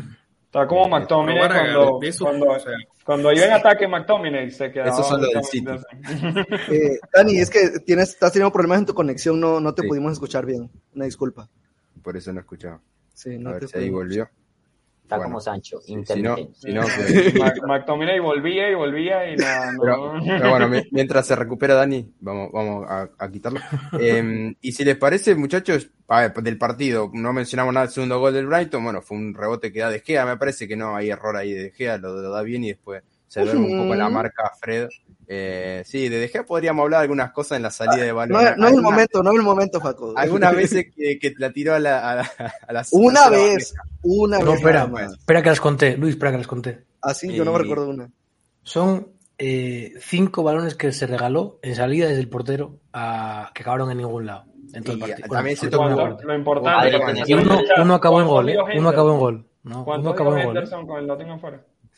Está 0.46 0.66
como 0.66 0.86
Eh, 0.86 0.90
McTominay 0.90 1.46
cuando, 1.48 1.98
eso, 2.02 2.24
cuando, 2.24 2.46
o 2.50 2.58
sea, 2.58 2.72
cuando 3.04 3.32
iba 3.32 3.44
en 3.44 3.52
ataque 3.52 3.86
McTominay 3.86 4.50
se 4.50 4.72
quedaba. 4.72 4.90
Esos 4.90 5.06
son 5.06 5.20
los 5.20 5.28
del 5.30 5.38
así. 5.38 5.64
Eh, 6.72 6.98
Dani, 7.12 7.38
es 7.38 7.48
que 7.50 7.78
tienes, 7.84 8.08
estás 8.10 8.32
teniendo 8.32 8.52
problemas 8.52 8.80
en 8.80 8.86
tu 8.86 8.94
conexión, 8.94 9.38
no, 9.38 9.60
no 9.60 9.72
te 9.74 9.82
Sí. 9.82 9.88
pudimos 9.88 10.12
escuchar 10.14 10.46
bien. 10.46 10.68
Una 10.94 11.04
disculpa. 11.04 11.48
Por 12.02 12.16
eso 12.16 12.32
no 12.32 12.40
escuchaba. 12.40 12.80
Sí, 13.14 13.38
no 13.38 13.50
a 13.50 13.52
ver 13.54 13.62
te 13.62 13.68
si 13.68 13.78
ahí 13.78 13.90
volvió. 13.90 14.28
Está 15.08 15.16
Bueno, 15.16 15.30
como 15.30 15.40
Sancho, 15.40 15.80
Sí, 15.80 15.96
si 16.04 16.20
no, 16.22 16.36
si 16.52 16.70
no, 16.70 16.82
pues- 16.82 17.34
McTominay 17.66 18.20
volvía 18.20 18.70
y 18.70 18.74
volvía 18.74 19.32
y 19.32 19.36
nada, 19.36 19.72
no. 19.72 19.80
Pero, 19.80 20.12
pero 20.26 20.50
bueno, 20.50 20.68
mi- 20.68 20.82
mientras 20.90 21.26
se 21.26 21.34
recupera 21.34 21.72
Dani, 21.72 22.12
vamos, 22.20 22.50
vamos 22.52 22.84
a, 22.86 23.08
a 23.18 23.30
quitarlo. 23.30 23.58
Eh, 23.98 24.54
y 24.60 24.72
si 24.72 24.84
les 24.84 24.96
parece, 24.98 25.34
muchachos, 25.34 25.88
a 26.08 26.20
ver, 26.20 26.34
del 26.34 26.58
partido, 26.58 27.10
no 27.14 27.32
mencionamos 27.32 27.72
nada 27.72 27.86
del 27.86 27.94
segundo 27.94 28.20
gol 28.20 28.34
del 28.34 28.46
Brighton, 28.46 28.84
bueno, 28.84 29.00
fue 29.00 29.16
un 29.16 29.32
rebote 29.32 29.72
que 29.72 29.80
da 29.80 29.88
De 29.88 30.00
Gea, 30.00 30.26
me 30.26 30.36
parece 30.36 30.68
que 30.68 30.76
no 30.76 30.94
hay 30.94 31.08
error 31.08 31.34
ahí 31.38 31.54
de 31.54 31.62
De 31.62 31.70
Gea, 31.70 31.96
lo, 31.96 32.12
lo 32.20 32.30
da 32.30 32.42
bien 32.42 32.64
y 32.64 32.68
después 32.68 33.02
se 33.28 33.40
duerme 33.42 33.66
un 33.74 33.82
poco 33.82 33.94
la 33.94 34.08
marca 34.08 34.50
Fred. 34.60 34.88
Eh, 35.30 35.82
sí, 35.84 36.08
de 36.08 36.26
Gea 36.28 36.44
podríamos 36.44 36.82
hablar 36.84 37.02
algunas 37.02 37.32
cosas 37.32 37.56
en 37.56 37.62
la 37.62 37.70
salida 37.70 38.02
de 38.02 38.12
balón. 38.12 38.42
No, 38.42 38.56
no 38.56 38.66
es 38.68 38.72
el 38.74 38.80
momento, 38.82 39.22
no 39.22 39.30
es 39.30 39.36
el 39.36 39.42
momento, 39.42 39.80
Faco. 39.80 40.14
Algunas 40.16 40.56
veces 40.56 40.86
que, 40.96 41.18
que 41.18 41.34
la 41.36 41.52
tiró 41.52 41.74
a 41.74 41.78
la, 41.78 41.98
a 42.10 42.14
la, 42.16 42.30
a 42.66 42.72
la- 42.72 42.84
Una 42.92 43.24
a 43.26 43.30
la 43.30 43.36
vez, 43.36 43.74
una 44.02 44.38
No, 44.38 44.46
vez. 44.46 44.54
espera, 44.56 44.90
espera 45.18 45.42
que 45.42 45.48
las 45.50 45.60
conté, 45.60 45.96
Luis, 45.98 46.14
espera 46.14 46.32
que 46.32 46.38
las 46.38 46.46
conté. 46.46 46.84
Así, 47.02 47.32
yo 47.32 47.44
no 47.44 47.52
me 47.52 47.58
Y- 47.58 47.62
recuerdo 47.62 47.90
una. 47.90 48.08
Son 48.62 49.08
eh, 49.36 49.92
cinco 50.00 50.42
balones 50.42 50.74
que 50.74 50.92
se 50.92 51.06
regaló 51.06 51.58
en 51.62 51.74
salida 51.76 52.08
desde 52.08 52.20
el 52.20 52.28
portero 52.30 52.78
a, 52.92 53.50
que 53.54 53.62
acabaron 53.62 53.90
en 53.90 53.98
ningún 53.98 54.24
lado. 54.26 54.44
En 54.72 54.82
todo 54.82 54.94
el 54.94 55.00
partido. 55.00 55.28
también 55.28 55.56
se 55.56 55.68
tocó- 55.68 55.88
Lo, 55.90 56.20
lo 56.22 56.34
importante. 56.34 56.90
Nos 57.34 57.44
uno, 57.84 57.94
acabó 57.94 58.20
en 58.20 58.26
¿cuánto 58.26 58.28
gol, 58.28 58.48
¿eh? 58.50 58.78
Uno 58.78 58.88
acabó 58.88 59.12
en 59.12 59.18
gol. 59.18 59.46
No, 59.62 59.84
¿Cuánto 59.84 60.00
uno 60.02 60.10
acabó 60.10 60.36
en 60.38 60.46
gol. 60.46 60.56
¿eh? 60.58 60.70
Con 60.86 60.98
el 60.98 61.06
Nottingham 61.06 61.40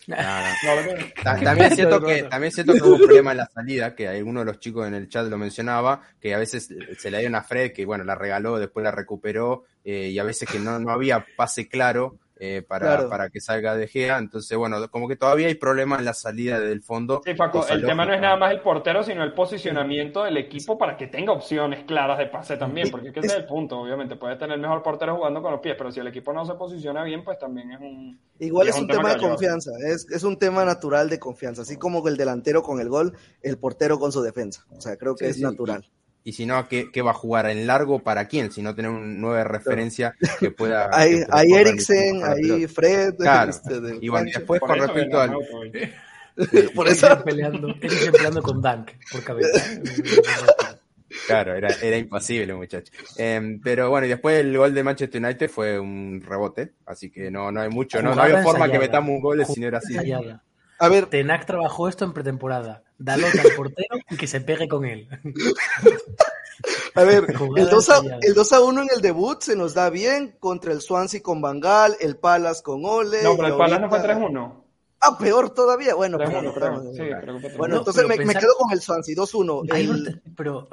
También 1.22 1.74
siento 1.74 2.00
que 2.00 2.22
también 2.24 2.52
siento 2.52 2.72
que 2.72 2.82
hubo 2.82 2.94
un 2.94 3.00
problema 3.06 3.32
en 3.32 3.36
la 3.38 3.46
salida, 3.46 3.94
que 3.94 4.08
alguno 4.08 4.40
de 4.40 4.46
los 4.46 4.58
chicos 4.58 4.86
en 4.86 4.94
el 4.94 5.08
chat 5.08 5.26
lo 5.26 5.38
mencionaba, 5.38 6.02
que 6.20 6.34
a 6.34 6.38
veces 6.38 6.68
se 6.98 7.10
le 7.10 7.18
dio 7.18 7.28
una 7.28 7.42
Fred 7.42 7.72
que 7.72 7.84
bueno 7.84 8.04
la 8.04 8.14
regaló, 8.14 8.58
después 8.58 8.82
la 8.82 8.90
recuperó 8.90 9.64
eh, 9.84 10.08
y 10.08 10.18
a 10.18 10.24
veces 10.24 10.48
que 10.48 10.58
no, 10.58 10.78
no 10.78 10.90
había 10.90 11.24
pase 11.36 11.68
claro 11.68 12.16
eh, 12.42 12.62
para, 12.66 12.86
Claro. 12.86 13.08
para 13.10 13.28
que 13.28 13.38
salga 13.38 13.76
de 13.76 13.86
Gea, 13.86 14.16
entonces 14.16 14.56
bueno 14.56 14.90
como 14.90 15.06
que 15.06 15.14
todavía 15.16 15.48
hay 15.48 15.56
problemas 15.56 15.98
en 15.98 16.06
la 16.06 16.14
salida 16.14 16.58
del 16.58 16.80
fondo. 16.82 17.20
Sí, 17.22 17.34
Paco, 17.34 17.66
el 17.68 17.84
tema 17.84 18.06
no 18.06 18.14
es 18.14 18.20
nada 18.22 18.36
más 18.38 18.50
el 18.52 18.60
portero, 18.62 19.02
sino 19.02 19.22
el 19.22 19.34
posicionamiento 19.34 20.24
del 20.24 20.38
equipo 20.38 20.78
para 20.78 20.96
que 20.96 21.06
tenga 21.06 21.32
opciones 21.32 21.84
claras 21.84 22.16
de 22.18 22.26
pase 22.28 22.56
también, 22.56 22.90
porque 22.90 23.08
es 23.08 23.12
que 23.14 23.20
ese 23.20 23.28
es 23.28 23.34
el 23.34 23.44
punto, 23.44 23.78
obviamente. 23.80 24.16
Puede 24.16 24.36
tener 24.36 24.54
el 24.56 24.60
mejor 24.62 24.82
portero 24.82 25.16
jugando 25.16 25.42
con 25.42 25.52
los 25.52 25.60
pies, 25.60 25.74
pero 25.76 25.92
si 25.92 26.00
el 26.00 26.06
equipo 26.06 26.32
no 26.32 26.46
se 26.46 26.54
posiciona 26.54 27.04
bien, 27.04 27.22
pues 27.22 27.38
también 27.38 27.72
es 27.72 27.80
un... 27.80 28.18
Igual 28.38 28.68
es 28.68 28.78
un 28.78 28.86
tema 28.88 29.12
de 29.14 29.20
confianza, 29.20 29.70
es, 29.86 30.06
es 30.10 30.22
un 30.24 30.38
tema 30.38 30.64
natural 30.64 31.10
de 31.10 31.18
confianza, 31.18 31.60
así 31.60 31.76
como 31.76 32.06
el 32.08 32.16
delantero 32.16 32.62
con 32.62 32.80
el 32.80 32.88
gol, 32.88 33.14
el 33.42 33.58
portero 33.58 33.98
con 33.98 34.12
su 34.12 34.22
defensa. 34.22 34.64
O 34.70 34.80
sea, 34.80 34.96
creo 34.96 35.14
que 35.14 35.26
Sí, 35.26 35.30
es 35.32 35.36
sí. 35.36 35.42
natural. 35.42 35.84
Y 36.22 36.32
si 36.32 36.44
no, 36.44 36.68
¿qué, 36.68 36.90
qué 36.92 37.00
va 37.02 37.12
a 37.12 37.14
jugar 37.14 37.48
en 37.48 37.66
largo 37.66 38.00
para 38.00 38.26
quién? 38.28 38.52
Si 38.52 38.60
no 38.60 38.74
tener 38.74 38.90
una 38.90 39.06
nueva 39.06 39.44
referencia 39.44 40.14
que 40.38 40.50
pueda. 40.50 40.90
Hay, 40.92 41.10
que 41.20 41.26
pueda 41.26 41.38
hay 41.38 41.52
Eriksen, 41.52 42.22
hay. 42.24 42.66
Fred, 42.66 43.14
Claro. 43.16 43.50
este, 43.50 43.80
de 43.80 43.98
Y 44.00 44.08
bueno, 44.08 44.30
después 44.34 44.60
Por 44.60 44.68
con 44.70 44.78
respecto 44.78 45.20
al. 45.20 45.34
Por 46.74 46.88
eso, 46.88 47.22
peleando, 47.24 47.74
ese 47.80 48.12
peleando 48.12 48.42
con 48.42 48.62
Dank 48.62 48.92
por 49.12 49.22
cabeza. 49.24 49.80
Claro, 51.26 51.54
era, 51.54 51.68
era 51.82 51.96
imposible, 51.96 52.54
muchacho. 52.54 52.92
Eh, 53.18 53.58
pero 53.62 53.90
bueno, 53.90 54.06
y 54.06 54.10
después 54.10 54.40
el 54.40 54.56
gol 54.56 54.72
de 54.72 54.84
Manchester 54.84 55.22
United 55.22 55.50
fue 55.50 55.78
un 55.78 56.22
rebote, 56.24 56.74
así 56.86 57.10
que 57.10 57.30
no, 57.30 57.50
no 57.50 57.60
hay 57.60 57.68
mucho, 57.68 58.00
no, 58.00 58.14
no 58.14 58.22
había 58.22 58.42
forma 58.42 58.70
que 58.70 58.78
metamos 58.78 59.10
un 59.10 59.20
gol 59.20 59.44
si 59.44 59.60
no 59.60 59.66
era 59.66 59.78
así. 59.78 59.94
Ensayada. 59.94 60.44
a 60.78 60.88
ver, 60.88 61.06
Tenac 61.06 61.46
trabajó 61.46 61.88
esto 61.88 62.04
en 62.04 62.12
pretemporada. 62.12 62.84
Dalot 63.02 63.34
al 63.34 63.54
portero 63.56 63.96
y 64.10 64.16
que 64.16 64.26
se 64.26 64.40
pegue 64.42 64.68
con 64.68 64.84
él. 64.84 65.08
a 66.94 67.02
ver, 67.04 67.24
el 67.56 67.68
2 67.68 67.88
a, 67.90 68.00
el 68.20 68.34
2 68.34 68.52
a 68.52 68.60
1 68.60 68.82
en 68.82 68.88
el 68.94 69.00
debut 69.00 69.40
se 69.42 69.56
nos 69.56 69.74
da 69.74 69.90
bien 69.90 70.36
contra 70.38 70.72
el 70.72 70.80
Swansea 70.80 71.22
con 71.22 71.40
Bangal, 71.40 71.96
el 72.00 72.16
Palace 72.16 72.62
con 72.62 72.84
Ole. 72.84 73.22
No, 73.22 73.36
pero 73.36 73.48
el 73.48 73.56
Palace 73.56 73.80
no 73.82 73.88
fue 73.88 73.98
ahorita- 73.98 74.18
3-1. 74.18 74.64
Ah, 75.02 75.16
peor 75.18 75.50
todavía. 75.54 75.94
Bueno, 75.94 76.18
3-1, 76.18 76.24
perdón, 76.26 76.40
creo. 76.40 76.54
perdón. 76.54 76.92
Sí, 76.94 76.98
creo 76.98 77.34
que 77.36 77.40
fue 77.40 77.50
3-1. 77.50 77.56
Bueno, 77.56 77.74
No, 77.74 77.78
entonces 77.80 78.02
pero 78.02 78.08
me, 78.08 78.16
me 78.18 78.24
pensar- 78.34 78.42
quedo 78.42 78.54
con 78.58 78.72
el 78.72 78.80
Swansea, 78.82 79.14
2-1. 79.16 79.72
Hay 79.72 79.84
El, 79.86 80.22
pero 80.36 80.68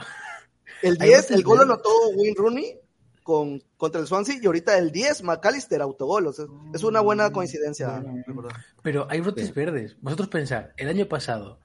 el 0.82 0.98
hay 1.00 1.08
10, 1.08 1.20
brotes 1.20 1.32
el 1.32 1.44
gol 1.44 1.62
anotó 1.62 1.90
Wayne 2.16 2.36
Rooney 2.38 2.80
con, 3.24 3.64
contra 3.78 4.02
el 4.02 4.08
Swansea 4.08 4.36
y 4.42 4.46
ahorita 4.46 4.78
el 4.78 4.92
10, 4.92 5.24
McAllister, 5.24 5.82
autogol. 5.82 6.28
O 6.28 6.34
sea, 6.34 6.46
es 6.74 6.84
una 6.84 7.00
buena 7.00 7.32
coincidencia, 7.32 8.04
verdad. 8.28 8.50
Pero 8.84 9.08
hay 9.10 9.22
brotes 9.22 9.54
verdes. 9.54 9.96
Vosotros 10.02 10.28
pensar, 10.28 10.74
el 10.76 10.90
año 10.90 11.06
pasado 11.06 11.60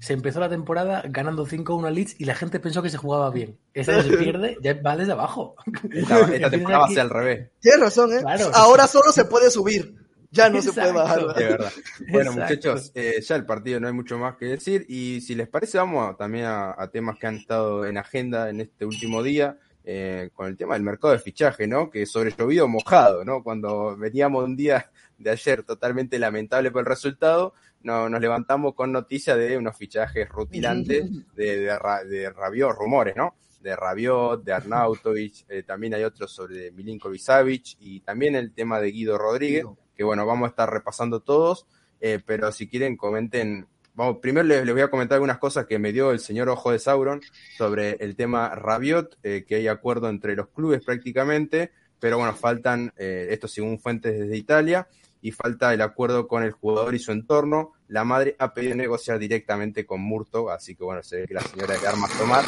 se 0.00 0.12
empezó 0.12 0.40
la 0.40 0.48
temporada 0.48 1.02
ganando 1.08 1.46
5-1 1.46 1.86
a 1.86 1.90
Leeds 1.90 2.20
y 2.20 2.24
la 2.24 2.34
gente 2.34 2.60
pensó 2.60 2.82
que 2.82 2.90
se 2.90 2.96
jugaba 2.98 3.30
bien. 3.30 3.58
Este 3.74 3.92
año 3.92 4.02
se 4.02 4.16
pierde, 4.16 4.56
ya 4.62 4.74
va 4.80 4.96
desde 4.96 5.12
abajo. 5.12 5.56
Esta, 5.90 6.20
esta 6.34 6.50
temporada 6.50 6.80
va 6.82 6.86
a 6.86 6.90
ser 6.90 7.00
al 7.00 7.10
revés, 7.10 7.50
Tienes 7.60 7.80
razón, 7.80 8.12
¿eh? 8.12 8.20
Claro. 8.20 8.50
Ahora 8.54 8.86
solo 8.86 9.10
se 9.12 9.24
puede 9.24 9.50
subir. 9.50 9.94
Ya 10.30 10.50
no 10.50 10.60
se 10.60 10.72
puede 10.74 10.92
bajar. 10.92 11.34
de 11.34 11.44
verdad. 11.44 11.72
Bueno, 12.10 12.32
Exacto. 12.32 12.54
muchachos, 12.54 12.92
eh, 12.94 13.20
ya 13.26 13.34
el 13.36 13.46
partido 13.46 13.80
no 13.80 13.86
hay 13.86 13.94
mucho 13.94 14.18
más 14.18 14.36
que 14.36 14.44
decir 14.44 14.84
y 14.88 15.22
si 15.22 15.34
les 15.34 15.48
parece 15.48 15.78
vamos 15.78 16.10
a- 16.10 16.16
también 16.18 16.44
a, 16.44 16.74
a 16.76 16.90
temas 16.90 17.16
que 17.18 17.26
han 17.26 17.36
estado 17.36 17.86
en 17.86 17.96
agenda 17.96 18.50
en 18.50 18.60
este 18.60 18.84
último 18.84 19.22
día. 19.22 19.56
eh, 19.90 20.28
con 20.34 20.46
el 20.48 20.54
tema 20.58 20.74
del 20.74 20.82
mercado 20.82 21.14
de 21.14 21.18
fichaje, 21.18 21.66
¿no? 21.66 21.88
Que 21.88 22.04
sobre 22.04 22.34
llovido 22.38 22.68
mojado, 22.68 23.24
¿no? 23.24 23.42
Cuando 23.42 23.96
veníamos 23.96 24.44
un 24.44 24.54
día 24.54 24.90
de 25.16 25.30
ayer 25.30 25.62
totalmente 25.62 26.18
lamentable 26.18 26.70
por 26.70 26.80
el 26.80 26.86
resultado, 26.86 27.54
no, 27.82 28.08
nos 28.08 28.20
levantamos 28.20 28.74
con 28.74 28.92
noticia 28.92 29.36
de 29.36 29.56
unos 29.56 29.76
fichajes 29.76 30.28
rutilantes 30.28 31.06
de, 31.34 31.56
de, 31.60 31.78
Ra- 31.78 32.04
de 32.04 32.30
Rabiot, 32.30 32.76
rumores, 32.76 33.16
¿no? 33.16 33.34
De 33.60 33.74
Rabiot, 33.74 34.44
de 34.44 34.52
Arnautovic, 34.52 35.44
eh, 35.48 35.62
también 35.62 35.94
hay 35.94 36.04
otros 36.04 36.32
sobre 36.32 36.70
Milinkovic 36.70 37.20
Savic 37.20 37.76
y 37.80 38.00
también 38.00 38.34
el 38.36 38.52
tema 38.52 38.80
de 38.80 38.90
Guido 38.90 39.18
Rodríguez, 39.18 39.64
que 39.96 40.04
bueno, 40.04 40.24
vamos 40.26 40.46
a 40.46 40.50
estar 40.50 40.70
repasando 40.72 41.20
todos, 41.20 41.66
eh, 42.00 42.20
pero 42.24 42.52
si 42.52 42.68
quieren 42.68 42.96
comenten, 42.96 43.66
vamos, 43.94 44.18
primero 44.22 44.46
les, 44.46 44.64
les 44.64 44.72
voy 44.72 44.82
a 44.82 44.90
comentar 44.90 45.16
algunas 45.16 45.38
cosas 45.38 45.66
que 45.66 45.78
me 45.80 45.92
dio 45.92 46.12
el 46.12 46.20
señor 46.20 46.48
Ojo 46.48 46.70
de 46.70 46.78
Sauron 46.78 47.20
sobre 47.56 47.96
el 47.98 48.14
tema 48.14 48.54
Rabiot, 48.54 49.18
eh, 49.24 49.44
que 49.46 49.56
hay 49.56 49.66
acuerdo 49.66 50.08
entre 50.08 50.36
los 50.36 50.48
clubes 50.50 50.84
prácticamente, 50.84 51.72
pero 51.98 52.16
bueno, 52.18 52.32
faltan, 52.34 52.92
eh, 52.96 53.26
esto 53.30 53.48
según 53.48 53.80
fuentes 53.80 54.16
desde 54.16 54.36
Italia, 54.36 54.86
y 55.20 55.30
falta 55.32 55.72
el 55.74 55.80
acuerdo 55.82 56.28
con 56.28 56.42
el 56.42 56.52
jugador 56.52 56.94
y 56.94 56.98
su 56.98 57.12
entorno. 57.12 57.72
La 57.88 58.04
madre 58.04 58.36
ha 58.38 58.52
pedido 58.52 58.74
negociar 58.76 59.18
directamente 59.18 59.84
con 59.86 60.00
Murto, 60.00 60.50
así 60.50 60.76
que 60.76 60.84
bueno, 60.84 61.02
se 61.02 61.20
ve 61.22 61.26
que 61.26 61.34
la 61.34 61.40
señora 61.40 61.76
de 61.76 61.86
armas 61.88 62.10
tomar. 62.18 62.44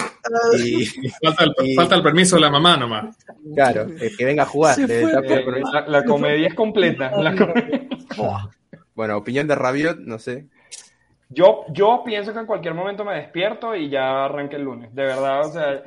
Y 0.58 0.84
Falta 1.24 1.44
el, 1.44 1.54
Y- 1.66 1.74
falta 1.74 1.94
el 1.96 2.02
permiso 2.02 2.36
de 2.36 2.42
la 2.42 2.50
mamá 2.50 2.76
nomás. 2.76 3.16
claro, 3.54 3.86
que 4.16 4.24
venga 4.24 4.42
a 4.42 4.46
jugar. 4.46 4.74
Fue, 4.76 4.84
Eh, 4.84 5.62
la, 5.72 5.86
la 5.88 6.04
comedia 6.04 6.48
es 6.48 6.54
completa. 6.54 7.10
La 7.16 7.34
comedia- 7.36 7.88
Bueno, 8.94 9.16
opinión 9.16 9.46
de 9.48 9.54
Rabiot, 9.54 9.98
no 10.00 10.18
sé. 10.18 10.46
Yo, 11.28 11.64
yo 11.72 12.02
pienso 12.04 12.32
que 12.32 12.40
en 12.40 12.46
cualquier 12.46 12.74
momento 12.74 13.04
me 13.04 13.14
despierto 13.14 13.74
y 13.74 13.88
ya 13.88 14.24
arranque 14.24 14.56
el 14.56 14.62
lunes. 14.64 14.92
De 14.94 15.04
verdad, 15.04 15.46
o 15.46 15.52
sea, 15.52 15.82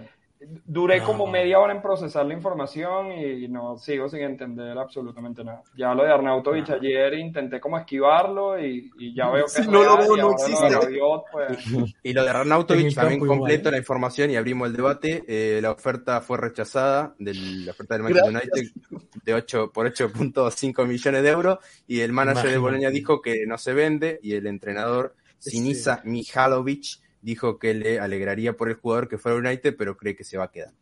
duré 0.65 0.99
No. 0.99 1.05
como 1.05 1.27
media 1.27 1.59
hora 1.59 1.73
en 1.73 1.81
procesar 1.81 2.25
la 2.25 2.33
información 2.33 3.11
y 3.11 3.47
no 3.47 3.77
sigo 3.77 4.09
sin 4.09 4.21
entender 4.21 4.77
absolutamente 4.77 5.43
nada. 5.43 5.61
Ya 5.77 5.93
lo 5.93 6.03
de 6.03 6.11
Arnautovic 6.11 6.69
ayer 6.69 7.13
intenté 7.15 7.59
como 7.59 7.77
esquivarlo 7.77 8.59
y, 8.59 8.91
y 8.97 9.13
ya 9.13 9.29
veo 9.29 9.45
que 9.45 9.61
no 9.63 9.83
lo 9.83 9.97
veo, 9.97 10.15
y 10.15 10.19
no 10.19 10.23
ahora 10.23 10.23
lo 10.23 10.27
de 10.27 10.33
existe. 10.33 10.69
Rabiot, 10.69 11.23
pues, 11.31 11.57
Y 12.03 12.13
lo 12.13 12.23
de 12.23 12.29
Arnautovic 12.29 12.93
también 12.95 13.19
completo 13.19 13.69
¿eh? 13.69 13.71
la 13.73 13.77
información 13.77 14.31
y 14.31 14.35
abrimos 14.35 14.67
el 14.67 14.75
debate. 14.75 15.23
Eh, 15.27 15.59
la 15.61 15.71
oferta 15.71 16.21
fue 16.21 16.37
rechazada, 16.37 17.13
de 17.19 17.33
la 17.33 17.71
oferta 17.71 17.95
del 17.95 18.03
Manchester 18.03 18.31
Gracias. 18.31 18.53
United 18.53 19.01
de 19.23 19.33
8 19.33 19.71
por 19.73 19.87
8.5 19.91 20.85
millones 20.87 21.23
de 21.23 21.29
euros 21.29 21.59
y 21.87 21.99
el 22.01 22.11
manager 22.11 22.49
de. 22.49 22.57
Bolonia 22.57 22.89
dijo 22.89 23.21
que 23.21 23.45
no 23.45 23.57
se 23.57 23.73
vende 23.73 24.19
y 24.23 24.33
el 24.33 24.47
entrenador 24.47 25.15
Sinisa 25.37 26.01
Mihalovic 26.05 27.02
dijo 27.23 27.57
que 27.57 27.73
le 27.73 27.99
alegraría 27.99 28.55
por 28.55 28.69
el 28.69 28.75
jugador 28.75 29.07
que 29.07 29.17
fuera 29.17 29.37
United, 29.37 29.75
pero 29.77 29.97
cree 29.97 30.15
que 30.15 30.23
se 30.23 30.37
va 30.37 30.45
a 30.45 30.51
quedar. 30.51 30.73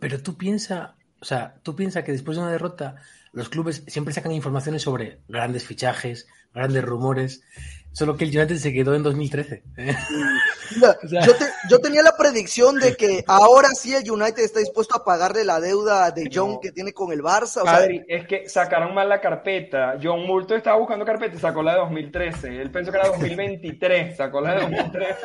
Pero 0.00 0.22
tú 0.22 0.36
piensa, 0.36 0.96
o 1.20 1.24
sea, 1.24 1.60
tú 1.62 1.76
piensa 1.76 2.04
que 2.04 2.12
después 2.12 2.36
de 2.36 2.44
una 2.44 2.52
derrota 2.52 2.96
los 3.32 3.48
clubes 3.48 3.84
siempre 3.86 4.14
sacan 4.14 4.32
informaciones 4.32 4.82
sobre 4.82 5.20
grandes 5.28 5.64
fichajes, 5.64 6.26
grandes 6.54 6.84
rumores. 6.84 7.42
Solo 7.90 8.16
que 8.16 8.24
el 8.24 8.36
United 8.36 8.56
se 8.58 8.72
quedó 8.72 8.94
en 8.94 9.02
2013. 9.02 9.62
Mira, 9.76 9.98
O 11.02 11.08
sea- 11.08 11.26
yo, 11.26 11.34
te- 11.34 11.46
yo 11.68 11.80
tenía 11.80 12.02
la 12.02 12.16
predicción 12.16 12.78
de 12.78 12.94
que 12.94 13.24
ahora 13.26 13.70
sí 13.70 13.92
el 13.94 14.08
United 14.08 14.38
está 14.44 14.60
dispuesto 14.60 14.94
a 14.94 15.04
pagarle 15.04 15.44
la 15.44 15.58
deuda 15.58 16.10
de 16.12 16.28
John 16.32 16.52
No. 16.52 16.60
que 16.60 16.70
tiene 16.70 16.92
con 16.92 17.10
el 17.12 17.22
Barça. 17.22 17.62
O 17.62 17.64
sea, 17.64 17.76
Adri, 17.76 18.04
es 18.06 18.26
que 18.28 18.48
sacaron 18.48 18.94
mal 18.94 19.08
la 19.08 19.20
carpeta. 19.20 19.98
John 20.00 20.26
Multo 20.26 20.54
estaba 20.54 20.78
buscando 20.78 21.04
carpeta 21.04 21.34
y 21.36 21.40
sacó 21.40 21.62
la 21.62 21.72
de 21.72 21.78
2013. 21.80 22.60
Él 22.62 22.70
pensó 22.70 22.92
que 22.92 22.98
era 22.98 23.08
2023, 23.08 24.16
sacó 24.16 24.40
la 24.42 24.54
de 24.54 24.60
2013. 24.60 25.16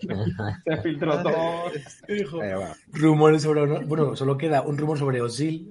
Se 0.66 0.76
filtró 0.82 1.22
todo. 1.22 1.70
Eh, 2.08 2.24
bueno. 2.32 2.74
Rumores 2.92 3.42
sobre. 3.42 3.64
Bueno, 3.86 4.14
solo 4.16 4.36
queda 4.36 4.60
un 4.62 4.76
rumor 4.76 4.98
sobre 4.98 5.22
Osil. 5.22 5.70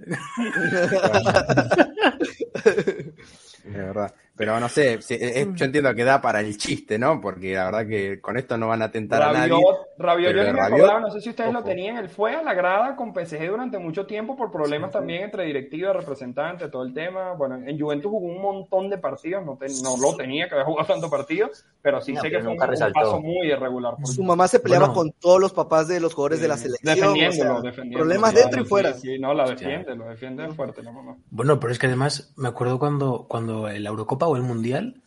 Es 2.56 3.64
verdad. 3.76 4.14
Pero 4.40 4.58
no 4.58 4.70
sé, 4.70 4.94
eh, 4.94 5.00
eh, 5.10 5.48
yo 5.54 5.66
entiendo 5.66 5.94
que 5.94 6.06
da 6.06 6.22
para 6.22 6.40
el 6.40 6.58
chiste, 6.58 6.98
¿no? 6.98 7.20
Porque 7.20 7.56
la 7.56 7.66
verdad 7.66 7.86
que 7.86 8.22
con 8.22 8.38
esto 8.38 8.58
no 8.58 8.70
van 8.70 8.82
a 8.82 8.90
tentar 8.90 9.22
a 9.22 9.34
nadie. 9.34 9.50
Rabiot, 9.52 9.78
Rabiot, 9.98 10.32
yo 10.34 10.38
no 10.38 10.54
me 10.54 10.60
Rabiot, 10.60 10.80
acordaba, 10.80 11.00
no 11.02 11.12
sé 11.12 11.20
si 11.20 11.30
ustedes 11.30 11.52
lo 11.52 11.62
tenían, 11.62 11.98
él 11.98 12.08
fue 12.08 12.34
a 12.36 12.42
la 12.42 12.54
grada 12.54 12.96
con 12.96 13.14
PSG 13.14 13.50
durante 13.50 13.78
mucho 13.80 14.06
tiempo 14.06 14.38
por 14.38 14.50
problemas 14.50 14.92
también 14.92 15.24
entre 15.24 15.44
directiva, 15.44 15.92
representante, 15.92 16.70
todo 16.70 16.84
el 16.84 16.94
tema. 16.94 17.34
Bueno, 17.34 17.56
en 17.58 17.78
Juventus 17.78 18.10
jugó 18.10 18.28
un 18.28 18.42
montón 18.42 18.90
de 18.90 18.98
partidos, 18.98 19.44
no, 19.46 19.58
te- 19.58 19.66
no 19.84 19.98
lo 19.98 20.16
tenía 20.16 20.48
que 20.48 20.54
haber 20.56 20.68
jugado 20.68 20.88
tantos 20.88 21.10
partidos, 21.10 21.66
pero 21.82 22.00
sí 22.00 22.14
No, 22.14 22.22
sé 22.22 22.30
que 22.32 22.40
fue 22.40 22.54
un, 22.54 22.58
paso 22.58 23.20
muy 23.20 23.46
irregular. 23.52 23.96
su 24.06 24.24
mamá 24.24 24.48
se 24.48 24.62
peleaba 24.62 24.86
Bueno. 24.88 25.02
con 25.02 25.12
todos 25.20 25.42
los 25.42 25.52
papás 25.52 25.90
de 25.90 26.00
los 26.00 26.14
jugadores 26.14 26.40
de 26.40 26.48
la 26.48 26.56
selección. 26.56 26.96
defendiéndolo, 26.96 27.56
o 27.58 27.62
sea, 27.62 27.70
defendiéndolo. 27.72 28.00
problemas 28.06 28.32
claro, 28.32 28.46
dentro 28.48 28.62
y 28.64 28.66
fuera. 28.70 28.94
Sí, 28.94 29.20
no, 29.20 29.34
la 29.34 29.50
defiende, 29.50 29.94
lo 29.98 30.06
defiende 30.06 30.48
fuerte 30.54 30.82
la 30.82 30.94
mamá. 30.94 31.18
Bueno, 31.30 31.60
pero 31.60 31.74
es 31.74 31.78
que 31.78 31.88
además 31.88 32.34
me 32.38 32.48
acuerdo 32.48 32.80
cuando, 32.80 33.26
cuando 33.28 33.68
la 33.68 33.90
Eurocopa 33.90 34.29
o 34.30 34.36
el 34.38 34.44
Mundial, 34.44 35.02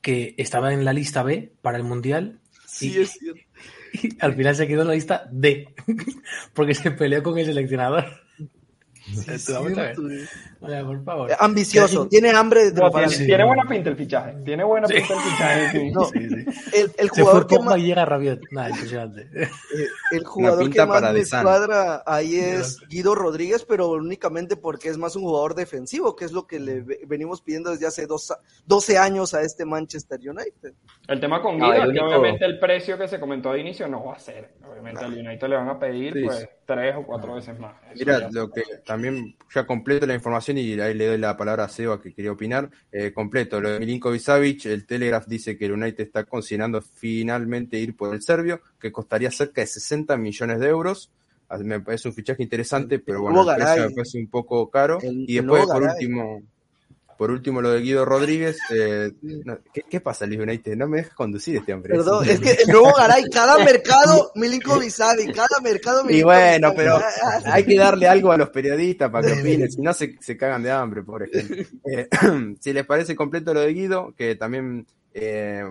que 0.00 0.34
estaba 0.38 0.72
en 0.72 0.84
la 0.84 0.92
lista 0.92 1.22
B 1.22 1.52
para 1.62 1.78
el 1.78 1.84
Mundial 1.84 2.40
Sí, 2.76 2.92
y, 2.92 3.00
es 3.00 3.12
cierto. 3.12 3.40
y 3.92 4.16
al 4.20 4.34
final 4.34 4.54
se 4.54 4.66
quedó 4.66 4.82
en 4.82 4.88
la 4.88 4.94
lista 4.94 5.26
D, 5.30 5.74
porque 6.54 6.74
se 6.74 6.90
peleó 6.90 7.22
con 7.22 7.38
el 7.38 7.46
seleccionador. 7.46 8.04
Sí, 9.06 9.52
eh. 9.52 9.94
Por 10.84 11.04
favor. 11.04 11.30
Ambicioso, 11.38 12.08
tiene 12.08 12.30
hambre 12.30 12.72
de 12.72 12.80
No, 12.80 12.90
tiene, 12.90 13.08
sí. 13.08 13.26
tiene 13.26 13.44
buena 13.44 13.62
pinta 13.68 13.90
el 13.90 13.96
fichaje, 13.96 14.32
tiene 14.44 14.64
buena 14.64 14.88
pinta 14.88 15.14
el 15.14 15.20
fichaje. 15.20 15.70
sí. 15.78 15.90
No, 15.92 16.04
Sí, 16.06 16.28
sí. 16.28 16.90
el, 16.98 17.08
jugador 17.10 17.46
que 17.46 17.58
más, 17.60 17.76
llega 17.76 18.04
Rabiot. 18.04 18.40
Eh, 18.42 19.48
el 20.12 20.24
jugador 20.24 20.70
que 20.70 20.84
más 20.86 21.12
me 21.12 21.42
cuadra 21.42 22.02
ahí 22.06 22.38
es 22.38 22.78
Guido 22.88 23.14
Rodríguez, 23.14 23.64
pero 23.64 23.90
únicamente 23.90 24.56
porque 24.56 24.88
es 24.88 24.98
más 24.98 25.14
un 25.16 25.22
jugador 25.22 25.54
defensivo, 25.54 26.16
que 26.16 26.24
es 26.24 26.32
lo 26.32 26.46
que 26.46 26.58
le 26.58 26.80
ve- 26.82 27.00
venimos 27.06 27.42
pidiendo 27.42 27.70
desde 27.70 27.86
hace 27.86 28.06
dos, 28.06 28.30
a- 28.32 28.40
12 28.66 28.98
años 28.98 29.34
a 29.34 29.42
este 29.42 29.64
Manchester 29.64 30.18
United. 30.18 30.74
El 31.06 31.20
tema 31.20 31.40
con 31.42 31.56
Guido 31.56 31.72
es 31.74 31.80
que 31.82 31.88
único- 31.88 32.06
obviamente 32.06 32.44
el 32.44 32.58
precio 32.58 32.98
que 32.98 33.06
se 33.08 33.20
comentó 33.20 33.52
de 33.52 33.60
inicio 33.60 33.86
no 33.88 34.04
va 34.04 34.14
a 34.14 34.18
ser. 34.18 34.54
Obviamente 34.68 35.04
al 35.04 35.12
United 35.12 35.48
le 35.48 35.56
van 35.56 35.68
a 35.68 35.78
pedir 35.78 36.12
Sí, 36.14 36.22
pues. 36.24 36.48
Tres 36.66 36.94
o 36.96 37.04
cuatro 37.04 37.34
veces 37.34 37.58
más. 37.58 37.74
Eso 37.92 38.04
Mira, 38.04 38.28
lo 38.30 38.50
que 38.50 38.62
también 38.84 39.36
ya 39.54 39.66
completo 39.66 40.06
la 40.06 40.14
información 40.14 40.58
y 40.58 40.78
ahí 40.80 40.92
le 40.94 41.06
doy 41.06 41.18
la 41.18 41.36
palabra 41.36 41.64
a 41.64 41.68
Seba 41.68 42.00
que 42.00 42.12
quería 42.12 42.32
opinar. 42.32 42.70
Eh, 42.92 43.12
completo, 43.12 43.60
lo 43.60 43.70
de 43.70 43.78
Milinkovic 43.80 44.20
Savic, 44.20 44.66
el 44.66 44.86
Telegraph 44.86 45.26
dice 45.26 45.56
que 45.56 45.66
el 45.66 45.72
United 45.72 46.04
está 46.04 46.24
considerando 46.24 46.82
finalmente 46.82 47.78
ir 47.78 47.96
por 47.96 48.14
el 48.14 48.22
serbio, 48.22 48.60
que 48.78 48.92
costaría 48.92 49.30
cerca 49.30 49.60
de 49.62 49.66
60 49.66 50.16
millones 50.16 50.60
de 50.60 50.68
euros. 50.68 51.10
Ah, 51.48 51.58
Me 51.58 51.80
parece 51.80 52.08
un 52.08 52.14
fichaje 52.14 52.42
interesante, 52.42 52.98
pero 52.98 53.22
bueno, 53.22 53.40
el 53.42 53.54
precio 53.54 53.82
me 53.88 53.90
parece 53.94 54.18
un 54.18 54.28
poco 54.28 54.68
caro. 54.68 54.98
El- 55.02 55.24
y 55.28 55.34
después, 55.36 55.66
por 55.66 55.82
último, 55.82 56.42
por 57.16 57.30
último, 57.30 57.62
lo 57.62 57.70
de 57.70 57.80
Guido 57.80 58.04
Rodríguez. 58.04 58.58
eh, 58.70 59.12
no, 59.22 59.58
¿qué, 59.72 59.84
qué 59.88 60.00
pasa, 60.00 60.26
Luis 60.26 60.40
United? 60.40 60.76
No 60.76 60.86
me 60.86 60.98
dejas 60.98 61.14
conducir 61.14 61.56
este 61.56 61.72
hombre. 61.72 61.94
Perdón, 61.94 62.28
es 62.28 62.40
que 62.40 62.50
el 62.50 62.68
nuevo 62.68 62.92
Garay, 62.96 63.24
cada 63.30 63.58
mercado, 63.64 64.32
Milinkovic 64.34 64.90
sabe, 64.90 65.32
cada 65.32 65.60
mercado 65.62 66.02
Y 66.02 66.08
Milinkovic 66.08 66.24
bueno, 66.24 66.72
pero 66.76 67.00
hay 67.46 67.64
que 67.64 67.76
darle 67.76 68.08
algo 68.08 68.32
a 68.32 68.36
los 68.36 68.50
periodistas 68.50 69.10
para 69.10 69.26
que 69.26 69.40
opinen, 69.40 69.70
si 69.70 69.80
no 69.80 69.92
se, 69.92 70.16
se 70.20 70.36
cagan 70.36 70.62
de 70.62 70.70
hambre, 70.70 71.02
por 71.02 71.22
ejemplo. 71.22 71.56
Eh, 71.88 72.08
si 72.60 72.72
les 72.72 72.84
parece 72.84 73.14
completo 73.14 73.54
lo 73.54 73.60
de 73.60 73.72
Guido, 73.72 74.12
que 74.16 74.34
también, 74.34 74.86
eh, 75.14 75.62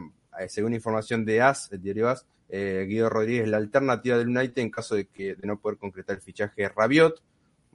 según 0.48 0.74
información 0.74 1.26
de 1.26 1.42
AS, 1.42 1.70
el 1.72 1.82
diario 1.82 2.10
AS, 2.10 2.26
Guido 2.50 3.10
Rodríguez 3.10 3.44
es 3.44 3.50
la 3.50 3.58
alternativa 3.58 4.18
del 4.18 4.30
United 4.30 4.62
en 4.62 4.70
caso 4.70 4.96
de 4.96 5.08
que 5.08 5.36
de 5.36 5.48
no 5.48 5.60
poder 5.60 5.78
concretar 5.78 6.16
el 6.16 6.22
fichaje 6.22 6.62
de 6.62 6.70
Rabiot. 6.70 7.22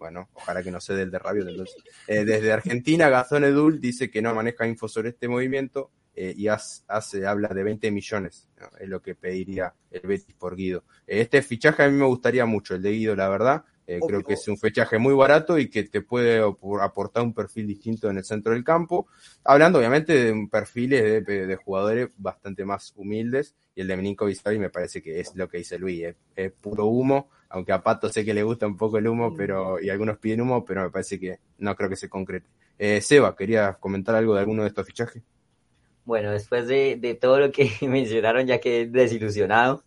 Bueno, 0.00 0.30
ojalá 0.32 0.62
que 0.62 0.70
no 0.70 0.80
sea 0.80 0.96
del 0.96 1.10
de 1.10 1.18
Rabiot. 1.18 1.46
entonces. 1.46 1.76
Eh, 2.08 2.24
desde 2.24 2.52
Argentina, 2.52 3.10
Gazón 3.10 3.44
Edul 3.44 3.80
dice 3.82 4.10
que 4.10 4.22
no 4.22 4.34
maneja 4.34 4.66
info 4.66 4.88
sobre 4.88 5.10
este 5.10 5.28
movimiento 5.28 5.90
eh, 6.16 6.32
y 6.34 6.48
AS 6.48 6.84
habla 7.26 7.48
de 7.48 7.62
20 7.62 7.90
millones, 7.90 8.48
¿no? 8.58 8.66
es 8.80 8.88
lo 8.88 9.02
que 9.02 9.14
pediría 9.14 9.74
el 9.90 10.00
Betis 10.08 10.34
por 10.36 10.56
Guido. 10.56 10.84
Eh, 11.06 11.20
Este 11.20 11.42
fichaje 11.42 11.82
a 11.82 11.88
mí 11.88 11.98
me 11.98 12.06
gustaría 12.06 12.46
mucho, 12.46 12.74
el 12.74 12.80
de 12.82 12.92
Guido, 12.92 13.14
la 13.14 13.28
verdad. 13.28 13.64
Eh, 13.86 14.00
creo 14.06 14.22
que 14.24 14.34
es 14.34 14.48
un 14.48 14.56
fichaje 14.56 14.98
muy 14.98 15.12
barato 15.14 15.58
y 15.58 15.68
que 15.68 15.82
te 15.82 16.00
puede 16.00 16.40
aportar 16.80 17.22
un 17.24 17.34
perfil 17.34 17.66
distinto 17.66 18.08
en 18.08 18.16
el 18.18 18.24
centro 18.24 18.52
del 18.54 18.64
campo. 18.64 19.08
Hablando 19.44 19.80
obviamente 19.80 20.12
de 20.14 20.48
perfiles 20.50 21.26
de, 21.26 21.46
de 21.46 21.56
jugadores 21.56 22.08
bastante 22.16 22.64
más 22.64 22.92
humildes. 22.96 23.54
Y 23.74 23.82
el 23.82 23.88
de 23.88 23.96
Milinkovic 23.96 24.46
me 24.58 24.70
parece 24.70 25.02
que 25.02 25.20
es 25.20 25.34
lo 25.34 25.48
que 25.48 25.58
dice 25.58 25.78
Luis, 25.78 26.04
es, 26.04 26.16
es 26.36 26.52
puro 26.52 26.86
humo. 26.86 27.30
Aunque 27.50 27.72
a 27.72 27.82
Pato 27.82 28.08
sé 28.08 28.24
que 28.24 28.32
le 28.32 28.42
gusta 28.44 28.66
un 28.66 28.76
poco 28.76 28.98
el 28.98 29.08
humo, 29.08 29.34
pero 29.36 29.80
y 29.80 29.90
algunos 29.90 30.18
piden 30.18 30.40
humo, 30.40 30.64
pero 30.64 30.84
me 30.84 30.90
parece 30.90 31.18
que 31.18 31.38
no 31.58 31.74
creo 31.76 31.88
que 31.90 31.96
se 31.96 32.08
concrete. 32.08 32.46
Eh, 32.78 33.00
Seba, 33.00 33.34
¿querías 33.36 33.76
comentar 33.78 34.14
algo 34.14 34.34
de 34.34 34.40
alguno 34.40 34.62
de 34.62 34.68
estos 34.68 34.86
fichajes? 34.86 35.22
Bueno, 36.04 36.30
después 36.30 36.66
de, 36.66 36.96
de 37.00 37.14
todo 37.14 37.38
lo 37.40 37.52
que 37.52 37.70
mencionaron, 37.82 38.46
ya 38.46 38.58
que 38.60 38.86
desilusionado, 38.86 39.82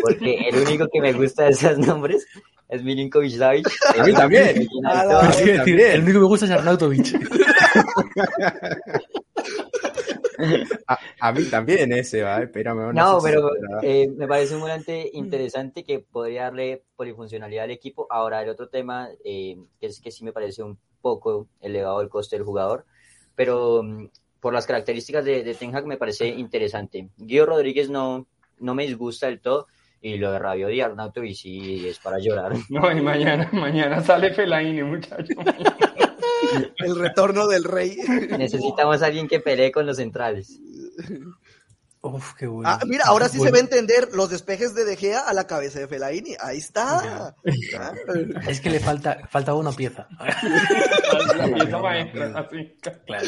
porque 0.00 0.48
el 0.48 0.56
único 0.56 0.86
que 0.92 1.00
me 1.00 1.12
gusta 1.12 1.44
de 1.44 1.50
esos 1.50 1.78
nombres 1.78 2.26
es 2.68 2.82
Milinkovic 2.82 3.36
Savic. 3.36 3.68
A 3.98 4.04
mí 4.04 4.12
también. 4.14 4.66
La- 4.82 5.20
Ah, 5.20 5.30
el 5.44 6.00
único 6.02 6.18
que 6.18 6.20
me 6.20 6.26
gusta 6.26 6.46
es 6.46 6.52
Arnautovic. 6.52 7.06
A, 10.86 10.98
a 11.20 11.32
mí 11.32 11.44
también 11.44 11.92
ese, 11.92 12.22
va, 12.22 12.42
espérame. 12.42 12.92
No, 12.92 13.20
sé 13.20 13.28
si 13.28 13.34
pero 13.34 13.50
eh, 13.82 14.08
me 14.16 14.26
parece 14.26 14.54
un 14.54 14.60
volante 14.60 15.10
interesante 15.12 15.84
que 15.84 16.00
podría 16.00 16.44
darle 16.44 16.82
polifuncionalidad 16.96 17.64
al 17.64 17.70
equipo. 17.70 18.06
Ahora, 18.10 18.42
el 18.42 18.48
otro 18.48 18.68
tema 18.68 19.08
eh, 19.24 19.56
que 19.80 19.86
es 19.86 20.00
que 20.00 20.10
sí 20.10 20.24
me 20.24 20.32
parece 20.32 20.62
un 20.62 20.78
poco 21.00 21.48
elevado 21.60 22.00
el 22.00 22.08
coste 22.08 22.36
del 22.36 22.44
jugador, 22.44 22.86
pero 23.34 23.82
mm, 23.82 24.08
por 24.40 24.52
las 24.52 24.66
características 24.66 25.24
de, 25.24 25.42
de 25.42 25.54
Ten 25.54 25.74
Hag 25.74 25.86
me 25.86 25.96
parece 25.96 26.28
interesante. 26.28 27.08
Guido 27.16 27.46
Rodríguez 27.46 27.90
no, 27.90 28.26
no 28.58 28.74
me 28.74 28.86
disgusta 28.86 29.26
del 29.26 29.40
todo, 29.40 29.66
y 30.02 30.18
lo 30.18 30.32
de 30.32 30.38
Rabiot 30.40 30.72
y 30.72 30.80
Arnautovic 30.80 31.34
sí 31.34 31.86
es 31.88 31.98
para 32.00 32.18
llorar. 32.18 32.52
No, 32.68 32.90
y 32.90 33.00
mañana, 33.00 33.48
mañana 33.52 34.02
sale 34.02 34.34
Fellaini, 34.34 34.82
muchachos. 34.82 35.36
El 36.78 36.96
retorno 36.98 37.46
del 37.46 37.64
rey. 37.64 37.96
Necesitamos 38.38 39.02
a 39.02 39.06
alguien 39.06 39.28
que 39.28 39.40
pelee 39.40 39.70
con 39.72 39.86
los 39.86 39.96
centrales. 39.96 40.58
Uf, 42.04 42.34
qué 42.34 42.48
bueno. 42.48 42.68
Ah, 42.68 42.80
mira, 42.84 43.04
ahora 43.06 43.26
sí 43.28 43.34
se 43.34 43.38
Bueno, 43.38 43.52
ve 43.54 43.60
entender 43.60 44.08
los 44.12 44.28
despejes 44.28 44.74
de 44.74 44.84
De 44.84 44.96
Gea 44.96 45.20
a 45.20 45.32
la 45.32 45.46
cabeza 45.46 45.78
de 45.78 45.86
Fellaini. 45.86 46.34
Ahí 46.40 46.58
está. 46.58 47.34
Ah, 47.78 47.92
Es 48.48 48.60
que 48.60 48.70
le 48.70 48.80
falta, 48.80 49.18
falta 49.30 49.54
una 49.54 49.70
pieza. 49.70 50.08
La 50.18 51.46
pieza 51.54 51.78
maestra, 51.80 52.32
así. 52.40 52.76
Claro. 53.06 53.26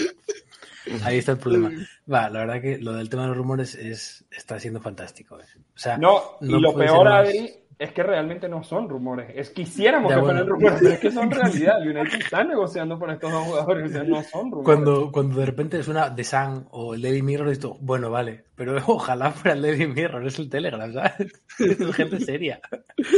Ahí 1.04 1.18
está 1.18 1.32
el 1.32 1.38
problema. 1.38 1.70
Va, 2.12 2.28
la 2.28 2.40
verdad 2.40 2.60
que 2.60 2.78
lo 2.78 2.94
del 2.94 3.08
tema 3.08 3.22
de 3.22 3.28
los 3.28 3.36
rumores 3.36 3.74
es, 3.76 4.24
está 4.30 4.58
siendo 4.58 4.80
fantástico. 4.80 5.38
eh. 5.40 5.44
O 5.74 5.78
sea, 5.78 5.96
No, 5.96 6.36
y 6.40 6.48
no 6.48 6.58
lo 6.60 6.72
puede 6.72 6.88
peor, 6.88 7.04
más. 7.04 7.28
Adri, 7.28 7.54
es 7.78 7.92
que 7.92 8.02
realmente 8.02 8.48
no 8.48 8.62
son 8.62 8.88
rumores. 8.88 9.32
Es 9.34 9.50
quisiéramos 9.50 10.10
Ya, 10.10 10.16
que 10.16 10.20
bueno. 10.22 10.38
fueran 10.44 10.48
rumores, 10.48 10.78
pero 10.80 10.92
es 10.94 11.00
que 11.00 11.10
son 11.10 11.30
realidad. 11.30 11.82
El 11.82 11.96
United 11.96 12.20
está 12.20 12.44
negociando 12.44 12.98
por 12.98 13.10
estos 13.10 13.32
dos 13.32 13.44
jugadores, 13.44 13.90
o 13.90 13.92
sea, 13.92 14.02
no 14.04 14.22
son 14.22 14.50
rumores. 14.50 14.64
Cuando, 14.64 15.10
cuando 15.12 15.40
de 15.40 15.46
repente 15.46 15.82
suena 15.82 16.14
The 16.14 16.24
Sun 16.24 16.68
o 16.70 16.94
el 16.94 17.02
Lady 17.02 17.22
Mirror, 17.22 17.48
esto, 17.48 17.76
bueno, 17.80 18.10
vale, 18.10 18.44
pero 18.54 18.76
ojalá 18.86 19.32
fuera 19.32 19.54
el 19.56 19.62
Lady 19.62 19.86
Mirror, 19.86 20.26
es 20.26 20.38
el 20.38 20.48
Telegram, 20.48 20.92
¿sabes? 20.92 21.32
Es 21.58 21.94
gente 21.96 22.20
seria. 22.20 22.60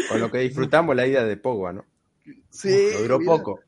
Con 0.08 0.20
lo 0.20 0.30
que 0.30 0.38
disfrutamos 0.38 0.94
la 0.96 1.06
ida 1.06 1.24
de 1.24 1.36
Pogba, 1.36 1.72
¿no? 1.72 1.84
sí. 2.50 2.88
Lo 2.94 3.02
duró 3.02 3.18
mira. 3.18 3.32
poco. 3.32 3.60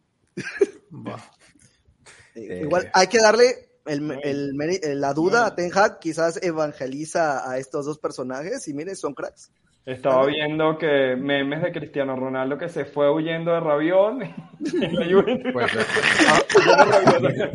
Eh, 2.34 2.60
Igual 2.64 2.90
hay 2.94 3.06
que 3.08 3.18
darle 3.18 3.70
el, 3.86 4.10
el 4.22 4.54
meri- 4.54 4.80
la 4.94 5.12
duda 5.14 5.46
a 5.46 5.54
Ten 5.54 5.70
Hag, 5.74 5.98
quizás 5.98 6.40
evangeliza 6.42 7.50
a 7.50 7.58
estos 7.58 7.86
dos 7.86 7.98
personajes 7.98 8.66
y 8.68 8.74
miren, 8.74 8.96
son 8.96 9.14
cracks. 9.14 9.50
Estaba 9.88 10.26
viendo 10.26 10.76
que 10.76 11.16
memes 11.16 11.62
de 11.62 11.72
Cristiano 11.72 12.14
Ronaldo 12.14 12.58
que 12.58 12.68
se 12.68 12.84
fue 12.84 13.10
huyendo 13.10 13.54
de 13.54 13.60
Rabiot 13.60 14.20
en 14.20 14.94
la 14.94 15.06
Juventus. 15.06 15.50
Pues, 15.50 15.74
eh, 15.74 17.52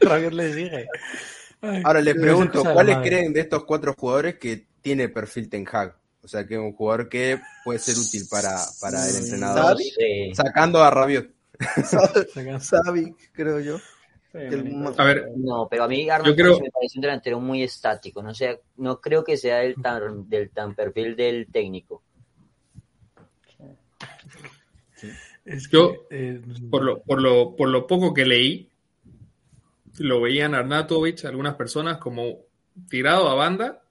Rabiot 0.00 0.32
le 0.32 0.52
sigue. 0.52 0.88
Ay, 1.60 1.82
Ahora 1.84 2.00
les 2.00 2.16
pregunto, 2.16 2.64
¿cuáles 2.64 2.96
madre. 2.96 3.08
creen 3.08 3.32
de 3.32 3.40
estos 3.40 3.62
cuatro 3.64 3.94
jugadores 3.96 4.34
que 4.38 4.66
tiene 4.80 5.08
perfil 5.08 5.48
Ten 5.48 5.64
Hag? 5.70 5.94
O 6.24 6.26
sea, 6.26 6.44
que 6.44 6.54
es 6.54 6.60
un 6.60 6.72
jugador 6.72 7.08
que 7.08 7.40
puede 7.64 7.78
ser 7.78 7.94
útil 7.96 8.24
para, 8.28 8.56
para 8.80 9.08
el 9.08 9.14
entrenador. 9.14 9.76
Sacando 10.34 10.82
a 10.82 10.90
Rabiot. 10.90 11.28
Sabi, 12.58 13.14
creo 13.32 13.60
yo. 13.60 13.78
A 14.34 15.04
ver, 15.04 15.30
no, 15.36 15.68
pero 15.68 15.84
a 15.84 15.88
mí 15.88 16.08
Arnold 16.08 16.36
creo... 16.36 16.60
me 16.60 16.70
parece 16.70 16.98
un 16.98 17.02
delantero 17.02 17.40
muy 17.40 17.62
estático. 17.62 18.22
No 18.22 18.34
sé, 18.34 18.60
no 18.76 19.00
creo 19.00 19.24
que 19.24 19.36
sea 19.36 19.58
del 19.58 19.74
tan, 19.76 20.28
del 20.28 20.50
tan 20.50 20.74
perfil 20.74 21.16
del 21.16 21.46
técnico. 21.50 22.02
Es 25.44 25.70
yo, 25.70 26.06
eh, 26.10 26.42
por, 26.70 26.84
lo, 26.84 27.00
por, 27.00 27.22
lo, 27.22 27.56
por 27.56 27.68
lo 27.68 27.86
poco 27.86 28.12
que 28.12 28.26
leí, 28.26 28.68
lo 29.98 30.20
veían 30.20 30.54
Arnautovic, 30.54 31.24
algunas 31.24 31.54
personas, 31.54 31.96
como 31.98 32.40
tirado 32.90 33.28
a 33.28 33.34
banda 33.34 33.82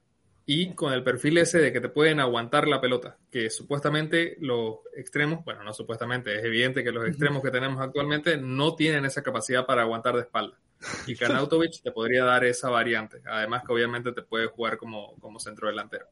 y 0.50 0.72
con 0.72 0.94
el 0.94 1.02
perfil 1.02 1.36
ese 1.36 1.58
de 1.58 1.70
que 1.70 1.80
te 1.82 1.90
pueden 1.90 2.20
aguantar 2.20 2.66
la 2.68 2.80
pelota, 2.80 3.18
que 3.30 3.50
supuestamente 3.50 4.38
los 4.40 4.78
extremos, 4.96 5.44
bueno, 5.44 5.62
no 5.62 5.74
supuestamente, 5.74 6.34
es 6.34 6.42
evidente 6.42 6.82
que 6.82 6.90
los 6.90 7.06
extremos 7.06 7.42
que 7.42 7.50
tenemos 7.50 7.82
actualmente 7.82 8.38
no 8.38 8.74
tienen 8.74 9.04
esa 9.04 9.22
capacidad 9.22 9.66
para 9.66 9.82
aguantar 9.82 10.14
de 10.14 10.22
espalda. 10.22 10.56
Y 11.06 11.16
Kanautovic 11.16 11.82
te 11.82 11.92
podría 11.92 12.24
dar 12.24 12.46
esa 12.46 12.70
variante, 12.70 13.20
además 13.26 13.62
que 13.62 13.74
obviamente 13.74 14.12
te 14.12 14.22
puede 14.22 14.46
jugar 14.46 14.78
como, 14.78 15.16
como 15.16 15.38
centro 15.38 15.68
delantero. 15.68 16.06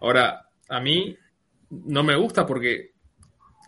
Ahora, 0.00 0.48
a 0.68 0.80
mí 0.80 1.16
no 1.70 2.02
me 2.02 2.16
gusta 2.16 2.44
porque, 2.44 2.94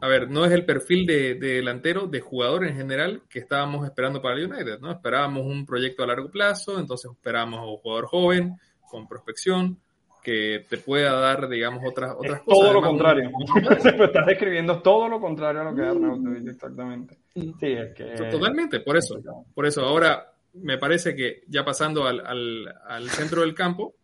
a 0.01 0.09
ver, 0.09 0.28
no 0.28 0.45
es 0.45 0.51
el 0.51 0.64
perfil 0.64 1.07
de, 1.07 1.36
de, 1.36 1.55
delantero, 1.55 2.09
de 2.09 2.18
jugador 2.18 2.66
en 2.66 2.74
general 2.74 3.22
que 3.30 3.38
estábamos 3.38 3.86
esperando 3.86 4.20
para 4.20 4.34
el 4.34 4.51
United, 4.51 4.80
¿no? 4.80 4.90
Esperábamos 4.90 5.47
un 5.47 5.64
proyecto 5.64 6.03
a 6.03 6.09
largo 6.09 6.32
plazo, 6.32 6.80
entonces 6.80 7.12
esperábamos 7.12 7.61
a 7.61 7.64
un 7.66 7.76
jugador 7.76 8.07
joven, 8.07 8.57
con 8.90 9.07
prospección, 9.07 9.80
que 10.24 10.64
te 10.68 10.78
pueda 10.78 11.12
dar, 11.12 11.48
digamos, 11.48 11.82
otras, 11.86 12.16
otras 12.18 12.38
es 12.38 12.44
cosas. 12.44 12.60
Todo 12.60 12.72
lo 12.72 12.82
contrario. 12.82 13.30
estás 14.04 14.26
describiendo 14.26 14.82
todo 14.82 15.08
lo 15.08 15.20
contrario 15.20 15.60
a 15.60 15.64
lo 15.64 15.74
que 15.76 15.82
Arnautovic, 15.82 16.48
exactamente. 16.48 17.18
Sí, 17.32 17.52
es 17.60 17.94
que... 17.94 18.04
Totalmente, 18.30 18.80
por 18.80 18.96
eso. 18.96 19.20
Por 19.54 19.66
eso, 19.66 19.82
ahora 19.82 20.32
me 20.54 20.78
parece 20.78 21.14
que 21.14 21.42
ya 21.46 21.64
pasando 21.64 22.06
al, 22.06 22.24
al, 22.26 22.74
al 22.88 23.08
centro 23.10 23.42
del 23.42 23.54
campo, 23.54 23.94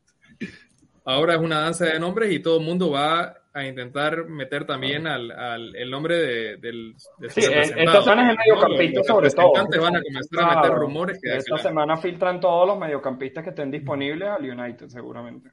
ahora 1.04 1.34
es 1.34 1.40
una 1.40 1.60
danza 1.60 1.86
de 1.86 1.98
nombres 1.98 2.32
y 2.32 2.40
todo 2.40 2.58
el 2.58 2.64
mundo 2.64 2.90
va 2.90 3.36
a 3.52 3.64
intentar 3.64 4.26
meter 4.26 4.64
también 4.64 5.06
al, 5.06 5.30
al 5.32 5.74
el 5.74 5.90
nombre 5.90 6.16
de, 6.16 6.56
del 6.58 6.94
de 7.18 7.30
sí, 7.30 7.40
esta 7.40 8.02
semana 8.02 8.22
es 8.22 8.30
el 8.30 8.36
mediocampista 8.36 9.02
sobre 9.02 9.30
todo. 9.30 9.52
Van 9.52 9.96
a 9.96 10.02
comenzar 10.02 10.40
a 10.40 10.56
meter 10.56 10.72
rumores 10.76 11.20
que 11.20 11.36
esta 11.36 11.58
semana 11.58 11.96
filtran 11.96 12.38
todos 12.38 12.68
los 12.68 12.78
mediocampistas 12.78 13.42
que 13.42 13.50
estén 13.50 13.70
disponibles 13.70 14.28
al 14.28 14.48
United 14.48 14.88
seguramente. 14.88 15.50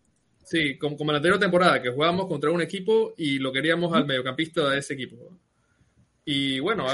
Sí, 0.47 0.77
como, 0.77 0.95
como 0.95 1.11
la 1.11 1.17
anterior 1.17 1.39
temporada, 1.39 1.81
que 1.81 1.91
jugábamos 1.91 2.27
contra 2.27 2.51
un 2.51 2.61
equipo 2.61 3.13
y 3.17 3.37
lo 3.37 3.51
queríamos 3.51 3.93
al 3.93 4.05
mediocampista 4.05 4.69
de 4.69 4.79
ese 4.79 4.93
equipo. 4.93 5.17
Y 6.23 6.61
bueno, 6.61 6.85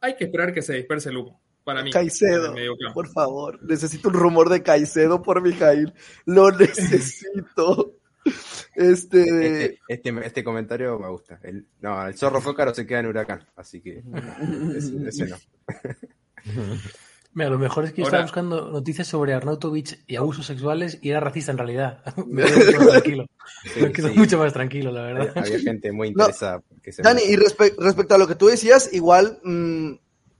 hay 0.00 0.16
que 0.16 0.24
esperar 0.24 0.52
que 0.54 0.62
se 0.62 0.74
disperse 0.74 1.10
el 1.10 1.18
humo. 1.18 1.38
Para 1.62 1.82
mí. 1.82 1.90
Caicedo, 1.90 2.54
por 2.94 3.08
favor. 3.08 3.62
Necesito 3.62 4.08
un 4.08 4.14
rumor 4.14 4.48
de 4.48 4.62
Caicedo 4.62 5.22
por 5.22 5.42
Mijail. 5.42 5.92
Lo 6.24 6.50
necesito. 6.58 7.96
Este... 8.74 9.20
Este, 9.20 9.78
este, 9.88 10.26
este, 10.26 10.42
comentario 10.42 10.98
me 10.98 11.08
gusta. 11.08 11.38
El, 11.42 11.66
no, 11.82 12.06
el 12.06 12.14
zorro 12.14 12.40
Fócaro 12.40 12.74
se 12.74 12.86
queda 12.86 13.00
en 13.00 13.06
Huracán, 13.06 13.46
así 13.56 13.82
que 13.82 14.02
ese, 14.76 15.06
ese 15.06 15.26
no. 15.26 15.36
Mira, 17.34 17.48
lo 17.48 17.58
mejor 17.58 17.84
es 17.84 17.92
que 17.92 18.02
estaba 18.02 18.22
buscando 18.22 18.70
noticias 18.70 19.08
sobre 19.08 19.32
Arnautovic 19.32 20.00
y 20.06 20.16
abusos 20.16 20.44
sexuales 20.44 20.98
y 21.00 21.10
era 21.10 21.20
racista 21.20 21.50
en 21.50 21.58
realidad. 21.58 22.02
Me 22.26 22.44
quedo 22.44 22.80
más 22.80 22.88
tranquilo. 22.88 23.26
Me 23.80 23.92
quedo 23.92 24.08
sí. 24.08 24.18
mucho 24.18 24.38
más 24.38 24.52
tranquilo, 24.52 24.90
la 24.90 25.02
verdad. 25.02 25.32
Había, 25.36 25.58
gente 25.58 25.92
muy 25.92 26.08
interesada. 26.08 26.62
No, 26.68 26.82
que 26.82 26.92
se 26.92 27.02
Dani, 27.02 27.22
y 27.22 27.36
respe 27.36 27.74
respecto 27.78 28.14
a 28.14 28.18
lo 28.18 28.28
que 28.28 28.34
tú 28.34 28.48
decías, 28.48 28.92
igual, 28.92 29.40
mmm, 29.44 29.92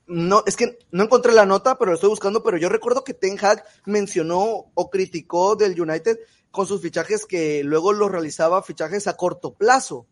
no, 0.06 0.42
es 0.46 0.56
que 0.56 0.78
no 0.90 1.04
encontré 1.04 1.32
la 1.32 1.46
nota, 1.46 1.78
pero 1.78 1.92
lo 1.92 1.94
estoy 1.94 2.10
buscando, 2.10 2.42
pero 2.42 2.58
yo 2.58 2.68
recuerdo 2.68 3.04
que 3.04 3.14
Ten 3.14 3.38
Hag 3.42 3.64
mencionó 3.86 4.66
o 4.74 4.90
criticó 4.90 5.56
del 5.56 5.80
United 5.80 6.18
con 6.50 6.66
sus 6.66 6.82
fichajes 6.82 7.24
que 7.24 7.64
luego 7.64 7.94
los 7.94 8.10
realizaba 8.10 8.62
fichajes 8.62 9.06
a 9.06 9.16
corto 9.16 9.54
plazo 9.54 10.06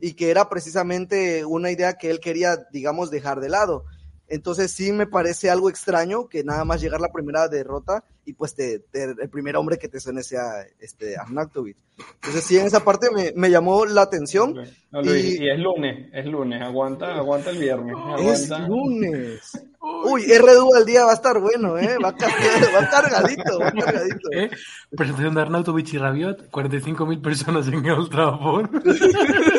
y 0.00 0.14
que 0.14 0.30
era 0.30 0.48
precisamente 0.48 1.44
una 1.44 1.70
idea 1.70 1.98
que 1.98 2.10
él 2.10 2.20
quería, 2.20 2.66
digamos, 2.72 3.10
dejar 3.10 3.40
de 3.40 3.50
lado. 3.50 3.84
Entonces 4.28 4.70
sí 4.70 4.92
me 4.92 5.06
parece 5.06 5.50
algo 5.50 5.68
extraño 5.68 6.28
que 6.28 6.44
nada 6.44 6.64
más 6.64 6.80
llegar 6.80 7.00
la 7.00 7.12
primera 7.12 7.48
derrota 7.48 8.04
y 8.24 8.32
pues 8.32 8.54
te, 8.54 8.78
te, 8.78 9.04
el 9.04 9.28
primer 9.28 9.56
hombre 9.56 9.78
que 9.78 9.88
te 9.88 10.00
suene 10.00 10.22
sea 10.22 10.64
este, 10.80 11.16
Arnautovic. 11.16 11.76
Entonces 12.16 12.44
sí, 12.44 12.56
en 12.56 12.66
esa 12.66 12.80
parte 12.80 13.08
me, 13.10 13.32
me 13.36 13.50
llamó 13.50 13.84
la 13.84 14.02
atención. 14.02 14.54
No, 14.90 15.02
Luis, 15.02 15.38
y, 15.38 15.44
y, 15.44 15.50
es 15.50 15.58
lunes, 15.58 16.08
es 16.12 16.24
lunes, 16.24 16.62
aguanta, 16.62 17.14
aguanta 17.14 17.50
el 17.50 17.58
viernes. 17.58 17.94
Aguanta. 17.96 18.32
Es 18.32 18.48
lunes. 18.68 19.52
Uy, 20.06 20.22
R2 20.22 20.78
el 20.78 20.86
día 20.86 21.04
va 21.04 21.10
a 21.10 21.14
estar 21.14 21.38
bueno, 21.38 21.78
¿eh? 21.78 21.98
Va, 22.02 22.14
car 22.14 22.30
va 22.74 22.88
cargadito, 22.88 23.58
va 23.58 23.70
cargadito. 23.70 24.32
¿Eh? 24.32 24.50
Presentación 24.96 25.34
de 25.34 25.42
Arnautovic 25.42 25.92
y 25.92 25.98
Rabiot, 25.98 26.50
45.000 26.50 27.20
personas 27.20 27.68
en 27.68 27.84
el 27.84 28.08
Trafford. 28.08 28.70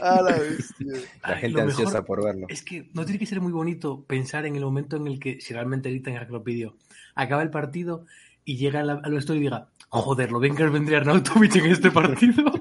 A 0.00 0.22
la 0.22 0.36
bestia. 0.36 0.92
La 1.22 1.36
gente 1.36 1.60
ansiosa 1.60 2.04
por 2.04 2.24
verlo. 2.24 2.46
Es 2.48 2.62
que 2.62 2.88
no 2.94 3.04
tiene 3.04 3.18
que 3.18 3.26
ser 3.26 3.40
muy 3.40 3.52
bonito 3.52 4.04
pensar 4.04 4.46
en 4.46 4.56
el 4.56 4.62
momento 4.62 4.96
en 4.96 5.06
el 5.06 5.20
que, 5.20 5.40
si 5.40 5.54
realmente 5.54 5.90
Gritan 5.90 6.14
que 6.26 6.32
lo 6.32 6.42
pidió, 6.42 6.76
acaba 7.14 7.42
el 7.42 7.50
partido 7.50 8.06
y 8.44 8.56
llega 8.56 8.80
al, 8.80 8.90
al 8.90 9.12
vestuario 9.12 9.40
y 9.40 9.44
diga, 9.44 9.68
joder, 9.88 10.32
lo 10.32 10.40
ven 10.40 10.56
que 10.56 10.66
vendría 10.66 10.98
Arnautovic 10.98 11.56
en 11.56 11.66
este 11.66 11.90
partido. 11.90 12.52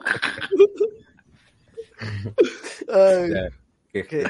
Ay. 2.91 3.31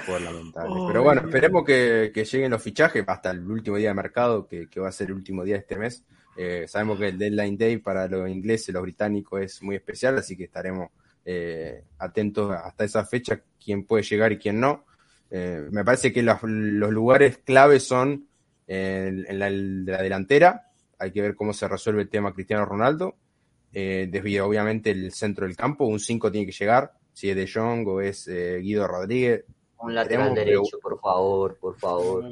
Fue 0.06 0.20
lamentable. 0.20 0.74
Oh, 0.74 0.88
Pero 0.88 1.04
bueno, 1.04 1.22
esperemos 1.22 1.66
que, 1.66 2.12
que, 2.14 2.24
lleguen 2.24 2.52
los 2.52 2.62
fichajes 2.62 3.04
hasta 3.06 3.32
el 3.32 3.50
último 3.50 3.78
día 3.78 3.90
de 3.90 3.96
mercado, 3.96 4.48
que, 4.48 4.70
que 4.70 4.80
va 4.80 4.88
a 4.90 4.92
ser 4.92 5.08
el 5.08 5.14
último 5.14 5.44
día 5.44 5.56
de 5.56 5.62
este 5.62 5.78
mes. 5.78 6.04
Eh, 6.38 6.66
sabemos 6.68 6.98
que 6.98 7.10
el 7.10 7.18
deadline 7.18 7.58
day 7.58 7.78
para 7.78 8.08
los 8.08 8.30
ingleses, 8.30 8.74
los 8.74 8.84
británicos 8.84 9.42
es 9.42 9.62
muy 9.62 9.76
especial, 9.76 10.18
así 10.18 10.38
que 10.38 10.46
estaremos 10.46 10.90
eh, 11.32 11.84
atentos 12.00 12.52
hasta 12.52 12.86
esa 12.86 13.06
fecha, 13.06 13.40
quién 13.64 13.86
puede 13.86 14.02
llegar 14.02 14.32
y 14.32 14.40
quién 14.40 14.60
no. 14.60 14.86
Eh, 15.30 15.68
me 15.70 15.86
parece 15.86 16.12
que 16.12 16.24
los, 16.24 16.42
los 16.42 16.90
lugares 16.90 17.38
claves 17.38 17.84
son 17.84 18.28
en, 18.66 19.26
en 19.30 19.38
la, 19.38 19.52
de 19.52 19.92
la 19.92 20.02
delantera, 20.02 20.72
hay 20.98 21.12
que 21.12 21.22
ver 21.22 21.36
cómo 21.36 21.54
se 21.54 21.68
resuelve 21.68 22.02
el 22.02 22.10
tema 22.10 22.34
Cristiano 22.34 22.66
Ronaldo, 22.66 23.16
eh, 23.72 24.08
desde 24.10 24.42
obviamente 24.42 24.90
el 24.90 25.12
centro 25.12 25.46
del 25.46 25.56
campo, 25.56 25.86
un 25.86 26.00
5 26.00 26.32
tiene 26.32 26.48
que 26.48 26.52
llegar, 26.52 26.94
si 27.14 27.30
es 27.30 27.36
De 27.36 27.48
Jong 27.48 27.88
o 27.88 28.02
es 28.02 28.28
eh, 28.28 28.58
Guido 28.64 28.88
Rodríguez. 28.88 29.46
Un 29.82 29.94
lateral 29.94 30.34
derecho, 30.34 30.80
pero... 30.82 30.82
por 30.82 31.00
favor, 31.00 31.58
por 31.60 31.78
favor. 31.78 32.26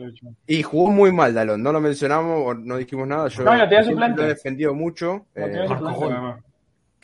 Y 0.47 0.63
jugó 0.63 0.89
muy 0.89 1.11
mal, 1.11 1.35
Dalón, 1.35 1.61
no 1.61 1.71
lo 1.71 1.79
mencionamos 1.79 2.41
o 2.43 2.53
no 2.55 2.77
dijimos 2.77 3.07
nada, 3.07 3.27
yo 3.27 3.43
no, 3.43 3.55
lo 3.55 4.23
he 4.23 4.27
defendido 4.27 4.73
mucho. 4.73 5.27
No 5.35 6.43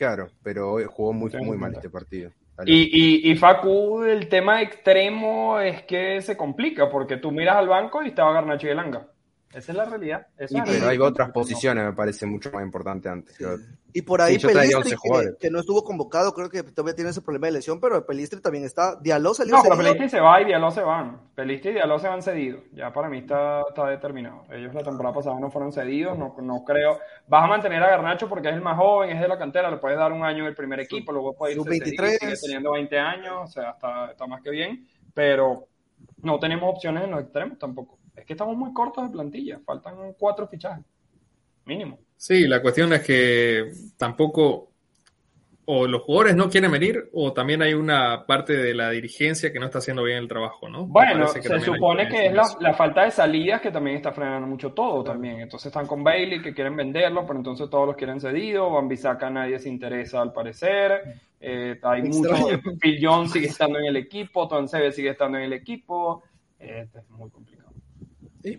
Claro, 0.03 0.27
pero 0.43 0.85
jugó 0.89 1.13
muy, 1.13 1.31
muy 1.41 1.57
mal 1.57 1.71
este 1.73 1.89
partido. 1.89 2.29
Y, 2.65 2.73
y, 2.73 3.31
y, 3.31 3.35
Facu, 3.37 4.03
el 4.03 4.27
tema 4.27 4.61
extremo 4.61 5.59
es 5.59 5.83
que 5.83 6.21
se 6.21 6.35
complica, 6.35 6.89
porque 6.89 7.15
tú 7.15 7.31
miras 7.31 7.55
al 7.55 7.69
banco 7.69 8.03
y 8.03 8.09
estaba 8.09 8.33
Garnacho 8.33 8.67
y 8.67 8.71
Elanga. 8.71 9.07
Esa 9.53 9.71
es 9.71 9.77
la 9.77 9.85
realidad. 9.85 10.27
Esa 10.37 10.57
y, 10.57 10.61
pero 10.61 10.87
hay 10.87 10.97
otras 10.97 11.31
posiciones, 11.31 11.85
me 11.85 11.93
parece 11.93 12.25
mucho 12.25 12.51
más 12.51 12.63
importante 12.63 13.09
antes. 13.09 13.37
Yo, 13.37 13.55
y 13.95 14.01
por 14.01 14.21
ahí 14.21 14.39
sí, 14.39 14.47
Pelistri, 14.47 14.95
que, 14.95 15.37
que, 15.39 15.51
no 15.51 15.59
estuvo 15.59 15.83
convocado, 15.83 16.33
creo 16.33 16.49
que 16.49 16.63
todavía 16.63 16.95
tiene 16.95 17.11
ese 17.11 17.21
problema 17.21 17.47
de 17.47 17.53
lesión, 17.53 17.79
pero 17.79 18.03
Pelistri 18.03 18.41
también 18.41 18.63
está. 18.65 18.95
Diallo 18.99 19.35
salió 19.35 19.55
No, 19.55 19.61
pero 19.61 19.77
Pelistri 19.77 20.09
se 20.09 20.19
va 20.19 20.41
y 20.41 20.45
Diallo 20.45 20.71
se 20.71 20.81
van. 20.81 21.21
Pelistri 21.35 21.69
y 21.69 21.73
Diallo 21.73 21.99
se 21.99 22.07
van 22.07 22.23
cedidos. 22.23 22.63
Ya 22.73 22.91
para 22.91 23.07
mí 23.07 23.19
está, 23.19 23.61
está 23.69 23.87
determinado. 23.87 24.45
Ellos 24.51 24.73
la 24.73 24.81
temporada 24.81 25.13
pasada 25.13 25.39
no 25.39 25.51
fueron 25.51 25.71
cedidos, 25.71 26.17
no, 26.17 26.35
no 26.41 26.63
creo. 26.63 26.99
Vas 27.27 27.43
a 27.43 27.47
mantener 27.47 27.83
a 27.83 27.91
Garnacho 27.91 28.27
porque 28.27 28.49
es 28.49 28.55
el 28.55 28.61
más 28.61 28.77
joven, 28.77 29.11
es 29.11 29.21
de 29.21 29.27
la 29.27 29.37
cantera, 29.37 29.69
le 29.69 29.77
puedes 29.77 29.97
dar 29.97 30.11
un 30.11 30.23
año 30.23 30.39
en 30.39 30.49
el 30.49 30.55
primer 30.55 30.79
equipo, 30.79 31.11
luego 31.11 31.35
puede 31.35 31.53
irse 31.53 31.69
23 31.69 32.17
sigue 32.19 32.33
teniendo 32.41 32.71
20 32.71 32.97
años, 32.97 33.33
o 33.43 33.47
sea, 33.47 33.71
está, 33.71 34.09
está 34.11 34.25
más 34.25 34.41
que 34.41 34.49
bien, 34.49 34.87
pero 35.13 35.67
no 36.23 36.39
tenemos 36.39 36.73
opciones 36.73 37.03
en 37.03 37.11
los 37.11 37.21
extremos 37.21 37.59
tampoco. 37.59 37.99
Es 38.15 38.25
que 38.25 38.33
estamos 38.33 38.55
muy 38.55 38.73
cortos 38.73 39.05
de 39.05 39.09
plantilla, 39.09 39.59
faltan 39.65 40.13
cuatro 40.17 40.47
fichajes, 40.47 40.85
mínimo. 41.65 41.99
Sí, 42.15 42.47
la 42.47 42.61
cuestión 42.61 42.93
es 42.93 43.01
que 43.01 43.71
tampoco 43.97 44.73
o 45.65 45.87
los 45.87 46.01
jugadores 46.01 46.35
no 46.35 46.49
quieren 46.49 46.71
venir 46.71 47.09
o 47.13 47.31
también 47.31 47.61
hay 47.61 47.73
una 47.73 48.25
parte 48.25 48.53
de 48.53 48.73
la 48.73 48.89
dirigencia 48.89 49.51
que 49.51 49.59
no 49.59 49.65
está 49.65 49.77
haciendo 49.77 50.03
bien 50.03 50.17
el 50.17 50.27
trabajo, 50.27 50.67
¿no? 50.67 50.85
Bueno, 50.85 51.27
se 51.27 51.59
supone 51.61 52.07
que 52.09 52.27
es 52.27 52.33
la, 52.33 52.43
la, 52.59 52.73
falta 52.73 53.05
de 53.05 53.11
salidas 53.11 53.61
que 53.61 53.71
también 53.71 53.97
está 53.97 54.11
frenando 54.11 54.45
mucho 54.45 54.73
todo 54.73 55.03
también. 55.03 55.39
Entonces 55.39 55.67
están 55.67 55.87
con 55.87 56.03
Bailey 56.03 56.41
que 56.41 56.53
quieren 56.53 56.75
venderlo, 56.75 57.25
pero 57.25 57.39
entonces 57.39 57.69
todos 57.69 57.87
los 57.87 57.95
quieren 57.95 58.19
cedido. 58.19 58.71
Bambisaca 58.71 59.29
nadie 59.29 59.57
se 59.59 59.69
interesa 59.69 60.21
al 60.21 60.33
parecer. 60.33 61.21
Eh, 61.39 61.79
hay 61.81 62.03
mucho. 62.03 62.35
Phil 62.79 62.99
Jones 63.01 63.31
sigue 63.31 63.47
estando 63.47 63.79
en 63.79 63.85
el 63.85 63.95
equipo, 63.95 64.47
Tonsebe 64.47 64.91
sigue 64.91 65.11
estando 65.11 65.37
en 65.37 65.45
el 65.45 65.53
equipo. 65.53 66.23
Eh, 66.59 66.87
es 66.93 67.09
muy 67.09 67.29
complicado. 67.29 67.52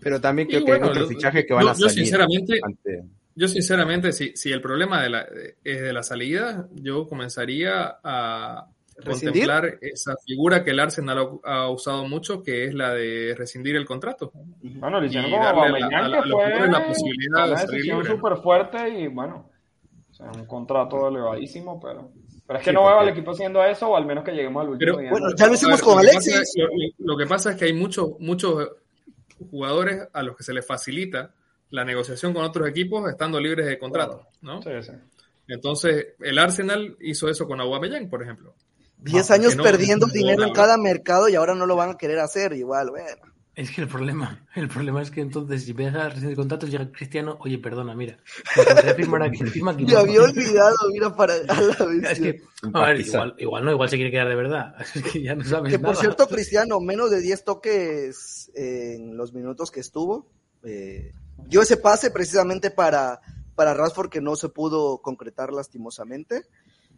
Pero 0.00 0.20
también 0.20 0.48
creo 0.48 0.60
y 0.60 0.64
que 0.64 0.70
bueno, 0.72 0.86
hay 0.86 0.90
otros 0.92 1.08
fichajes 1.08 1.44
que 1.46 1.54
van 1.54 1.64
yo, 1.64 1.70
a 1.70 1.74
salir. 1.74 1.88
Yo 1.90 1.94
sinceramente, 1.94 2.60
ante... 2.62 3.04
yo 3.34 3.48
sinceramente 3.48 4.12
si, 4.12 4.32
si, 4.34 4.50
el 4.52 4.60
problema 4.60 5.02
de 5.02 5.10
la, 5.10 5.26
es 5.62 5.80
de 5.82 5.92
la 5.92 6.02
salida, 6.02 6.66
yo 6.72 7.06
comenzaría 7.06 7.98
a 8.02 8.66
¿Rescindir? 8.96 9.46
contemplar 9.46 9.78
esa 9.80 10.14
figura 10.24 10.62
que 10.62 10.70
el 10.70 10.78
Arsenal 10.80 11.18
ha, 11.44 11.52
ha 11.64 11.70
usado 11.70 12.06
mucho, 12.06 12.42
que 12.42 12.64
es 12.64 12.74
la 12.74 12.94
de 12.94 13.34
rescindir 13.36 13.74
el 13.76 13.84
contrato. 13.84 14.30
Bueno, 14.62 15.00
le 15.00 15.08
hicieron 15.08 15.30
como 15.30 15.42
a 15.42 15.46
la- 15.46 15.50
Aubameyang, 15.50 15.94
a 15.94 16.08
la- 16.08 16.22
que 16.22 16.30
fue 16.30 16.68
la 16.70 16.86
posibilidad 16.86 17.44
de 17.46 17.52
una 17.52 17.60
decisión 17.62 18.04
súper 18.04 18.36
fuerte 18.36 18.88
y 19.00 19.08
bueno, 19.08 19.50
o 20.10 20.14
sea, 20.14 20.26
un 20.30 20.46
contrato 20.46 21.08
elevadísimo, 21.08 21.80
pero, 21.80 22.12
pero 22.46 22.58
es 22.60 22.64
que 22.64 22.70
Sí, 22.70 22.74
no 22.76 22.84
veo 22.86 23.00
al 23.00 23.08
equipo 23.08 23.32
haciendo 23.32 23.64
eso, 23.64 23.88
o 23.88 23.96
al 23.96 24.06
menos 24.06 24.22
que 24.22 24.30
lleguemos 24.30 24.62
al 24.62 24.68
último 24.70 24.92
Pero- 24.92 24.98
día. 25.00 25.10
Bueno, 25.10 25.26
ya 25.36 25.46
lo 25.48 25.54
hicimos 25.54 25.82
con 25.82 25.96
lo 25.96 26.00
que 26.02 26.08
Alexis. 26.10 26.52
lo- 26.56 27.12
lo 27.12 27.16
que 27.18 27.26
pasa 27.26 27.50
es 27.50 27.56
que 27.56 27.64
hay 27.64 27.72
muchos, 27.72 28.10
muchos 28.20 28.68
jugadores 29.50 30.08
a 30.12 30.22
los 30.22 30.36
que 30.36 30.42
se 30.44 30.52
les 30.52 30.66
facilita 30.66 31.32
la 31.70 31.84
negociación 31.84 32.32
con 32.32 32.44
otros 32.44 32.68
equipos 32.68 33.08
estando 33.10 33.40
libres 33.40 33.66
de 33.66 33.78
contrato, 33.78 34.26
¿no? 34.42 34.62
Sí, 34.62 34.70
sí. 34.82 34.92
Entonces, 35.48 36.14
el 36.20 36.38
Arsenal 36.38 36.96
hizo 37.00 37.28
eso 37.28 37.46
con 37.46 37.60
Aubameyang, 37.60 38.08
por 38.08 38.22
ejemplo. 38.22 38.54
10 38.98 39.28
No, 39.28 39.34
años 39.34 39.56
no- 39.56 39.62
perdiendo 39.62 40.06
no, 40.06 40.12
dinero 40.12 40.44
en 40.44 40.52
cada 40.52 40.78
mercado 40.78 41.28
y 41.28 41.34
ahora 41.34 41.54
no 41.54 41.66
lo 41.66 41.76
van 41.76 41.90
a 41.90 41.96
querer 41.98 42.20
hacer 42.20 42.52
igual, 42.54 42.90
bueno. 42.90 43.33
Es 43.56 43.70
que 43.70 43.82
el 43.82 43.88
problema, 43.88 44.46
el 44.54 44.68
problema 44.68 45.00
es 45.02 45.10
que 45.10 45.20
entonces 45.20 45.64
si 45.64 45.70
empiezas 45.70 45.96
a 45.96 46.08
rescindir 46.08 46.36
contratos 46.36 46.70
llega 46.70 46.90
Cristiano, 46.90 47.36
oye, 47.40 47.58
perdona, 47.58 47.94
mira, 47.94 48.18
me 48.84 48.94
firmar 48.94 49.22
aquí, 49.22 49.44
firma 49.44 49.70
aquí. 49.72 49.84
Me 49.86 49.94
había 49.94 50.22
olvidado, 50.22 50.76
mira, 50.92 51.14
para 51.14 51.34
a 51.34 51.60
la 51.60 51.86
vez. 51.86 52.02
Es 52.10 52.20
que, 52.20 52.42
a 52.72 52.86
ver, 52.86 53.00
igual, 53.00 53.34
igual 53.38 53.64
no, 53.64 53.70
igual 53.70 53.88
se 53.88 53.96
quiere 53.96 54.10
quedar 54.10 54.28
de 54.28 54.34
verdad. 54.34 54.74
Es 54.94 55.02
que 55.02 55.22
ya 55.22 55.34
no 55.34 55.44
sabes 55.44 55.72
Que 55.72 55.78
por 55.78 55.90
nada. 55.90 56.00
cierto, 56.00 56.26
Cristiano, 56.26 56.80
menos 56.80 57.10
de 57.10 57.20
10 57.20 57.44
toques 57.44 58.50
en 58.54 59.16
los 59.16 59.32
minutos 59.32 59.70
que 59.70 59.80
estuvo. 59.80 60.30
eh, 60.64 61.12
dio 61.46 61.62
ese 61.62 61.76
pase 61.76 62.10
precisamente 62.10 62.70
para, 62.70 63.20
para 63.54 63.74
Rashford 63.74 64.08
que 64.08 64.20
no 64.20 64.34
se 64.34 64.48
pudo 64.48 64.98
concretar 65.02 65.52
lastimosamente. 65.52 66.42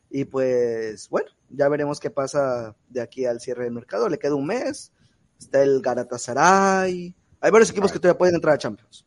Y 0.09 0.25
pues, 0.25 1.09
bueno, 1.11 1.29
ya 1.51 1.69
veremos 1.69 1.99
qué 2.01 2.11
pasa 2.11 2.77
de 2.89 3.01
aquí 3.01 3.27
al 3.27 3.41
cierre 3.41 3.65
del 3.65 3.73
mercado. 3.73 4.09
Le 4.09 4.19
queda 4.19 4.37
un 4.37 4.47
mes. 4.47 4.93
Está 5.39 5.63
el 5.63 5.81
Galatasaray. 5.81 7.15
Hay 7.41 7.51
varios 7.51 7.71
equipos 7.71 7.93
que 7.93 7.99
todavía 7.99 8.19
pueden 8.19 8.35
entrar 8.37 8.55
a 8.55 8.59
Champions. 8.59 9.05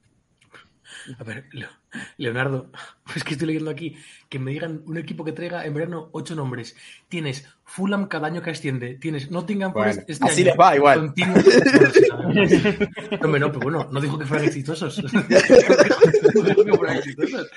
A 1.18 1.24
ver, 1.24 1.46
Leo- 1.54 1.70
Leonardo, 2.18 2.70
es 3.16 3.24
que 3.24 3.34
estoy 3.34 3.48
leyendo 3.48 3.72
aquí 3.72 3.96
que 4.28 4.38
me 4.38 4.52
digan 4.52 4.84
un 4.86 4.98
equipo 4.98 5.26
que 5.26 5.32
traiga 5.32 5.66
en 5.66 5.74
verano 5.74 6.10
ocho 6.12 6.36
nombres. 6.36 6.76
Tienes 7.08 7.48
Fulham 7.64 8.08
cada 8.08 8.28
año 8.28 8.44
que 8.44 8.52
asciende, 8.52 8.96
tienes 8.96 9.32
Nottingham 9.32 9.74
Bueno, 9.74 9.92
Forest 9.94 10.10
este 10.10 10.26
así 10.26 10.42
año. 10.42 10.50
les 10.52 10.60
va 10.60 10.76
igual. 10.76 11.00
Continuo-. 11.00 11.36
No, 13.22 13.38
no, 13.40 13.48
pero 13.52 13.60
bueno, 13.60 13.88
no 13.92 14.00
dijo 14.02 14.18
que 14.20 14.26
fueran 14.26 14.46
exitosos. 14.48 15.02
No 15.14 16.42
dijo 16.44 16.64
que 16.66 16.74
fueran 16.78 16.98
exitosos. 16.98 17.50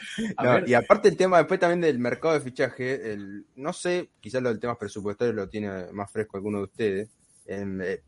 No, 0.42 0.66
y 0.66 0.74
aparte 0.74 1.08
el 1.08 1.16
tema 1.16 1.38
después 1.38 1.60
también 1.60 1.80
del 1.82 1.98
mercado 1.98 2.34
de 2.34 2.40
fichaje, 2.40 3.12
el, 3.12 3.44
no 3.56 3.72
sé, 3.72 4.10
quizás 4.20 4.42
lo 4.42 4.48
del 4.48 4.60
tema 4.60 4.78
presupuestario 4.78 5.32
lo 5.34 5.48
tiene 5.48 5.92
más 5.92 6.10
fresco 6.10 6.36
alguno 6.38 6.58
de 6.58 6.64
ustedes, 6.64 7.10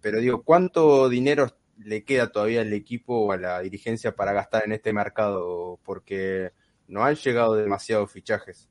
pero 0.00 0.18
digo, 0.20 0.42
¿cuánto 0.42 1.08
dinero 1.08 1.48
le 1.78 2.04
queda 2.04 2.30
todavía 2.30 2.60
al 2.60 2.72
equipo 2.72 3.26
o 3.26 3.32
a 3.32 3.36
la 3.36 3.60
dirigencia 3.60 4.14
para 4.14 4.32
gastar 4.32 4.64
en 4.64 4.72
este 4.72 4.92
mercado? 4.92 5.78
Porque 5.84 6.52
no 6.88 7.04
han 7.04 7.14
llegado 7.16 7.54
demasiados 7.54 8.10
fichajes, 8.10 8.68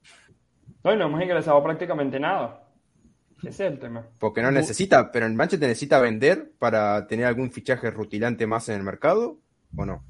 No, 0.83 0.95
no 0.95 1.05
hemos 1.05 1.21
ingresado 1.21 1.61
prácticamente 1.63 2.19
nada. 2.19 2.59
Ese 3.39 3.65
es 3.67 3.73
el 3.73 3.79
tema. 3.79 4.07
porque 4.19 4.41
no 4.41 4.51
necesita, 4.51 5.11
pero 5.11 5.25
el 5.25 5.33
Manchester 5.33 5.67
necesita 5.67 5.99
vender 5.99 6.53
para 6.59 7.05
tener 7.07 7.25
algún 7.25 7.51
fichaje 7.51 7.91
rutilante 7.91 8.47
más 8.47 8.69
en 8.69 8.75
el 8.75 8.83
mercado, 8.83 9.37
¿o 9.75 9.85
no? 9.85 10.03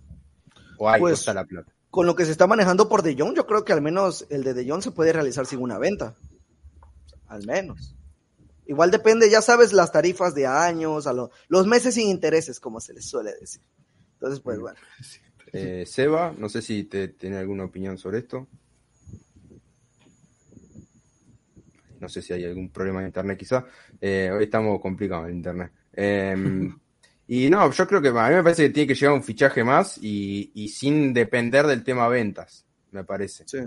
¿O 0.77 0.87
hay 0.87 0.99
Pues, 1.01 1.19
está 1.19 1.33
la 1.33 1.45
plata? 1.45 1.71
Con 1.89 2.05
lo 2.05 2.15
que 2.15 2.25
se 2.25 2.31
está 2.31 2.45
manejando 2.45 2.87
por 2.89 3.01
De 3.01 3.15
Jong, 3.17 3.35
yo 3.35 3.47
creo 3.47 3.65
que 3.65 3.73
al 3.73 3.81
menos 3.81 4.27
el 4.29 4.43
de 4.43 4.53
De 4.53 4.69
Jong 4.69 4.83
se 4.83 4.91
puede 4.91 5.13
realizar 5.13 5.45
sin 5.47 5.61
una 5.61 5.79
venta. 5.79 6.15
Al 7.27 7.43
menos. 7.45 7.95
Igual 8.65 8.91
depende, 8.91 9.29
ya 9.29 9.41
sabes, 9.41 9.73
las 9.73 9.91
tarifas 9.91 10.33
de 10.35 10.47
años, 10.47 11.05
a 11.07 11.13
lo- 11.13 11.31
los 11.49 11.67
meses 11.67 11.95
sin 11.95 12.07
intereses, 12.09 12.59
como 12.59 12.79
se 12.79 12.93
les 12.93 13.05
suele 13.05 13.33
decir. 13.39 13.61
Entonces, 14.13 14.39
pues 14.39 14.59
bueno. 14.59 14.77
Eh, 15.51 15.83
Seba, 15.85 16.33
no 16.37 16.47
sé 16.49 16.61
si 16.61 16.85
te 16.85 17.09
tiene 17.09 17.37
alguna 17.37 17.65
opinión 17.65 17.97
sobre 17.97 18.19
esto. 18.19 18.47
No 21.99 22.09
sé 22.09 22.21
si 22.21 22.33
hay 22.33 22.43
algún 22.45 22.69
problema 22.69 23.01
de 23.01 23.07
internet 23.07 23.37
quizá. 23.37 23.65
Eh, 24.01 24.29
hoy 24.33 24.45
estamos 24.45 24.81
complicados 24.81 25.29
en 25.29 25.35
internet. 25.35 25.71
Eh, 25.93 26.35
y 27.27 27.49
no, 27.49 27.71
yo 27.71 27.87
creo 27.87 28.01
que 28.01 28.09
a 28.09 28.29
mí 28.29 28.35
me 28.35 28.43
parece 28.43 28.63
que 28.63 28.69
tiene 28.73 28.87
que 28.87 28.95
llegar 28.95 29.13
un 29.13 29.23
fichaje 29.23 29.63
más 29.63 29.97
y, 30.01 30.51
y 30.53 30.67
sin 30.69 31.13
depender 31.13 31.65
del 31.67 31.83
tema 31.83 32.07
ventas, 32.07 32.65
me 32.91 33.03
parece. 33.03 33.43
Sí. 33.47 33.59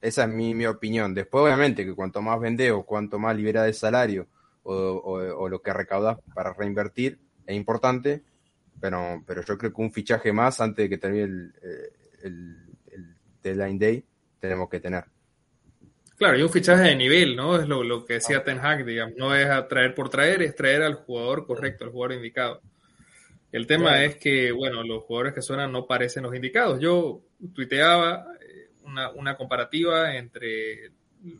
Esa 0.00 0.24
es 0.24 0.28
mi, 0.30 0.54
mi 0.54 0.66
opinión. 0.66 1.14
Después, 1.14 1.44
obviamente, 1.44 1.84
que 1.84 1.94
cuanto 1.94 2.20
más 2.22 2.40
vendés 2.40 2.72
o 2.72 2.82
cuanto 2.84 3.18
más 3.18 3.36
libera 3.36 3.62
de 3.62 3.72
salario 3.72 4.26
o, 4.64 4.74
o- 4.74 5.36
o 5.44 5.48
lo 5.48 5.60
que 5.62 5.72
recaudas 5.72 6.18
para 6.34 6.52
reinvertir 6.52 7.18
es 7.46 7.56
importante, 7.56 8.22
pero, 8.80 9.22
pero 9.26 9.42
yo 9.44 9.58
creo 9.58 9.72
que 9.72 9.80
un 9.82 9.92
fichaje 9.92 10.32
más 10.32 10.60
antes 10.60 10.84
de 10.84 10.88
que 10.88 10.98
termine 10.98 11.24
el, 11.24 11.54
eh, 11.62 11.92
el, 12.22 12.56
el 12.92 13.16
deadline 13.42 13.78
day 13.78 14.04
tenemos 14.40 14.68
que 14.68 14.80
tener. 14.80 15.04
Claro, 16.16 16.38
y 16.38 16.42
un 16.42 16.50
fichaje 16.50 16.84
de 16.84 16.94
nivel, 16.96 17.34
¿no? 17.34 17.58
Es 17.58 17.66
lo, 17.66 17.82
lo 17.82 18.04
que 18.04 18.14
decía 18.14 18.44
Ten 18.44 18.58
Hag, 18.60 18.84
digamos. 18.84 19.14
No 19.16 19.34
es 19.34 19.46
a 19.46 19.66
traer 19.66 19.94
por 19.94 20.08
traer, 20.08 20.42
es 20.42 20.54
traer 20.54 20.82
al 20.82 20.94
jugador 20.94 21.46
correcto, 21.46 21.84
al 21.84 21.90
jugador 21.90 22.16
indicado. 22.16 22.60
El 23.50 23.66
tema 23.66 24.04
es 24.04 24.16
que, 24.16 24.52
bueno, 24.52 24.82
los 24.84 25.02
jugadores 25.02 25.34
que 25.34 25.42
suenan 25.42 25.72
no 25.72 25.86
parecen 25.86 26.22
los 26.22 26.34
indicados. 26.34 26.78
Yo 26.80 27.22
tuiteaba 27.54 28.24
eh, 28.40 28.70
una, 28.84 29.10
una 29.10 29.36
comparativa 29.36 30.14
entre 30.16 30.90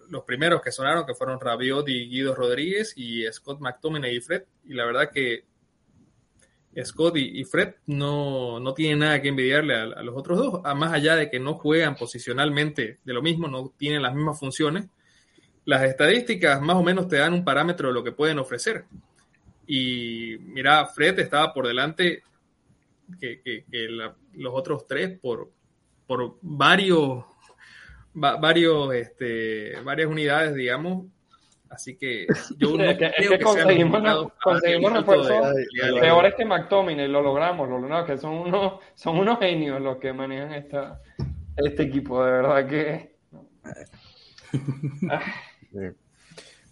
los 0.09 0.25
primeros 0.25 0.63
que 0.63 0.71
sonaron, 0.73 1.05
que 1.07 1.15
fueron 1.15 1.41
Rabiot 1.41 1.89
y 1.89 2.09
Guido 2.09 2.35
Rodríguez, 2.35 2.93
y 2.97 3.25
Scott 3.33 3.61
McTominay 3.61 4.17
y 4.17 4.21
Fred. 4.21 4.45
Y 4.65 4.75
la 4.75 4.85
verdad 4.85 5.11
que 5.11 5.45
Scott 6.85 7.17
y, 7.17 7.45
Fred 7.45 7.75
no, 7.87 8.59
no 8.59 8.73
tienen 8.73 9.01
nada 9.01 9.21
que 9.21 9.29
envidiarle 9.29 9.75
a, 9.75 10.03
los 10.03 10.17
otros 10.17 10.39
dos, 10.39 10.61
a 10.65 10.75
más 10.75 10.93
allá 10.93 11.17
de 11.17 11.31
que 11.31 11.39
no 11.39 11.55
juegan 11.55 11.97
posicionalmente 11.97 12.99
de 13.05 13.13
lo 13.13 13.21
mismo, 13.21 13.47
no 13.49 13.73
tienen 13.77 14.03
las 14.03 14.15
mismas 14.15 14.39
funciones. 14.39 14.87
Las 15.65 15.83
estadísticas 15.83 16.61
más 16.63 16.77
o 16.77 16.83
menos 16.83 17.09
te 17.09 17.17
dan 17.19 17.35
un 17.35 17.45
parámetro 17.45 17.89
de 17.89 17.95
lo 17.95 18.03
que 18.03 18.13
pueden 18.13 18.39
ofrecer. 18.39 18.87
Y 19.67 20.39
mira, 20.41 20.87
Fred 20.87 21.19
estaba 21.19 21.53
por 21.53 21.67
delante 21.67 22.23
que, 23.21 23.41
que- 23.43 23.65
los 24.35 24.55
otros 24.55 24.87
tres 24.87 25.19
por, 25.21 25.51
por 26.07 26.39
varios, 26.41 27.25
va- 28.15 28.37
varios, 28.37 28.95
este, 28.95 29.81
varias 29.85 30.09
unidades, 30.09 30.55
digamos. 30.55 31.07
Así 31.71 31.97
que 31.97 32.27
yo 32.59 32.77
no 32.77 32.85
Es 32.85 32.99
que- 32.99 33.07
es 33.07 33.13
creo 33.17 33.31
que 33.31 33.39
que 33.39 33.45
sean 33.45 33.57
conseguimos- 33.57 34.05
a 34.05 34.29
conseguimos 34.43 34.93
refuerzos 34.93 35.55
de- 35.55 35.93
de- 35.93 36.01
Peores 36.01 36.35
que 36.37 36.45
McTominay, 36.45 37.09
lo 37.09 37.23
logramos, 37.23 37.67
lo 37.69 37.79
logramos, 37.79 38.07
que 38.07 38.19
son 38.19 38.35
unos, 38.35 38.75
son 38.95 39.19
unos 39.19 39.39
genios 39.39 39.81
los 39.81 39.97
que 39.97 40.13
manejan 40.13 40.53
esta, 40.53 41.01
este 41.57 41.85
equipo, 41.85 42.23
de 42.25 42.31
verdad 42.33 42.67
que... 42.69 43.13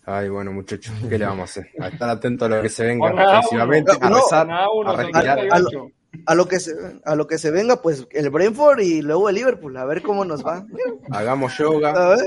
Ay, 0.05 0.29
bueno, 0.29 0.53
muchachos, 0.53 0.95
¿qué 1.09 1.19
le 1.19 1.25
vamos 1.25 1.41
a 1.41 1.45
hacer? 1.45 1.71
A 1.81 1.89
estar 1.89 2.09
atentos 2.11 2.51
a 2.51 2.57
lo 2.57 2.63
que 2.63 2.69
se 2.69 2.85
venga 2.85 3.07
ofensivamente, 3.13 3.93
a 4.01 4.09
No, 4.09 4.17
rezar, 4.17 4.47
Nada 4.47 4.71
uno, 4.71 4.91
a. 4.91 4.97
38. 4.97 5.91
A 6.27 6.35
lo 6.35 6.47
que 6.49 6.59
se, 6.61 6.73
a 7.05 7.15
lo 7.15 7.27
que 7.27 7.39
se 7.39 7.51
venga, 7.51 7.81
pues 7.83 8.07
el 8.11 8.31
Brentford 8.31 8.81
y 8.81 9.01
luego 9.03 9.29
el 9.29 9.37
Liverpool, 9.37 9.77
a 9.77 9.85
ver 9.85 10.03
cómo 10.03 10.25
nos 10.25 10.45
va. 10.45 10.67
Hagamos 11.11 11.57
yoga. 11.57 11.91
A 11.91 12.09
ver. 12.17 12.19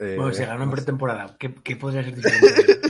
eh, 0.00 0.16
bueno, 0.18 0.34
se 0.34 0.44
ganó 0.46 0.64
en 0.64 0.70
pretemporada. 0.72 1.36
¿Qué, 1.38 1.54
qué 1.62 1.76
podría 1.76 2.02
ser 2.02 2.14
diferente? 2.16 2.80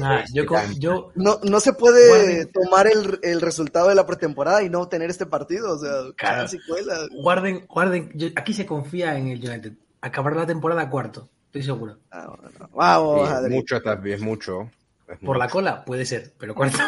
Nah, 0.00 0.24
yo, 0.32 0.46
co- 0.46 0.56
yo, 0.78 1.12
No, 1.14 1.38
no 1.42 1.60
se 1.60 1.72
puede 1.72 2.08
Guarden. 2.08 2.52
tomar 2.52 2.86
el, 2.86 3.18
el 3.22 3.40
resultado 3.40 3.88
de 3.88 3.94
la 3.94 4.06
pretemporada 4.06 4.62
y 4.62 4.68
no 4.70 4.88
tener 4.88 5.10
este 5.10 5.26
partido, 5.26 5.74
o 5.74 5.78
sea, 5.78 5.90
Claro. 6.16 6.42
casi 6.42 6.58
cuela. 6.66 6.98
guarden, 7.22 7.66
guarden. 7.68 8.10
yo- 8.14 8.28
aquí 8.36 8.52
se 8.52 8.66
confía 8.66 9.16
en 9.16 9.28
el 9.28 9.38
United. 9.48 9.72
Acabar 10.00 10.36
la 10.36 10.46
temporada 10.46 10.88
cuarto, 10.90 11.28
estoy 11.46 11.62
seguro. 11.62 11.98
Ah, 12.10 12.26
bueno. 12.28 12.68
Vamos, 12.74 13.28
sí, 13.44 13.50
mucho, 13.50 13.76
es 14.04 14.20
mucho. 14.20 14.70
Es 15.08 15.18
Por 15.20 15.38
la 15.38 15.48
cola 15.48 15.84
puede 15.84 16.04
ser, 16.04 16.32
pero 16.38 16.54
cuarto. 16.56 16.78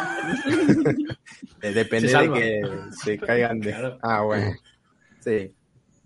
Eh, 1.63 1.73
depende 1.73 2.09
de 2.09 2.33
que 2.33 2.63
se 3.03 3.19
caigan 3.19 3.61
de. 3.61 3.71
Claro. 3.71 3.99
Ah, 4.03 4.23
bueno. 4.23 4.53
Sí. 5.21 5.55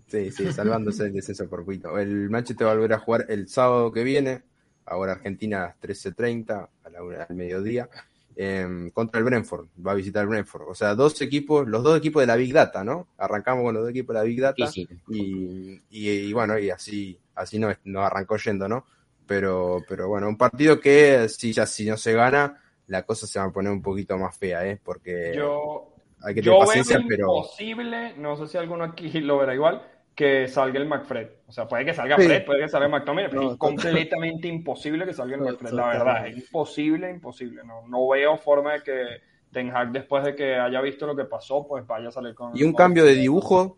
Sí, 0.07 0.31
sí, 0.31 0.51
salvándose 0.53 1.03
el 1.05 1.13
descenso 1.13 1.49
por 1.49 1.65
poquito. 1.65 1.97
El 1.97 2.29
Manchester 2.29 2.67
va 2.67 2.71
a 2.71 2.75
volver 2.75 2.93
a 2.93 2.99
jugar 2.99 3.25
el 3.29 3.47
sábado 3.49 3.91
que 3.91 4.03
viene. 4.03 4.43
Ahora 4.85 5.13
Argentina 5.13 5.63
a 5.63 5.67
las 5.67 5.79
13.30, 5.79 6.69
a 6.83 6.89
la 6.89 7.03
una- 7.03 7.23
al 7.23 7.35
mediodía. 7.35 7.89
em, 8.37 8.89
contra 8.91 9.17
el 9.19 9.23
Brentford. 9.25 9.67
Va 9.85 9.93
a 9.93 9.95
visitar 9.95 10.23
el 10.23 10.27
Brentford. 10.27 10.63
O 10.67 10.75
sea, 10.75 10.93
dos 10.93 11.21
equipos, 11.21 11.65
los 11.69 11.81
dos 11.83 11.97
equipos 11.97 12.21
de 12.21 12.27
la 12.27 12.35
Big 12.35 12.51
Data, 12.53 12.83
¿no? 12.83 13.07
Arrancamos 13.17 13.63
con 13.63 13.73
los 13.73 13.83
dos 13.83 13.91
equipos 13.91 14.13
de 14.13 14.19
la 14.19 14.25
Big 14.25 14.41
Data. 14.41 14.67
Sí, 14.67 14.85
sí. 14.85 14.99
Y, 15.09 15.81
y, 15.89 16.09
y 16.09 16.33
bueno, 16.33 16.59
y 16.59 16.69
así, 16.69 17.17
así 17.33 17.57
nos, 17.59 17.77
nos 17.85 18.03
arrancó 18.05 18.35
yendo, 18.35 18.67
¿no? 18.67 18.85
Pero, 19.27 19.83
pero 19.87 20.07
bueno, 20.07 20.27
un 20.27 20.37
partido 20.37 20.79
que 20.79 21.27
si 21.29 21.51
ya 21.51 21.65
si 21.65 21.85
no 21.85 21.97
se 21.97 22.13
gana, 22.13 22.61
la 22.87 23.03
cosa 23.03 23.25
se 23.27 23.39
va 23.39 23.45
a 23.45 23.51
poner 23.51 23.71
un 23.71 23.81
poquito 23.81 24.17
más 24.17 24.37
fea, 24.37 24.65
¿eh? 24.67 24.79
Porque 24.83 25.33
Yo, 25.35 25.93
hay 26.21 26.35
que 26.35 26.41
yo 26.41 26.51
tener 26.51 26.59
veo 26.59 26.67
paciencia, 26.67 27.05
pero 27.07 27.37
imposible, 27.37 28.13
no 28.17 28.35
sé 28.37 28.47
si 28.47 28.57
alguno 28.57 28.83
aquí 28.83 29.09
lo 29.21 29.37
verá 29.37 29.53
igual, 29.53 29.81
que 30.13 30.47
salga 30.47 30.79
el 30.79 30.87
McFred. 30.87 31.27
O 31.47 31.51
sea, 31.51 31.67
puede 31.67 31.85
que 31.85 31.93
salga 31.93 32.17
Sí. 32.17 32.25
Fred, 32.25 32.45
puede 32.45 32.61
que 32.61 32.69
salga 32.69 32.87
McTominay, 32.87 33.29
pero 33.29 33.41
No, 33.43 33.51
es 33.51 33.57
completamente 33.57 34.47
imposible 34.47 35.05
que 35.05 35.13
salga 35.13 35.35
el 35.35 35.41
No, 35.41 35.49
McFred. 35.49 35.71
La 35.71 35.87
verdad, 35.87 36.27
es 36.27 36.37
imposible, 36.37 37.09
imposible. 37.09 37.63
No, 37.65 37.87
no 37.87 38.07
veo 38.07 38.37
forma 38.37 38.73
de 38.73 38.83
que 38.83 39.05
Ten 39.51 39.75
Hag, 39.75 39.91
después 39.91 40.23
de 40.23 40.35
que 40.35 40.55
haya 40.55 40.81
visto 40.81 41.05
lo 41.05 41.15
que 41.15 41.25
pasó, 41.25 41.67
pues 41.67 41.85
vaya 41.85 42.09
a 42.09 42.11
salir 42.11 42.33
con... 42.33 42.55
Y 42.55 42.63
un 42.63 42.73
cambio 42.73 43.03
de 43.03 43.15
dibujo. 43.15 43.77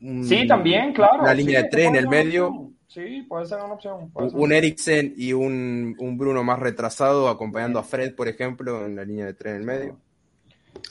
Sí, 0.00 0.46
también, 0.48 0.92
claro. 0.92 1.22
Una 1.22 1.30
sí, 1.30 1.38
línea 1.38 1.62
de 1.62 1.68
tres 1.68 1.86
en 1.86 1.96
el 1.96 2.08
medio. 2.08 2.72
Sí, 2.92 3.22
puede 3.26 3.46
ser 3.46 3.58
una 3.60 3.72
opción. 3.72 4.10
Un 4.14 4.52
Eriksen 4.52 5.14
y 5.16 5.32
un, 5.32 5.96
un 5.98 6.18
Bruno 6.18 6.44
más 6.44 6.58
retrasado 6.58 7.28
acompañando 7.30 7.78
a 7.78 7.82
Fred, 7.84 8.14
por 8.14 8.28
ejemplo, 8.28 8.84
en 8.84 8.96
la 8.96 9.04
línea 9.04 9.24
de 9.24 9.32
tres 9.32 9.54
en 9.54 9.60
el 9.60 9.66
medio. 9.66 9.96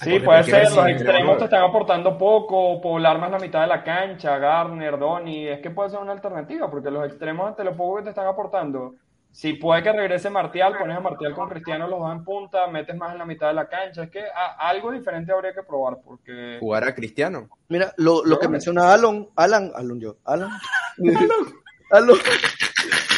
Sí, 0.02 0.20
puede 0.20 0.43
ser, 0.43 0.72
los 0.72 0.88
extremos 0.88 1.38
te 1.38 1.43
están 1.43 1.62
aportando 1.64 2.18
poco, 2.18 2.82
poblar 2.82 3.20
más 3.20 3.30
la 3.30 3.38
mitad 3.38 3.62
de 3.62 3.68
la 3.68 3.84
cancha, 3.84 4.39
Garner, 4.39 4.97
Donny, 4.97 5.47
es 5.47 5.60
que 5.60 5.70
puede 5.70 5.91
ser 5.91 5.99
una 5.99 6.12
alternativa, 6.14 6.72
porque 6.72 6.89
los 6.89 7.06
extremos 7.06 7.47
ante 7.47 7.64
lo 7.64 7.76
poco 7.76 7.97
que 7.97 8.04
te 8.04 8.10
están 8.10 8.26
aportando, 8.26 8.95
si 9.32 9.54
puede 9.54 9.84
que 9.84 9.91
regrese 9.91 10.30
Martial, 10.32 10.76
pones 10.80 10.97
a 10.97 11.02
Martial 11.02 11.34
con 11.36 11.49
Cristiano 11.49 11.88
los 11.88 11.99
dos 11.99 12.12
en 12.12 12.24
punta, 12.24 12.66
metes 12.68 12.95
más 12.95 13.12
en 13.14 13.20
la 13.20 13.26
mitad 13.26 13.47
de 13.49 13.54
la 13.54 13.68
cancha, 13.70 14.04
es 14.04 14.10
que 14.10 14.22
a- 14.22 14.70
algo 14.70 14.91
diferente 14.91 15.32
habría 15.32 15.54
que 15.54 15.64
probar, 15.64 15.97
porque... 16.04 16.58
¿Jugará 16.60 16.95
Cristiano? 16.95 17.47
Mira, 17.70 17.93
lo, 17.97 18.26
lo 18.26 18.39
que 18.39 18.47
menciona 18.47 18.91
Alon, 18.93 19.30
Alan, 19.36 19.72
Alan 19.76 19.99
yo, 19.99 20.16
Alan. 20.26 20.49
Alon. 21.92 22.20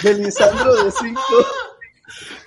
De 0.03 0.13
Lisandro 0.15 0.83
de 0.83 0.91
5. 0.91 1.21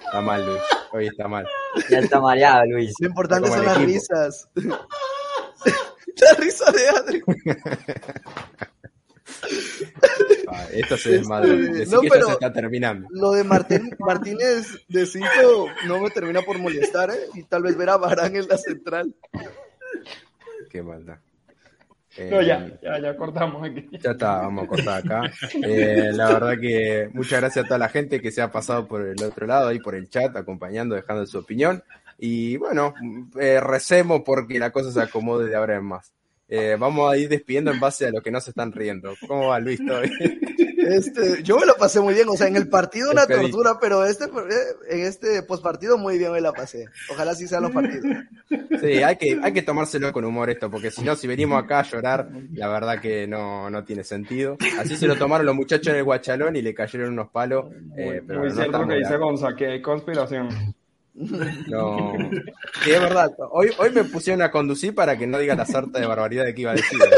Está 0.05 0.21
mal, 0.21 0.45
Luis. 0.47 0.63
Hoy 0.93 1.07
está 1.07 1.29
mal. 1.29 1.47
Ya 1.91 1.99
está 1.99 2.21
mareado, 2.21 2.65
Luis. 2.67 2.93
Lo 3.01 3.09
importante 3.09 3.49
son 3.49 3.65
las 3.65 3.77
equipo. 3.77 3.87
risas. 3.93 4.49
La 6.19 6.33
risa 6.39 6.73
de 6.73 6.89
Adri. 6.89 7.23
Ah, 10.49 10.67
esto 10.73 10.97
se. 10.97 11.17
Este, 11.17 11.47
Decí 11.47 11.93
no, 11.93 12.01
que 12.01 12.09
pero- 12.09 12.27
se 12.27 12.33
está 12.33 12.53
terminando. 12.53 13.07
Lo 13.11 13.33
de 13.33 13.45
Martín, 13.45 13.91
Martínez 13.99 14.67
de 14.89 15.05
5 15.07 15.27
no 15.87 16.01
me 16.01 16.11
termina 16.11 16.41
por 16.43 16.59
molestar, 16.59 17.11
¿eh? 17.11 17.27
Y 17.35 17.43
tal 17.43 17.63
vez 17.63 17.77
ver 17.77 17.91
a 17.91 17.97
Barán 17.99 18.35
en 18.35 18.49
la 18.49 18.57
central. 18.57 19.15
Qué 20.71 20.83
maldad. 20.83 21.19
Eh, 22.17 22.29
No, 22.31 22.43
ya, 22.43 22.67
ya, 22.83 22.99
ya 22.99 23.17
cortamos 23.17 23.65
aquí. 23.65 23.89
Ya 24.01 24.13
está, 24.13 24.39
vamos 24.39 24.65
a 24.65 24.67
cortar 24.69 25.05
acá. 25.05 25.23
Eh, 25.63 26.11
la 26.13 26.33
verdad 26.33 26.59
que 26.61 27.09
muchas 27.13 27.41
gracias 27.41 27.65
a 27.65 27.69
toda 27.69 27.79
la 27.79 27.89
gente 27.89 28.21
que 28.21 28.31
se 28.31 28.43
ha 28.43 28.51
pasado 28.51 28.87
por 28.87 29.03
el 29.03 29.23
otro 29.23 29.47
lado, 29.47 29.69
ahí 29.69 29.79
por 29.81 29.95
el 29.95 30.09
chat, 30.09 30.35
acompañando, 30.37 30.95
dejando 30.95 31.27
su 31.27 31.39
opinión. 31.39 31.83
Y 32.19 32.57
bueno, 32.57 32.95
eh, 33.39 33.61
recemos 33.61 34.23
porque 34.25 34.59
la 34.59 34.71
cosa 34.71 34.91
se 34.91 35.01
acomode 35.01 35.49
de 35.49 35.57
ahora 35.57 35.77
en 35.77 35.85
más. 35.85 36.16
Eh, 36.49 36.77
vamos 36.79 37.13
a 37.13 37.17
ir 37.17 37.29
despidiendo 37.29 37.73
en 37.73 37.81
base 37.81 38.07
a 38.07 38.11
lo 38.11 38.21
que 38.23 38.31
no 38.31 38.41
se 38.41 38.51
están 38.51 38.73
riendo. 38.73 39.15
¿Cómo 39.27 39.49
va 39.49 39.59
Luis? 39.61 39.81
¿Todo 39.85 40.01
bien? 40.03 40.41
Este, 40.87 41.43
yo 41.43 41.59
me 41.59 41.67
lo 41.67 41.75
pasé 41.75 41.99
muy 41.99 42.15
bien, 42.15 42.29
o 42.29 42.37
sea, 42.37 42.47
en 42.47 42.55
el 42.55 42.69
partido 42.69 43.11
una 43.11 43.27
tortura, 43.27 43.79
pero 43.81 44.05
este, 44.05 44.27
eh, 44.27 44.29
en 44.91 45.01
este 45.01 45.43
postpartido 45.43 45.99
muy 45.99 46.17
bien 46.17 46.31
me 46.31 46.41
la 46.41 46.53
pasé. 46.53 46.87
Ojalá 47.11 47.35
sí 47.35 47.49
sean 47.49 47.65
los 47.65 47.73
partidos. 47.73 48.07
Sí, 48.81 49.03
hay 49.03 49.17
que, 49.17 49.41
hay 49.43 49.53
que 49.53 49.63
tomárselo 49.63 50.13
con 50.13 50.25
humor 50.25 50.49
esto, 50.49 50.71
porque 50.71 50.93
si 50.93 51.03
no, 51.03 51.17
si 51.17 51.27
venimos 51.27 51.61
acá 51.61 51.81
a 51.81 51.83
llorar, 51.83 52.29
la 52.53 52.69
verdad 52.69 53.01
que 53.01 53.27
no, 53.27 53.69
no 53.69 53.83
tiene 53.83 54.05
sentido. 54.05 54.59
Así 54.79 54.97
se 54.97 55.09
lo 55.09 55.17
tomaron 55.17 55.47
los 55.47 55.57
muchachos 55.57 55.89
en 55.89 55.97
el 55.97 56.05
guachalón 56.05 56.55
y 56.55 56.63
le 56.63 56.73
cayeron 56.73 57.15
unos 57.15 57.31
palos. 57.31 57.67
eh, 57.97 58.23
pero 58.25 58.41
Muy 58.41 58.51
no 58.51 58.55
cierto 58.55 58.87
que 58.87 58.95
dice 58.95 59.17
Gonza, 59.17 59.57
que 59.57 59.67
hay 59.67 59.83
conspiración. 59.83 60.49
No. 61.17 62.13
Sí, 62.85 62.91
es 62.91 63.01
verdad. 63.01 63.35
Hoy, 63.51 63.71
hoy 63.79 63.91
me 63.91 64.05
pusieron 64.05 64.43
a 64.43 64.51
conducir 64.51 64.95
para 64.95 65.17
que 65.17 65.27
no 65.27 65.39
diga 65.39 65.55
la 65.55 65.65
sarta 65.65 65.99
de 65.99 66.07
barbaridad 66.07 66.45
de 66.45 66.55
que 66.55 66.61
iba 66.63 66.73
a 66.73 66.75
decir. 66.75 66.99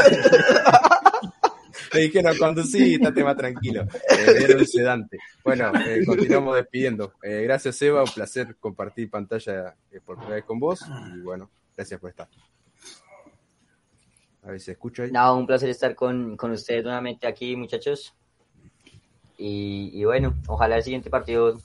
Me 1.91 2.01
dijeron, 2.01 2.37
conducí, 2.37 2.93
estate 2.95 3.23
más 3.23 3.35
tranquilo. 3.35 3.81
Eh, 3.81 4.35
dieron 4.37 4.59
un 4.59 4.67
sedante. 4.67 5.17
Bueno, 5.43 5.71
eh, 5.87 6.05
continuamos 6.05 6.55
despidiendo. 6.55 7.13
Eh, 7.23 7.41
gracias, 7.43 7.81
Eva. 7.81 8.03
Un 8.03 8.11
placer 8.13 8.57
compartir 8.59 9.09
pantalla 9.09 9.75
eh, 9.91 9.99
por 10.05 10.17
primera 10.17 10.35
vez 10.35 10.45
con 10.45 10.59
vos. 10.59 10.81
Y 11.15 11.21
bueno, 11.21 11.49
gracias 11.75 11.99
por 11.99 12.11
estar. 12.11 12.27
A 14.43 14.51
ver 14.51 14.59
si 14.59 14.69
escucha 14.69 15.03
ahí. 15.03 15.11
No, 15.11 15.35
un 15.35 15.47
placer 15.47 15.69
estar 15.69 15.95
con, 15.95 16.37
con 16.37 16.51
ustedes 16.51 16.83
nuevamente 16.83 17.25
aquí, 17.25 17.55
muchachos. 17.55 18.13
Y 19.41 20.03
bueno, 20.03 20.35
ojalá 20.47 20.75
el 20.75 20.83
siguiente 20.83 21.09
partido 21.09 21.57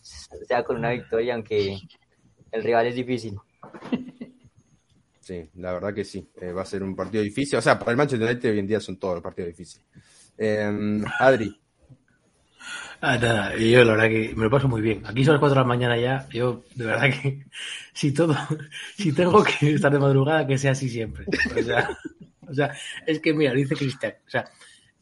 sea 0.46 0.62
con 0.62 0.76
una 0.76 0.90
victoria, 0.90 1.34
aunque 1.34 1.76
el 2.54 2.62
rival 2.62 2.86
es 2.86 2.94
difícil. 2.94 3.38
Sí, 5.20 5.42
la 5.54 5.72
verdad 5.72 5.94
que 5.94 6.04
sí. 6.04 6.28
Eh, 6.38 6.52
va 6.52 6.60
a 6.60 6.66
ser 6.66 6.82
un 6.82 6.94
partido 6.94 7.24
difícil. 7.24 7.58
O 7.58 7.62
sea, 7.62 7.78
para 7.78 7.92
el 7.92 7.96
Manchester 7.96 8.28
United 8.28 8.50
hoy 8.50 8.58
en 8.58 8.66
día 8.66 8.78
son 8.78 8.98
todos 8.98 9.14
los 9.14 9.22
partidos 9.22 9.48
difíciles. 9.48 9.86
Eh, 10.36 11.00
Adri, 11.18 11.58
Ah, 13.06 13.18
nada, 13.18 13.54
yo 13.56 13.84
la 13.84 13.92
verdad 13.92 14.08
que 14.08 14.34
me 14.34 14.44
lo 14.44 14.50
paso 14.50 14.66
muy 14.66 14.80
bien. 14.80 15.02
Aquí 15.04 15.24
son 15.24 15.34
las 15.34 15.40
4 15.40 15.54
de 15.54 15.60
la 15.60 15.66
mañana 15.66 15.98
ya, 15.98 16.26
yo 16.30 16.64
de 16.74 16.86
verdad 16.86 17.10
que 17.10 17.44
si 17.92 18.12
todo, 18.12 18.34
si 18.96 19.12
tengo 19.12 19.44
que 19.44 19.74
estar 19.74 19.92
de 19.92 19.98
madrugada, 19.98 20.46
que 20.46 20.56
sea 20.56 20.72
así 20.72 20.88
siempre. 20.88 21.26
O 21.54 21.62
sea, 21.62 21.98
o 22.48 22.54
sea 22.54 22.74
es 23.06 23.20
que 23.20 23.34
mira, 23.34 23.52
dice 23.52 23.76
Cristian, 23.76 24.14
o 24.26 24.30
sea, 24.30 24.48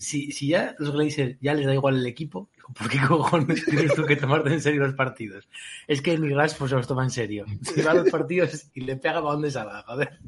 si, 0.02 0.32
si 0.32 0.48
ya 0.48 0.74
los 0.78 0.92
Glazers 0.92 1.36
ya 1.40 1.54
les 1.54 1.64
da 1.64 1.74
igual 1.74 1.96
el 1.96 2.06
equipo, 2.06 2.50
¿por 2.76 2.88
qué 2.88 2.98
cojones 3.06 3.64
tienes 3.70 3.94
tú 3.94 4.04
que 4.04 4.16
tomarte 4.16 4.52
en 4.52 4.60
serio 4.60 4.82
los 4.82 4.94
partidos? 4.94 5.48
Es 5.86 6.02
que 6.02 6.18
ni 6.18 6.34
Rashford 6.34 6.70
se 6.70 6.74
los 6.74 6.88
toma 6.88 7.04
en 7.04 7.10
serio. 7.10 7.46
Se 7.62 7.82
va 7.82 7.92
a 7.92 7.94
los 7.94 8.10
partidos 8.10 8.66
y 8.74 8.80
le 8.80 8.96
pega 8.96 9.20
para 9.20 9.34
donde 9.34 9.50
salga, 9.50 9.82
joder. 9.82 10.18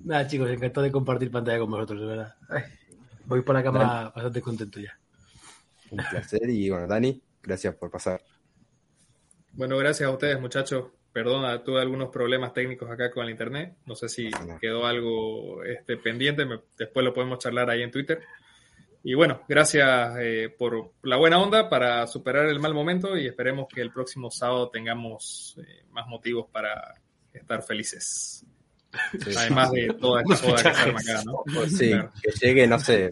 Nada, 0.00 0.26
chicos, 0.26 0.50
encantado 0.50 0.84
de 0.84 0.90
compartir 0.90 1.30
pantalla 1.30 1.60
con 1.60 1.70
vosotros, 1.70 2.00
de 2.00 2.06
verdad. 2.06 2.34
Ay, 2.48 2.62
voy 3.26 3.42
por 3.42 3.54
la 3.54 3.62
cama 3.62 4.10
bastante 4.10 4.40
contento 4.40 4.80
ya. 4.80 4.98
Un 5.90 5.98
placer. 6.10 6.50
Y 6.50 6.70
bueno, 6.70 6.88
Dani, 6.88 7.22
gracias 7.40 7.74
por 7.76 7.90
pasar. 7.90 8.20
Bueno, 9.52 9.76
gracias 9.76 10.08
a 10.08 10.12
ustedes, 10.12 10.40
muchachos. 10.40 10.86
Perdona, 11.12 11.62
tuve 11.64 11.80
algunos 11.80 12.08
problemas 12.10 12.52
técnicos 12.52 12.88
acá 12.90 13.10
con 13.10 13.24
el 13.24 13.30
internet. 13.30 13.74
No 13.86 13.94
sé 13.96 14.08
si 14.08 14.30
quedó 14.60 14.86
algo 14.86 15.64
este, 15.64 15.96
pendiente. 15.96 16.44
me- 16.44 16.60
después 16.78 17.04
lo 17.04 17.12
podemos 17.12 17.38
charlar 17.40 17.68
ahí 17.70 17.82
en 17.82 17.90
Twitter. 17.90 18.20
Y 19.02 19.14
bueno, 19.14 19.42
gracias 19.48 20.14
eh, 20.20 20.54
por 20.56 20.92
la 21.02 21.16
buena 21.16 21.40
onda 21.40 21.68
para 21.70 22.06
superar 22.06 22.46
el 22.46 22.60
mal 22.60 22.74
momento 22.74 23.16
y 23.16 23.26
esperemos 23.26 23.66
que 23.66 23.80
el 23.80 23.90
próximo 23.92 24.30
sábado 24.30 24.68
tengamos 24.68 25.56
eh, 25.58 25.84
más 25.90 26.06
motivos 26.06 26.46
para 26.52 26.94
estar 27.32 27.62
felices. 27.62 28.44
Sí. 29.24 29.30
Además 29.38 29.70
de 29.72 29.94
toda 30.00 30.20
esta 30.22 30.36
joda 30.36 30.56
que 30.62 30.74
se 30.74 30.80
arma 30.82 31.00
acá, 31.00 31.22
¿no? 31.24 31.42
Pues 31.54 31.76
sí, 31.78 31.88
Claro. 31.90 32.12
que 32.22 32.30
llegue, 32.46 32.66
no 32.66 32.78
sé, 32.78 33.10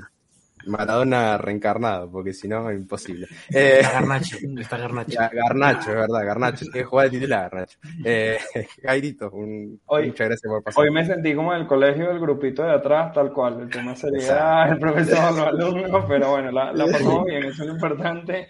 Maradona 0.68 1.38
reencarnado, 1.38 2.10
porque 2.10 2.32
si 2.32 2.46
no 2.48 2.68
es 2.70 2.78
imposible. 2.78 3.26
Eh, 3.50 3.78
Está 3.80 3.92
Garnacho, 3.94 4.36
está 4.58 4.76
Garnacho. 4.78 5.18
Ga- 5.18 5.30
Garnacho, 5.48 5.90
es 5.90 5.96
verdad, 5.96 6.24
Garnacho, 6.26 6.58
tiene 6.66 6.78
que 6.78 6.84
jugar 6.84 7.10
de 7.10 7.18
titular, 7.18 7.50
Garnacho. 7.50 7.78
Eh, 8.04 8.38
Jairito, 8.82 9.30
un- 9.30 9.80
Hoy- 9.86 10.06
muchas 10.08 10.28
gracias 10.28 10.50
por 10.50 10.62
pasar. 10.62 10.84
Hoy 10.84 10.90
me 10.90 11.04
sentí 11.04 11.34
como 11.34 11.52
en 11.54 11.60
el 11.62 11.66
colegio 11.66 12.08
del 12.08 12.20
grupito 12.20 12.62
de 12.62 12.72
atrás, 12.72 13.12
tal 13.12 13.32
cual. 13.32 13.60
El 13.62 13.70
tema 13.70 13.94
seriedad, 13.96 14.70
Exacto. 14.70 14.72
el 14.74 14.80
profesor, 14.80 15.32
los 15.34 15.46
alumnos, 15.48 16.04
pero 16.08 16.30
bueno, 16.30 16.50
la, 16.52 16.72
la 16.72 16.86
pasamos 16.86 17.24
bien, 17.24 17.44
eso 17.44 17.62
es 17.62 17.68
lo 17.68 17.74
importante. 17.74 18.48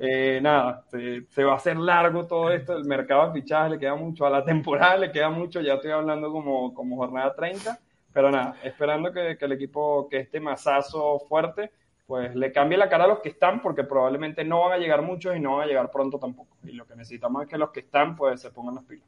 Eh, 0.00 0.38
nada, 0.40 0.84
se, 0.92 1.24
se 1.28 1.42
va 1.42 1.54
a 1.54 1.56
hacer 1.56 1.76
largo 1.76 2.24
todo 2.26 2.52
esto, 2.52 2.76
el 2.76 2.84
mercado 2.84 3.26
de 3.32 3.40
fichajes 3.40 3.72
le 3.72 3.78
queda 3.80 3.96
mucho, 3.96 4.24
a 4.26 4.30
la 4.30 4.44
temporada 4.44 4.96
le 4.96 5.10
queda 5.10 5.28
mucho, 5.28 5.60
ya 5.60 5.74
estoy 5.74 5.90
hablando 5.90 6.30
como, 6.30 6.72
como 6.72 6.94
jornada 6.96 7.34
30, 7.34 7.76
pero 8.18 8.32
nada, 8.32 8.56
esperando 8.64 9.12
que, 9.12 9.38
el 9.38 9.52
equipo, 9.52 10.08
que 10.08 10.18
este 10.18 10.40
masazo 10.40 11.20
fuerte, 11.20 11.70
pues 12.04 12.34
le 12.34 12.50
cambie 12.50 12.76
la 12.76 12.88
cara 12.88 13.04
a 13.04 13.06
los 13.06 13.20
que 13.20 13.28
están, 13.28 13.62
porque 13.62 13.84
probablemente 13.84 14.42
no 14.42 14.62
van 14.62 14.72
a 14.72 14.76
llegar 14.76 15.02
muchos 15.02 15.36
y 15.36 15.38
no 15.38 15.54
van 15.54 15.62
a 15.62 15.66
llegar 15.68 15.88
pronto 15.88 16.18
tampoco. 16.18 16.56
Y 16.64 16.72
lo 16.72 16.84
que 16.84 16.96
necesitamos 16.96 17.44
es 17.44 17.48
que 17.48 17.56
los 17.56 17.70
que 17.70 17.78
están, 17.78 18.16
pues 18.16 18.40
se 18.40 18.50
pongan 18.50 18.74
las 18.74 18.84
pilas. 18.86 19.06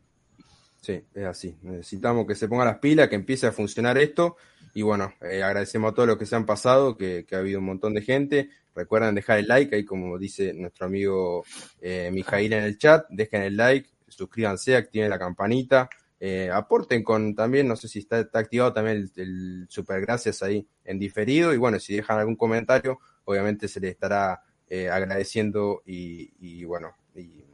Sí, 0.80 1.02
es 1.12 1.24
así. 1.24 1.58
Necesitamos 1.60 2.24
que 2.24 2.36
se 2.36 2.46
pongan 2.46 2.68
las 2.68 2.78
pilas, 2.78 3.08
que 3.08 3.16
empiece 3.16 3.48
a 3.48 3.50
funcionar 3.50 3.98
esto. 3.98 4.36
Y 4.74 4.82
bueno, 4.82 5.12
eh, 5.22 5.42
agradecemos 5.42 5.90
a 5.90 5.94
todos 5.96 6.06
los 6.06 6.16
que 6.16 6.26
se 6.26 6.36
han 6.36 6.46
pasado, 6.46 6.96
que, 6.96 7.26
que 7.26 7.34
ha 7.34 7.40
habido 7.40 7.58
un 7.58 7.66
montón 7.66 7.94
de 7.94 8.02
gente. 8.02 8.50
Recuerden 8.76 9.16
dejar 9.16 9.40
el 9.40 9.48
like, 9.48 9.74
ahí 9.74 9.84
como 9.84 10.18
dice 10.18 10.54
nuestro 10.54 10.86
amigo 10.86 11.42
eh, 11.80 12.10
Mijail 12.12 12.52
en 12.52 12.62
el 12.62 12.78
chat, 12.78 13.06
dejen 13.08 13.42
el 13.42 13.56
like, 13.56 13.90
suscríbanse, 14.06 14.76
activen 14.76 15.10
la 15.10 15.18
campanita, 15.18 15.90
eh, 16.22 16.50
aporten 16.52 17.02
con 17.02 17.34
también, 17.34 17.66
no 17.66 17.76
sé 17.76 17.88
si 17.88 18.00
está, 18.00 18.20
está 18.20 18.38
activado 18.40 18.74
también 18.74 18.98
el, 18.98 19.10
el 19.16 19.66
super 19.70 20.02
gracias 20.02 20.42
ahí 20.42 20.68
en 20.84 20.98
diferido. 20.98 21.54
Y 21.54 21.56
bueno, 21.56 21.80
si 21.80 21.96
dejan 21.96 22.18
algún 22.18 22.36
comentario, 22.36 23.00
obviamente 23.24 23.68
se 23.68 23.80
les 23.80 23.92
estará 23.92 24.42
eh, 24.68 24.90
agradeciendo 24.90 25.82
y, 25.86 26.30
y 26.38 26.64
bueno, 26.64 26.94
y 27.14 27.44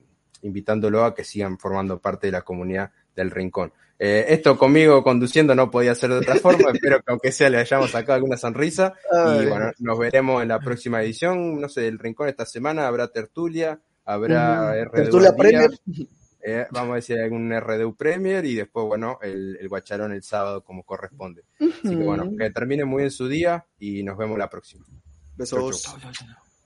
invitándolo 0.43 1.05
a 1.05 1.15
que 1.15 1.25
sigan 1.25 1.59
formando 1.59 2.01
parte 2.01 2.27
de 2.27 2.33
la 2.33 2.43
comunidad 2.43 2.91
del 3.15 3.31
Rincón. 3.31 3.73
Eh, 3.99 4.27
esto 4.29 4.59
conmigo 4.59 5.03
conduciendo 5.03 5.55
no 5.55 5.71
podía 5.71 5.95
ser 5.95 6.11
de 6.11 6.19
otra 6.19 6.35
forma, 6.43 6.71
espero 6.71 6.99
que 6.99 7.11
aunque 7.11 7.33
sea 7.33 7.49
le 7.49 7.59
hayamos 7.59 7.93
sacado 7.93 8.17
alguna 8.17 8.37
sonrisa 8.37 8.93
Ay. 9.11 9.45
y 9.45 9.49
bueno, 9.49 9.73
nos 9.79 9.99
veremos 9.99 10.43
en 10.43 10.49
la 10.49 10.61
próxima 10.61 11.03
edición, 11.03 11.61
no 11.61 11.69
sé, 11.69 11.83
del 11.83 11.99
Rincón 11.99 12.29
esta 12.29 12.45
semana 12.45 12.87
habrá 12.87 13.09
tertulia, 13.09 13.81
habrá. 14.05 14.77
R 14.77 14.91
de 14.91 15.03
Tertulia. 15.03 15.35
Premier. 15.35 15.71
Eh, 16.49 16.65
vamos 16.71 16.93
a 16.93 16.95
decir 16.97 17.19
algún 17.19 17.53
RDU 17.53 17.97
Premier 17.97 18.45
y 18.45 18.55
después, 18.55 18.87
bueno, 18.87 19.19
el, 19.21 19.59
el 19.61 19.69
guacharón 19.69 20.13
el 20.13 20.23
sábado 20.23 20.63
como 20.63 20.85
corresponde. 20.85 21.43
Así 21.59 21.97
que 21.97 22.05
bueno, 22.05 22.31
que 22.39 22.51
termine 22.51 22.85
muy 22.85 23.03
bien 23.03 23.11
su 23.11 23.27
día 23.27 23.67
y 23.81 24.05
nos 24.05 24.17
vemos 24.17 24.39
la 24.39 24.49
próxima. 24.49 24.87
Besos. 25.37 25.83
Chau. 25.83 25.99